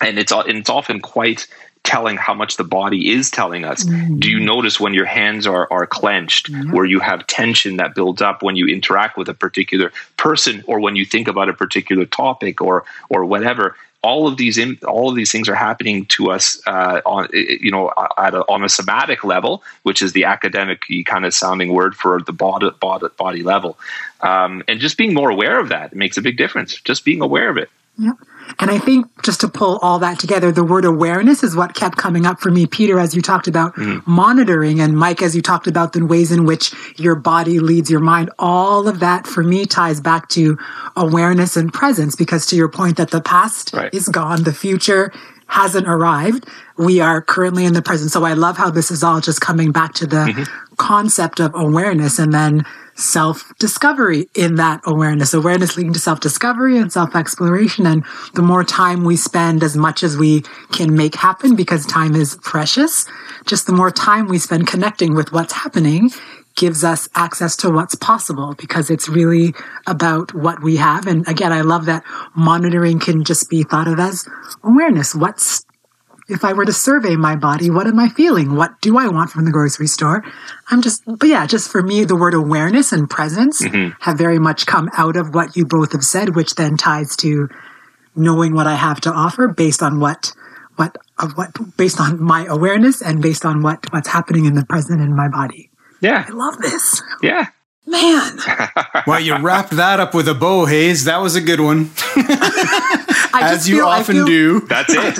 and 0.00 0.18
it's 0.18 0.32
and 0.32 0.58
it's 0.58 0.70
often 0.70 1.00
quite 1.00 1.46
telling 1.82 2.16
how 2.16 2.34
much 2.34 2.56
the 2.56 2.64
body 2.64 3.10
is 3.10 3.30
telling 3.30 3.64
us 3.64 3.84
mm-hmm. 3.84 4.18
do 4.18 4.30
you 4.30 4.40
notice 4.40 4.80
when 4.80 4.94
your 4.94 5.04
hands 5.04 5.46
are 5.46 5.68
are 5.70 5.86
clenched 5.86 6.50
mm-hmm. 6.50 6.72
where 6.72 6.84
you 6.84 7.00
have 7.00 7.26
tension 7.26 7.76
that 7.76 7.94
builds 7.94 8.22
up 8.22 8.42
when 8.42 8.56
you 8.56 8.66
interact 8.66 9.16
with 9.16 9.28
a 9.28 9.34
particular 9.34 9.92
person 10.16 10.64
or 10.66 10.80
when 10.80 10.96
you 10.96 11.04
think 11.04 11.28
about 11.28 11.48
a 11.48 11.54
particular 11.54 12.04
topic 12.04 12.60
or 12.60 12.84
or 13.08 13.24
whatever 13.24 13.76
all 14.02 14.26
of 14.26 14.36
these 14.36 14.56
in, 14.56 14.78
all 14.86 15.10
of 15.10 15.16
these 15.16 15.30
things 15.30 15.48
are 15.48 15.54
happening 15.54 16.06
to 16.06 16.30
us 16.30 16.60
uh, 16.66 17.00
on 17.04 17.28
you 17.32 17.70
know 17.70 17.92
at 18.16 18.34
a, 18.34 18.40
on 18.48 18.64
a 18.64 18.68
somatic 18.68 19.24
level, 19.24 19.62
which 19.82 20.00
is 20.02 20.12
the 20.12 20.24
academic 20.24 20.82
kind 21.04 21.24
of 21.24 21.34
sounding 21.34 21.72
word 21.72 21.94
for 21.94 22.20
the 22.22 22.32
body 22.32 22.70
body, 22.80 23.06
body 23.16 23.42
level, 23.42 23.78
um, 24.22 24.62
and 24.68 24.80
just 24.80 24.96
being 24.96 25.12
more 25.12 25.30
aware 25.30 25.58
of 25.60 25.68
that 25.68 25.94
makes 25.94 26.16
a 26.16 26.22
big 26.22 26.36
difference. 26.36 26.80
Just 26.80 27.04
being 27.04 27.20
aware 27.20 27.50
of 27.50 27.56
it. 27.56 27.68
Yep. 28.00 28.16
And 28.58 28.70
I 28.70 28.78
think 28.78 29.06
just 29.22 29.42
to 29.42 29.48
pull 29.48 29.78
all 29.78 29.98
that 29.98 30.18
together, 30.18 30.50
the 30.50 30.64
word 30.64 30.86
awareness 30.86 31.42
is 31.42 31.54
what 31.54 31.74
kept 31.74 31.98
coming 31.98 32.24
up 32.24 32.40
for 32.40 32.50
me, 32.50 32.66
Peter, 32.66 32.98
as 32.98 33.14
you 33.14 33.20
talked 33.20 33.46
about 33.46 33.74
mm. 33.76 34.04
monitoring, 34.06 34.80
and 34.80 34.96
Mike, 34.96 35.20
as 35.20 35.36
you 35.36 35.42
talked 35.42 35.66
about 35.66 35.92
the 35.92 36.04
ways 36.04 36.32
in 36.32 36.46
which 36.46 36.72
your 36.98 37.14
body 37.14 37.60
leads 37.60 37.90
your 37.90 38.00
mind. 38.00 38.30
All 38.38 38.88
of 38.88 39.00
that 39.00 39.26
for 39.26 39.44
me 39.44 39.66
ties 39.66 40.00
back 40.00 40.28
to 40.30 40.58
awareness 40.96 41.58
and 41.58 41.70
presence, 41.70 42.16
because 42.16 42.46
to 42.46 42.56
your 42.56 42.70
point 42.70 42.96
that 42.96 43.10
the 43.10 43.20
past 43.20 43.74
right. 43.74 43.92
is 43.92 44.08
gone, 44.08 44.44
the 44.44 44.54
future 44.54 45.12
hasn't 45.46 45.86
arrived. 45.86 46.48
We 46.78 47.00
are 47.00 47.20
currently 47.20 47.66
in 47.66 47.74
the 47.74 47.82
present. 47.82 48.10
So 48.12 48.24
I 48.24 48.32
love 48.32 48.56
how 48.56 48.70
this 48.70 48.90
is 48.90 49.02
all 49.02 49.20
just 49.20 49.42
coming 49.42 49.72
back 49.72 49.92
to 49.94 50.06
the 50.06 50.16
mm-hmm. 50.16 50.74
concept 50.76 51.38
of 51.38 51.54
awareness 51.54 52.18
and 52.18 52.32
then 52.32 52.64
self 53.00 53.52
discovery 53.58 54.28
in 54.34 54.56
that 54.56 54.80
awareness. 54.84 55.34
Awareness 55.34 55.76
leading 55.76 55.92
to 55.92 55.98
self 55.98 56.20
discovery 56.20 56.78
and 56.78 56.92
self 56.92 57.14
exploration. 57.14 57.86
And 57.86 58.04
the 58.34 58.42
more 58.42 58.64
time 58.64 59.04
we 59.04 59.16
spend, 59.16 59.62
as 59.62 59.76
much 59.76 60.02
as 60.02 60.16
we 60.16 60.42
can 60.72 60.94
make 60.94 61.14
happen, 61.14 61.56
because 61.56 61.86
time 61.86 62.14
is 62.14 62.36
precious, 62.42 63.06
just 63.46 63.66
the 63.66 63.72
more 63.72 63.90
time 63.90 64.28
we 64.28 64.38
spend 64.38 64.66
connecting 64.66 65.14
with 65.14 65.32
what's 65.32 65.52
happening 65.52 66.10
gives 66.56 66.84
us 66.84 67.08
access 67.14 67.56
to 67.56 67.70
what's 67.70 67.94
possible 67.94 68.54
because 68.58 68.90
it's 68.90 69.08
really 69.08 69.54
about 69.86 70.34
what 70.34 70.62
we 70.62 70.76
have. 70.76 71.06
And 71.06 71.26
again, 71.28 71.52
I 71.52 71.62
love 71.62 71.86
that 71.86 72.04
monitoring 72.34 72.98
can 72.98 73.24
just 73.24 73.48
be 73.48 73.62
thought 73.62 73.88
of 73.88 73.98
as 73.98 74.28
awareness. 74.62 75.14
What's 75.14 75.64
if 76.30 76.44
I 76.44 76.52
were 76.52 76.64
to 76.64 76.72
survey 76.72 77.16
my 77.16 77.36
body, 77.36 77.70
what 77.70 77.86
am 77.86 77.98
I 77.98 78.08
feeling? 78.08 78.54
What 78.54 78.80
do 78.80 78.98
I 78.98 79.08
want 79.08 79.30
from 79.30 79.44
the 79.44 79.50
grocery 79.50 79.86
store? 79.86 80.24
I'm 80.70 80.80
just, 80.80 81.02
but 81.06 81.28
yeah, 81.28 81.46
just 81.46 81.70
for 81.70 81.82
me, 81.82 82.04
the 82.04 82.16
word 82.16 82.34
awareness 82.34 82.92
and 82.92 83.10
presence 83.10 83.62
mm-hmm. 83.62 83.92
have 84.00 84.16
very 84.16 84.38
much 84.38 84.66
come 84.66 84.88
out 84.96 85.16
of 85.16 85.34
what 85.34 85.56
you 85.56 85.66
both 85.66 85.92
have 85.92 86.04
said, 86.04 86.36
which 86.36 86.54
then 86.54 86.76
ties 86.76 87.16
to 87.16 87.48
knowing 88.14 88.54
what 88.54 88.66
I 88.66 88.74
have 88.74 89.00
to 89.02 89.12
offer 89.12 89.48
based 89.48 89.82
on 89.82 90.00
what, 90.00 90.32
what, 90.76 90.96
of 91.18 91.36
what, 91.36 91.50
based 91.76 92.00
on 92.00 92.22
my 92.22 92.46
awareness 92.46 93.02
and 93.02 93.20
based 93.20 93.44
on 93.44 93.62
what, 93.62 93.92
what's 93.92 94.08
happening 94.08 94.44
in 94.44 94.54
the 94.54 94.64
present 94.64 95.00
in 95.00 95.14
my 95.14 95.28
body. 95.28 95.70
Yeah. 96.00 96.24
I 96.28 96.32
love 96.32 96.58
this. 96.58 97.02
Yeah. 97.22 97.46
Man. 97.86 98.38
well, 99.06 99.20
you 99.20 99.36
wrapped 99.38 99.70
that 99.70 100.00
up 100.00 100.14
with 100.14 100.28
a 100.28 100.34
bow, 100.34 100.66
Haze. 100.66 101.04
That 101.04 101.18
was 101.18 101.34
a 101.34 101.40
good 101.40 101.60
one. 101.60 101.90
As 103.34 103.68
you 103.68 103.76
feel, 103.76 103.86
often 103.86 104.16
feel, 104.16 104.26
do. 104.26 104.60
That's 104.60 104.92
it. 104.94 105.18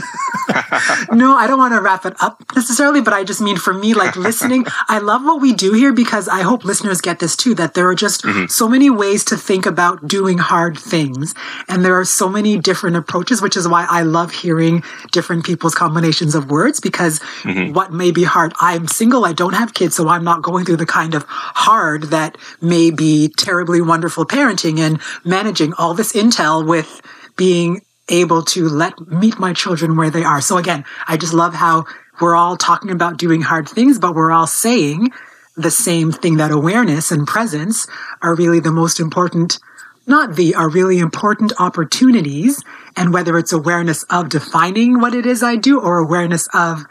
no, 1.12 1.36
I 1.36 1.46
don't 1.46 1.58
want 1.58 1.74
to 1.74 1.80
wrap 1.80 2.04
it 2.04 2.14
up 2.20 2.42
necessarily, 2.54 3.00
but 3.00 3.12
I 3.12 3.24
just 3.24 3.40
mean 3.40 3.56
for 3.56 3.72
me, 3.72 3.94
like 3.94 4.16
listening, 4.16 4.64
I 4.88 4.98
love 4.98 5.22
what 5.24 5.40
we 5.40 5.52
do 5.52 5.72
here 5.72 5.92
because 5.92 6.28
I 6.28 6.42
hope 6.42 6.64
listeners 6.64 7.00
get 7.00 7.18
this 7.18 7.36
too, 7.36 7.54
that 7.54 7.74
there 7.74 7.88
are 7.88 7.94
just 7.94 8.22
mm-hmm. 8.22 8.46
so 8.46 8.68
many 8.68 8.90
ways 8.90 9.24
to 9.26 9.36
think 9.36 9.66
about 9.66 10.06
doing 10.06 10.38
hard 10.38 10.78
things. 10.78 11.34
And 11.68 11.84
there 11.84 11.98
are 11.98 12.04
so 12.04 12.28
many 12.28 12.58
different 12.58 12.96
approaches, 12.96 13.40
which 13.42 13.56
is 13.56 13.66
why 13.68 13.86
I 13.88 14.02
love 14.02 14.32
hearing 14.32 14.82
different 15.12 15.44
people's 15.44 15.74
combinations 15.74 16.34
of 16.34 16.50
words 16.50 16.80
because 16.80 17.20
mm-hmm. 17.42 17.72
what 17.72 17.92
may 17.92 18.10
be 18.10 18.24
hard, 18.24 18.52
I'm 18.60 18.88
single, 18.88 19.24
I 19.24 19.32
don't 19.32 19.54
have 19.54 19.74
kids, 19.74 19.96
so 19.96 20.08
I'm 20.08 20.24
not 20.24 20.42
going 20.42 20.64
through 20.64 20.76
the 20.76 20.86
kind 20.86 21.14
of 21.14 21.24
hard 21.28 22.04
that 22.04 22.36
may 22.60 22.90
be 22.90 23.28
terribly 23.36 23.80
wonderful 23.80 24.24
parenting 24.24 24.78
and 24.78 25.00
managing 25.24 25.72
all 25.74 25.94
this 25.94 26.12
intel 26.12 26.66
with 26.66 27.00
being 27.36 27.80
able 28.10 28.42
to 28.42 28.68
let 28.68 28.98
meet 29.08 29.38
my 29.38 29.52
children 29.52 29.96
where 29.96 30.10
they 30.10 30.24
are. 30.24 30.40
So 30.40 30.58
again, 30.58 30.84
I 31.06 31.16
just 31.16 31.32
love 31.32 31.54
how 31.54 31.86
we're 32.20 32.36
all 32.36 32.56
talking 32.56 32.90
about 32.90 33.16
doing 33.16 33.40
hard 33.40 33.68
things, 33.68 33.98
but 33.98 34.14
we're 34.14 34.32
all 34.32 34.46
saying 34.46 35.10
the 35.56 35.70
same 35.70 36.12
thing 36.12 36.36
that 36.36 36.50
awareness 36.50 37.10
and 37.10 37.26
presence 37.26 37.86
are 38.22 38.34
really 38.34 38.60
the 38.60 38.72
most 38.72 39.00
important, 39.00 39.58
not 40.06 40.36
the, 40.36 40.54
are 40.54 40.68
really 40.68 40.98
important 40.98 41.52
opportunities. 41.58 42.62
And 42.96 43.12
whether 43.12 43.38
it's 43.38 43.52
awareness 43.52 44.02
of 44.04 44.28
defining 44.28 45.00
what 45.00 45.14
it 45.14 45.26
is 45.26 45.42
I 45.42 45.56
do 45.56 45.80
or 45.80 45.98
awareness 45.98 46.48
of 46.52 46.84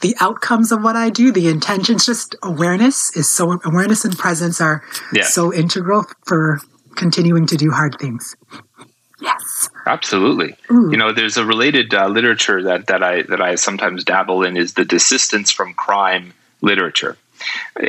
the 0.00 0.14
outcomes 0.20 0.72
of 0.72 0.82
what 0.82 0.96
I 0.96 1.10
do, 1.10 1.32
the 1.32 1.48
intentions, 1.48 2.06
just 2.06 2.34
awareness 2.42 3.16
is 3.16 3.28
so, 3.28 3.60
awareness 3.64 4.04
and 4.04 4.16
presence 4.16 4.60
are 4.60 4.82
yeah. 5.12 5.24
so 5.24 5.52
integral 5.52 6.04
for 6.24 6.60
continuing 6.96 7.46
to 7.46 7.56
do 7.56 7.70
hard 7.70 7.96
things. 7.98 8.36
Yes. 9.22 9.70
Absolutely. 9.86 10.56
Ooh. 10.70 10.90
You 10.90 10.96
know, 10.96 11.12
there's 11.12 11.36
a 11.36 11.44
related 11.44 11.94
uh, 11.94 12.08
literature 12.08 12.62
that, 12.62 12.88
that 12.88 13.02
I 13.02 13.22
that 13.22 13.40
I 13.40 13.54
sometimes 13.54 14.04
dabble 14.04 14.42
in 14.42 14.56
is 14.56 14.74
the 14.74 14.84
desistance 14.84 15.52
from 15.52 15.74
crime 15.74 16.34
literature. 16.60 17.16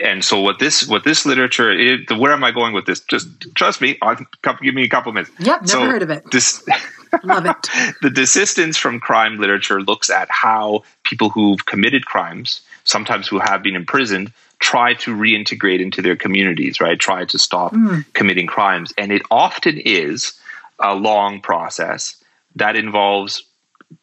And 0.04 0.24
so 0.24 0.40
what 0.42 0.60
this 0.60 0.88
what 0.88 1.04
this 1.04 1.26
literature 1.26 1.72
is, 1.72 2.00
where 2.16 2.32
am 2.32 2.44
I 2.44 2.52
going 2.52 2.74
with 2.74 2.86
this? 2.86 3.00
Just 3.02 3.28
trust 3.56 3.82
me. 3.82 3.98
I'll, 4.02 4.18
give 4.62 4.74
me 4.74 4.84
a 4.84 4.90
couple 4.90 5.12
minutes. 5.12 5.32
Yep, 5.40 5.62
never 5.62 5.68
so 5.68 5.86
heard 5.86 6.02
of 6.02 6.10
it. 6.10 6.24
This, 6.32 6.64
Love 7.24 7.46
it. 7.46 7.62
the 8.02 8.10
desistance 8.10 8.78
from 8.78 9.00
crime 9.00 9.40
literature 9.40 9.82
looks 9.82 10.10
at 10.10 10.30
how 10.30 10.84
people 11.04 11.30
who've 11.30 11.64
committed 11.66 12.06
crimes, 12.06 12.62
sometimes 12.84 13.28
who 13.28 13.40
have 13.40 13.62
been 13.62 13.76
imprisoned, 13.76 14.34
try 14.60 14.94
to 14.96 15.16
reintegrate 15.16 15.82
into 15.82 16.02
their 16.02 16.16
communities, 16.16 16.80
right? 16.82 16.98
Try 16.98 17.26
to 17.26 17.38
stop 17.38 17.74
mm. 17.74 18.06
committing 18.14 18.48
crimes. 18.48 18.94
And 18.98 19.12
it 19.12 19.22
often 19.30 19.78
is 19.78 20.34
a 20.80 20.96
long 20.96 21.42
process 21.42 22.16
that 22.56 22.76
involves 22.76 23.44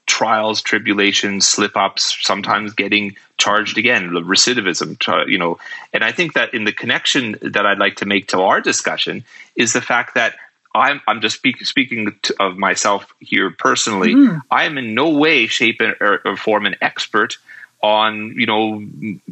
trials, 0.07 0.61
tribulations, 0.61 1.49
slip 1.49 1.77
ups, 1.77 2.17
sometimes 2.21 2.75
getting 2.75 3.17
charged 3.39 3.79
again, 3.79 4.13
the 4.13 4.21
recidivism, 4.21 4.97
you 5.29 5.39
know. 5.39 5.59
And 5.93 6.05
I 6.05 6.13
think 6.13 6.35
that 6.35 6.53
in 6.53 6.65
the 6.65 6.73
connection 6.73 7.39
that 7.43 7.65
I'd 7.65 7.79
like 7.79 7.97
to 7.97 8.07
make 8.07 8.29
to 8.29 8.43
our 8.43 8.61
discussion 8.61 9.25
is 9.57 9.73
the 9.73 9.81
fact 9.81 10.15
that 10.15 10.37
I'm, 10.75 11.01
I'm 11.09 11.21
just 11.21 11.37
speak, 11.37 11.65
speaking 11.65 12.17
to, 12.23 12.35
of 12.41 12.57
myself 12.57 13.13
here 13.21 13.51
personally. 13.51 14.15
Mm. 14.15 14.41
I 14.51 14.65
am 14.65 14.79
in 14.79 14.95
no 14.95 15.11
way, 15.11 15.47
shape, 15.47 15.81
or, 15.81 16.23
or 16.25 16.37
form 16.37 16.67
an 16.67 16.77
expert 16.81 17.39
on 17.83 18.35
you 18.37 18.47
know 18.47 18.85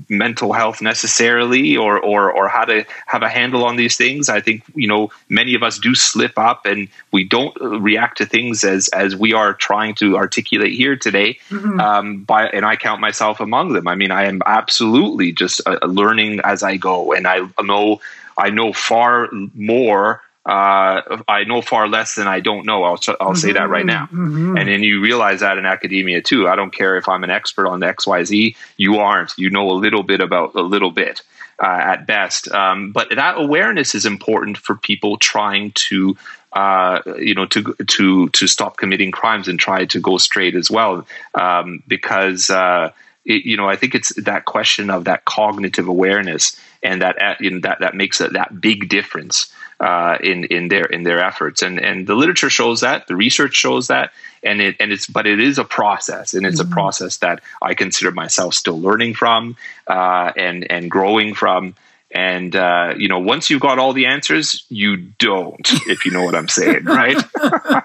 mental 0.09 0.53
health 0.53 0.81
necessarily 0.81 1.77
or 1.77 1.99
or 1.99 2.33
or 2.33 2.49
how 2.49 2.65
to 2.65 2.85
have 3.07 3.23
a 3.23 3.29
handle 3.29 3.65
on 3.65 3.77
these 3.77 3.97
things. 3.97 4.29
I 4.29 4.41
think 4.41 4.63
you 4.75 4.89
know 4.89 5.11
many 5.29 5.55
of 5.55 5.63
us 5.63 5.79
do 5.79 5.95
slip 5.95 6.39
up 6.39 6.65
and 6.65 6.89
we 7.13 7.25
don't 7.25 7.55
react 7.61 8.19
to 8.19 8.27
things 8.27 8.65
as 8.65 8.89
as 8.89 9.15
we 9.15 9.35
are 9.35 9.53
trying 9.53 9.95
to 9.97 10.17
articulate 10.17 10.73
here 10.73 10.97
today 10.97 11.39
mm-hmm. 11.51 11.81
um, 11.81 12.25
by 12.25 12.47
and 12.49 12.65
i 12.65 12.77
count 12.77 13.01
myself 13.01 13.41
among 13.41 13.75
them. 13.75 13.87
I 13.87 13.95
mean 13.95 14.11
i 14.11 14.25
am 14.25 14.41
absolutely 14.47 15.33
just 15.33 15.61
uh, 15.67 15.79
learning 15.87 16.41
as 16.45 16.63
i 16.63 16.77
go. 16.77 17.13
And 17.13 17.27
i 17.27 17.47
know 17.63 18.01
i 18.39 18.49
know 18.51 18.73
far 18.73 19.29
more 19.55 20.23
uh, 20.47 21.23
I 21.29 21.45
know 21.45 21.61
far 21.61 21.89
less 21.89 22.15
than 22.15 22.27
I 22.27 22.41
don't 22.41 22.65
know. 22.65 22.85
I'll, 22.85 22.93
I'll 22.93 23.33
mm-hmm. 23.33 23.35
say 23.35 23.53
that 23.53 23.69
right 23.69 23.85
now. 23.85 24.07
Mm-hmm. 24.07 24.57
And 24.57 24.69
then 24.69 24.83
you 24.83 25.01
realize 25.01 25.41
that 25.41 25.59
in 25.59 25.67
academia 25.67 26.23
too. 26.23 26.49
I 26.49 26.57
don't 26.57 26.73
care 26.73 26.97
if 26.97 27.09
I'm 27.09 27.23
an 27.23 27.31
expert 27.31 27.69
on 27.69 27.83
X, 27.83 28.07
Y, 28.07 28.25
Z. 28.25 28.57
You 28.79 28.97
aren't. 28.97 29.37
You 29.37 29.51
know 29.51 29.71
a 29.71 29.73
little 29.73 30.03
bit 30.03 30.21
about 30.21 30.55
a 30.55 30.63
little 30.63 30.91
bit 30.91 31.21
uh, 31.63 31.67
at 31.67 32.07
best. 32.07 32.51
Um, 32.51 32.93
but 32.93 33.09
that 33.11 33.35
awareness 33.39 33.95
is 33.95 34.07
important 34.07 34.57
for 34.57 34.75
people 34.75 35.19
trying 35.19 35.73
to. 35.89 36.17
Uh, 36.51 37.03
you 37.19 37.35
know, 37.35 37.45
to 37.45 37.75
to 37.87 38.31
to 38.31 38.47
stop 38.47 38.79
committing 38.79 39.11
crimes 39.11 39.49
and 39.49 39.61
try 39.61 39.85
to 39.85 40.01
go 40.01 40.17
straight 40.17 40.55
as 40.55 40.71
well, 40.71 41.07
um, 41.35 41.83
because 41.87 42.49
uh, 42.49 42.91
it, 43.27 43.45
you 43.45 43.55
know 43.55 43.69
I 43.69 43.77
think 43.77 43.95
it's 43.95 44.15
that 44.15 44.47
question 44.47 44.89
of 44.89 45.05
that 45.05 45.27
cognitive 45.27 45.89
awareness 45.89 46.59
and 46.83 47.03
that 47.03 47.21
uh, 47.21 47.35
you 47.39 47.51
know, 47.51 47.61
that 47.61 47.81
that 47.81 47.95
makes 47.95 48.23
a, 48.23 48.29
that 48.29 48.63
big 48.63 48.89
difference 48.89 49.53
uh, 49.81 50.19
in 50.23 50.45
in 50.45 50.69
their 50.69 50.85
in 50.85 51.03
their 51.03 51.23
efforts. 51.23 51.63
And 51.63 51.79
and 51.79 52.07
the 52.07 52.15
literature 52.15 52.51
shows 52.51 52.81
that, 52.81 53.07
the 53.07 53.17
research 53.17 53.55
shows 53.55 53.89
that, 53.89 54.13
and 54.43 54.61
it 54.61 54.77
and 54.81 54.93
it's 54.93 55.07
but 55.07 55.27
it 55.27 55.41
is 55.41 55.59
a 55.59 55.65
process, 55.65 56.35
and 56.35 56.47
it's 56.47 56.61
mm-hmm. 56.61 56.73
a 56.73 56.75
process 56.75 57.19
that 57.19 57.43
I 57.63 57.75
consider 57.75 58.11
myself 58.11 58.55
still 58.55 58.81
learning 58.81 59.15
from 59.15 59.57
uh, 59.87 60.33
and 60.37 60.71
and 60.71 60.91
growing 60.91 61.35
from. 61.35 61.75
And 62.11 62.57
uh, 62.57 62.95
you 62.97 63.09
know, 63.09 63.19
once 63.19 63.51
you've 63.51 63.61
got 63.61 63.79
all 63.79 63.93
the 63.93 64.07
answers, 64.07 64.65
you 64.71 64.97
don't, 64.97 65.71
if 65.89 66.07
you 66.07 66.11
know 66.11 66.23
what 66.23 66.35
I'm 66.35 66.49
saying, 66.49 66.85
right? 66.85 67.23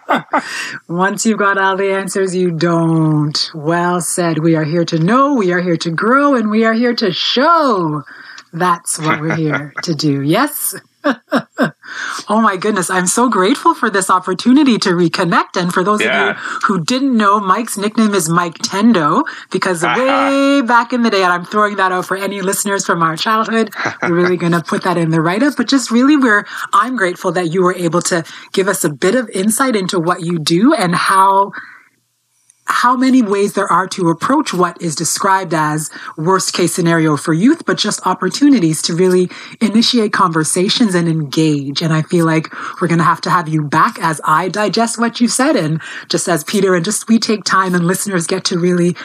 once 0.88 1.26
you've 1.26 1.40
got 1.40 1.58
all 1.58 1.76
the 1.76 1.92
answers, 1.92 2.34
you 2.34 2.52
don't. 2.52 3.52
Well 3.54 4.00
said. 4.00 4.40
We 4.40 4.56
are 4.56 4.64
here 4.64 4.86
to 4.86 4.98
know, 4.98 5.34
we 5.34 5.52
are 5.52 5.62
here 5.62 5.76
to 5.76 5.92
grow, 5.92 6.36
and 6.36 6.50
we 6.50 6.64
are 6.64 6.74
here 6.74 6.96
to 6.96 7.12
show. 7.12 8.04
That's 8.54 9.00
what 9.00 9.20
we're 9.20 9.36
here 9.36 9.74
to 9.84 9.96
do. 9.96 10.22
Yes? 10.22 10.76
oh 12.30 12.42
my 12.42 12.58
goodness. 12.58 12.90
I'm 12.90 13.08
so 13.08 13.30
grateful 13.30 13.76
for 13.76 13.90
this 13.90 14.10
opportunity 14.10 14.78
to 14.80 14.90
reconnect. 14.90 15.60
And 15.60 15.74
for 15.74 15.84
those 15.84 16.02
yeah. 16.02 16.32
of 16.32 16.38
you 16.38 16.42
who 16.68 16.84
didn't 16.84 17.16
know, 17.16 17.40
Mike's 17.40 17.78
nickname 17.78 18.14
is 18.14 18.30
Miketendo 18.30 19.24
because 19.52 19.84
way 19.84 20.62
back 20.62 20.94
in 20.94 21.04
the 21.04 21.10
day, 21.10 21.24
and 21.24 21.32
I'm 21.32 21.46
throwing 21.46 21.76
that 21.78 21.92
out 21.92 22.06
for 22.06 22.18
any 22.18 22.42
listeners 22.42 22.86
from 22.86 23.04
our 23.04 23.18
childhood, 23.18 23.74
we're 24.02 24.14
really 24.14 24.38
going 24.38 24.54
to 24.54 24.62
put 24.62 24.84
that 24.84 24.98
in 24.98 25.12
the 25.12 25.22
write 25.22 25.44
up. 25.44 25.56
But 25.58 25.68
just 25.68 25.92
really, 25.92 26.18
we're, 26.18 26.46
I'm 26.74 26.96
grateful 26.96 27.32
that 27.34 27.52
you 27.52 27.64
were 27.64 27.76
able 27.76 28.02
to 28.04 28.24
give 28.52 28.68
us 28.68 28.84
a 28.84 28.90
bit 28.90 29.16
of 29.16 29.30
insight 29.30 29.76
into 29.76 30.00
what 30.00 30.22
you 30.22 30.40
do 30.40 30.74
and 30.74 30.96
how 30.96 31.52
how 32.66 32.96
many 32.96 33.22
ways 33.22 33.54
there 33.54 33.72
are 33.72 33.88
to 33.88 34.10
approach 34.10 34.54
what 34.54 34.82
is 34.82 34.96
described 34.96 35.54
as 35.54 35.90
worst 36.18 36.54
case 36.54 36.74
scenario 36.74 37.18
for 37.18 37.34
youth, 37.34 37.66
but 37.66 37.78
just 37.78 38.06
opportunities 38.08 38.82
to 38.84 38.96
really 38.96 39.30
initiate 39.60 40.14
conversations 40.14 40.96
and 40.96 41.10
engage. 41.10 41.82
And 41.82 41.94
I 41.94 42.04
feel 42.04 42.26
like 42.26 42.52
we're 42.82 42.88
going 42.88 43.00
to 43.00 43.04
have 43.04 43.22
to 43.22 43.30
have 43.30 43.50
you 43.50 43.64
back 43.64 44.00
as 44.00 44.22
I 44.24 44.50
digest 44.50 44.98
what 44.98 45.20
you 45.20 45.28
said 45.28 45.56
and 45.56 45.82
just 46.08 46.28
as 46.28 46.44
Peter 46.44 46.74
and 46.74 46.86
just 46.86 47.08
we 47.10 47.20
take 47.20 47.44
time 47.44 47.76
and 47.76 47.86
listeners 47.86 48.28
get 48.28 48.46
to 48.46 48.60
really 48.60 48.96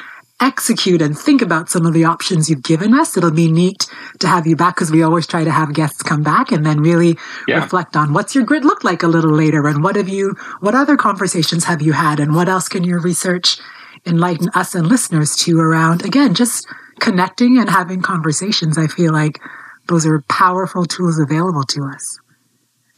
execute 0.41 1.03
and 1.03 1.19
think 1.19 1.43
about 1.43 1.69
some 1.69 1.85
of 1.85 1.93
the 1.93 2.05
options 2.05 2.49
you've 2.49 2.63
given 2.63 2.95
us. 2.95 3.17
It'll 3.17 3.31
be 3.31 3.51
neat 3.51 3.87
to 4.21 4.29
have 4.29 4.47
you 4.47 4.55
back 4.55 4.77
because 4.77 4.91
we 4.91 5.03
always 5.03 5.27
try 5.27 5.45
to 5.45 5.51
have 5.51 5.75
guests 5.75 6.03
come 6.03 6.23
back 6.23 6.53
and 6.53 6.65
then 6.65 6.81
really 6.81 7.19
yeah. 7.49 7.57
reflect 7.57 7.97
on 7.97 8.13
what's 8.13 8.35
your 8.35 8.45
GRIT 8.45 8.65
look 8.65 8.85
like 8.85 9.03
a 9.03 9.09
little 9.09 9.33
later 9.33 9.67
and 9.67 9.83
what 9.83 9.97
have 9.97 10.09
you, 10.09 10.37
what 10.61 10.75
other 10.75 10.97
conversations 10.97 11.65
have 11.65 11.83
you 11.83 11.93
had 11.93 12.21
and 12.21 12.35
what 12.35 12.49
else 12.49 12.69
can 12.69 12.85
your 12.85 13.01
research 13.01 13.59
enlighten 14.07 14.49
us 14.55 14.75
and 14.75 14.87
listeners 14.87 15.35
to 15.37 15.59
around, 15.59 16.05
again, 16.05 16.35
just 16.35 16.67
connecting 17.01 17.59
and 17.59 17.69
having 17.69 18.01
conversations. 18.01 18.79
I 18.79 18.87
feel 18.87 19.13
like 19.13 19.41
those 19.89 20.07
are 20.07 20.21
powerful 20.23 20.85
tools 20.85 21.19
available 21.19 21.65
to 21.65 21.85
us. 21.85 22.21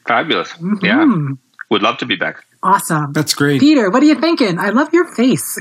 Fabulous. 0.06 0.50
Mm-hmm. 0.52 0.84
Yeah. 0.84 1.36
Would 1.70 1.82
love 1.82 1.98
to 1.98 2.06
be 2.06 2.16
back. 2.16 2.44
Awesome. 2.62 3.12
That's 3.12 3.32
great. 3.32 3.60
Peter, 3.60 3.90
what 3.90 4.02
are 4.02 4.06
you 4.06 4.20
thinking? 4.20 4.58
I 4.58 4.70
love 4.70 4.92
your 4.92 5.06
face. 5.14 5.58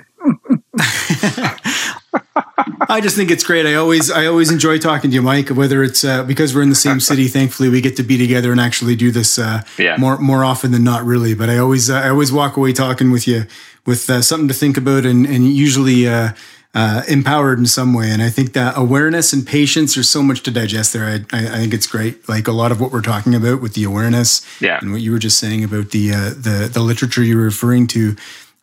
I 2.91 3.01
just 3.01 3.15
think 3.15 3.29
it's 3.29 3.43
great. 3.43 3.65
I 3.65 3.75
always 3.75 4.09
I 4.09 4.25
always 4.25 4.51
enjoy 4.51 4.79
talking 4.79 5.11
to 5.11 5.15
you, 5.15 5.21
Mike. 5.21 5.49
Whether 5.49 5.83
it's 5.83 6.03
uh, 6.03 6.23
because 6.23 6.55
we're 6.55 6.63
in 6.63 6.69
the 6.69 6.75
same 6.75 6.99
city, 6.99 7.27
thankfully 7.27 7.69
we 7.69 7.81
get 7.81 7.95
to 7.97 8.03
be 8.03 8.17
together 8.17 8.51
and 8.51 8.59
actually 8.59 8.95
do 8.95 9.11
this 9.11 9.37
uh, 9.37 9.61
yeah. 9.77 9.97
more 9.97 10.17
more 10.17 10.43
often 10.43 10.71
than 10.71 10.83
not, 10.83 11.03
really. 11.03 11.33
But 11.33 11.49
I 11.49 11.57
always 11.57 11.89
uh, 11.89 11.95
I 11.95 12.09
always 12.09 12.31
walk 12.31 12.57
away 12.57 12.73
talking 12.73 13.11
with 13.11 13.27
you 13.27 13.45
with 13.85 14.09
uh, 14.09 14.21
something 14.21 14.47
to 14.47 14.53
think 14.53 14.77
about 14.77 15.05
and 15.05 15.25
and 15.25 15.47
usually 15.47 16.07
uh, 16.07 16.31
uh, 16.73 17.03
empowered 17.07 17.59
in 17.59 17.65
some 17.65 17.93
way. 17.93 18.09
And 18.09 18.21
I 18.21 18.29
think 18.29 18.53
that 18.53 18.77
awareness 18.77 19.33
and 19.33 19.45
patience, 19.45 19.95
there's 19.95 20.09
so 20.09 20.21
much 20.21 20.43
to 20.43 20.51
digest 20.51 20.93
there. 20.93 21.05
I, 21.05 21.15
I, 21.35 21.47
I, 21.47 21.57
think 21.57 21.73
it's 21.73 21.87
great. 21.87 22.29
Like 22.29 22.47
a 22.47 22.51
lot 22.51 22.71
of 22.71 22.79
what 22.79 22.91
we're 22.91 23.01
talking 23.01 23.33
about 23.33 23.61
with 23.61 23.73
the 23.73 23.83
awareness 23.83 24.45
yeah. 24.61 24.77
and 24.79 24.91
what 24.91 25.01
you 25.01 25.11
were 25.11 25.19
just 25.19 25.39
saying 25.39 25.63
about 25.63 25.89
the, 25.89 26.11
uh, 26.11 26.29
the, 26.29 26.69
the 26.71 26.81
literature 26.81 27.23
you 27.23 27.37
were 27.37 27.43
referring 27.43 27.87
to. 27.87 28.15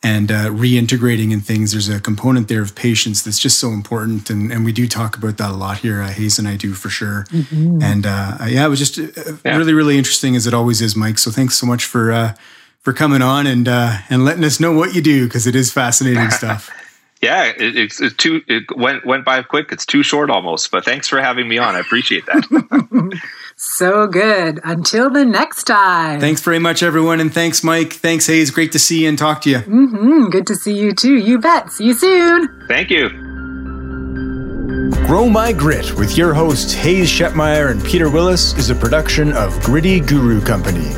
And 0.02 0.30
uh, 0.30 0.50
reintegrating 0.50 1.32
in 1.32 1.40
things. 1.40 1.72
There's 1.72 1.88
a 1.88 2.00
component 2.00 2.46
there 2.48 2.62
of 2.62 2.76
patience 2.76 3.22
that's 3.22 3.40
just 3.40 3.58
so 3.58 3.70
important, 3.70 4.30
and 4.30 4.52
and 4.52 4.64
we 4.64 4.70
do 4.70 4.86
talk 4.86 5.16
about 5.16 5.38
that 5.38 5.50
a 5.50 5.56
lot 5.56 5.78
here. 5.78 6.00
Uh, 6.00 6.10
Haze 6.10 6.38
and 6.38 6.46
I 6.46 6.56
do 6.56 6.74
for 6.74 6.90
sure. 6.90 7.24
Mm-hmm. 7.30 7.82
And 7.82 8.06
uh, 8.06 8.36
yeah, 8.46 8.66
it 8.66 8.68
was 8.68 8.78
just 8.78 8.98
uh, 8.98 9.32
yeah. 9.44 9.56
really 9.56 9.72
really 9.72 9.98
interesting 9.98 10.36
as 10.36 10.46
it 10.46 10.54
always 10.54 10.80
is, 10.80 10.94
Mike. 10.94 11.18
So 11.18 11.30
thanks 11.30 11.56
so 11.56 11.66
much 11.66 11.86
for 11.86 12.12
uh, 12.12 12.34
for 12.86 12.92
coming 12.92 13.20
on 13.20 13.48
and 13.48 13.66
uh, 13.66 13.98
and 14.08 14.24
letting 14.24 14.44
us 14.44 14.60
know 14.60 14.72
what 14.72 14.94
you 14.94 15.02
do 15.02 15.24
because 15.24 15.48
it 15.48 15.56
is 15.56 15.72
fascinating 15.72 16.30
stuff. 16.40 16.70
Yeah, 17.22 17.44
it, 17.44 17.76
it's, 17.76 18.00
it's, 18.00 18.14
too. 18.14 18.42
It 18.46 18.64
went 18.76 19.06
went 19.06 19.24
by 19.24 19.42
quick. 19.42 19.72
It's 19.72 19.86
too 19.86 20.02
short 20.02 20.30
almost. 20.30 20.70
But 20.70 20.84
thanks 20.84 21.08
for 21.08 21.20
having 21.20 21.48
me 21.48 21.58
on. 21.58 21.74
I 21.74 21.80
appreciate 21.80 22.26
that. 22.26 23.20
so 23.56 24.06
good. 24.06 24.60
Until 24.64 25.10
the 25.10 25.24
next 25.24 25.64
time. 25.64 26.20
Thanks 26.20 26.42
very 26.42 26.58
much, 26.58 26.82
everyone, 26.82 27.20
and 27.20 27.32
thanks, 27.32 27.64
Mike. 27.64 27.94
Thanks, 27.94 28.26
Haze. 28.26 28.50
Great 28.50 28.72
to 28.72 28.78
see 28.78 29.02
you 29.02 29.08
and 29.08 29.18
talk 29.18 29.40
to 29.42 29.50
you. 29.50 29.58
Mm-hmm. 29.58 30.26
Good 30.30 30.46
to 30.48 30.54
see 30.54 30.78
you 30.78 30.92
too. 30.92 31.16
You 31.16 31.38
bet. 31.38 31.72
See 31.72 31.84
you 31.84 31.94
soon. 31.94 32.66
Thank 32.68 32.90
you. 32.90 33.08
Grow 35.06 35.28
My 35.28 35.52
Grit 35.52 35.96
with 35.96 36.16
your 36.18 36.34
hosts 36.34 36.72
Haze 36.72 37.08
Shetmeyer 37.08 37.70
and 37.70 37.82
Peter 37.84 38.10
Willis 38.10 38.54
is 38.58 38.70
a 38.70 38.74
production 38.74 39.32
of 39.32 39.58
Gritty 39.60 40.00
Guru 40.00 40.40
Company. 40.40 40.90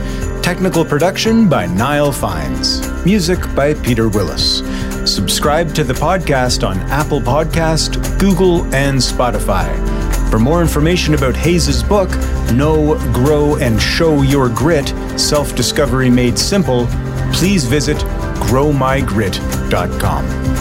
Technical 0.49 0.83
production 0.83 1.47
by 1.47 1.67
Niall 1.67 2.11
Fines. 2.11 2.81
Music 3.05 3.39
by 3.55 3.75
Peter 3.75 4.09
Willis. 4.09 4.61
Subscribe 5.05 5.75
to 5.75 5.85
the 5.85 5.93
podcast 5.93 6.67
on 6.67 6.79
Apple 6.89 7.21
Podcast, 7.21 8.19
Google, 8.19 8.65
and 8.75 8.97
Spotify. 8.97 9.69
For 10.31 10.39
more 10.39 10.63
information 10.63 11.13
about 11.13 11.37
Haze's 11.37 11.83
book, 11.83 12.09
Know, 12.55 12.97
Grow, 13.13 13.57
and 13.57 13.79
Show 13.79 14.23
Your 14.23 14.49
Grit 14.49 14.89
Self 15.21 15.55
Discovery 15.55 16.09
Made 16.09 16.39
Simple, 16.39 16.87
please 17.35 17.67
visit 17.67 17.99
growmygrit.com. 18.49 20.58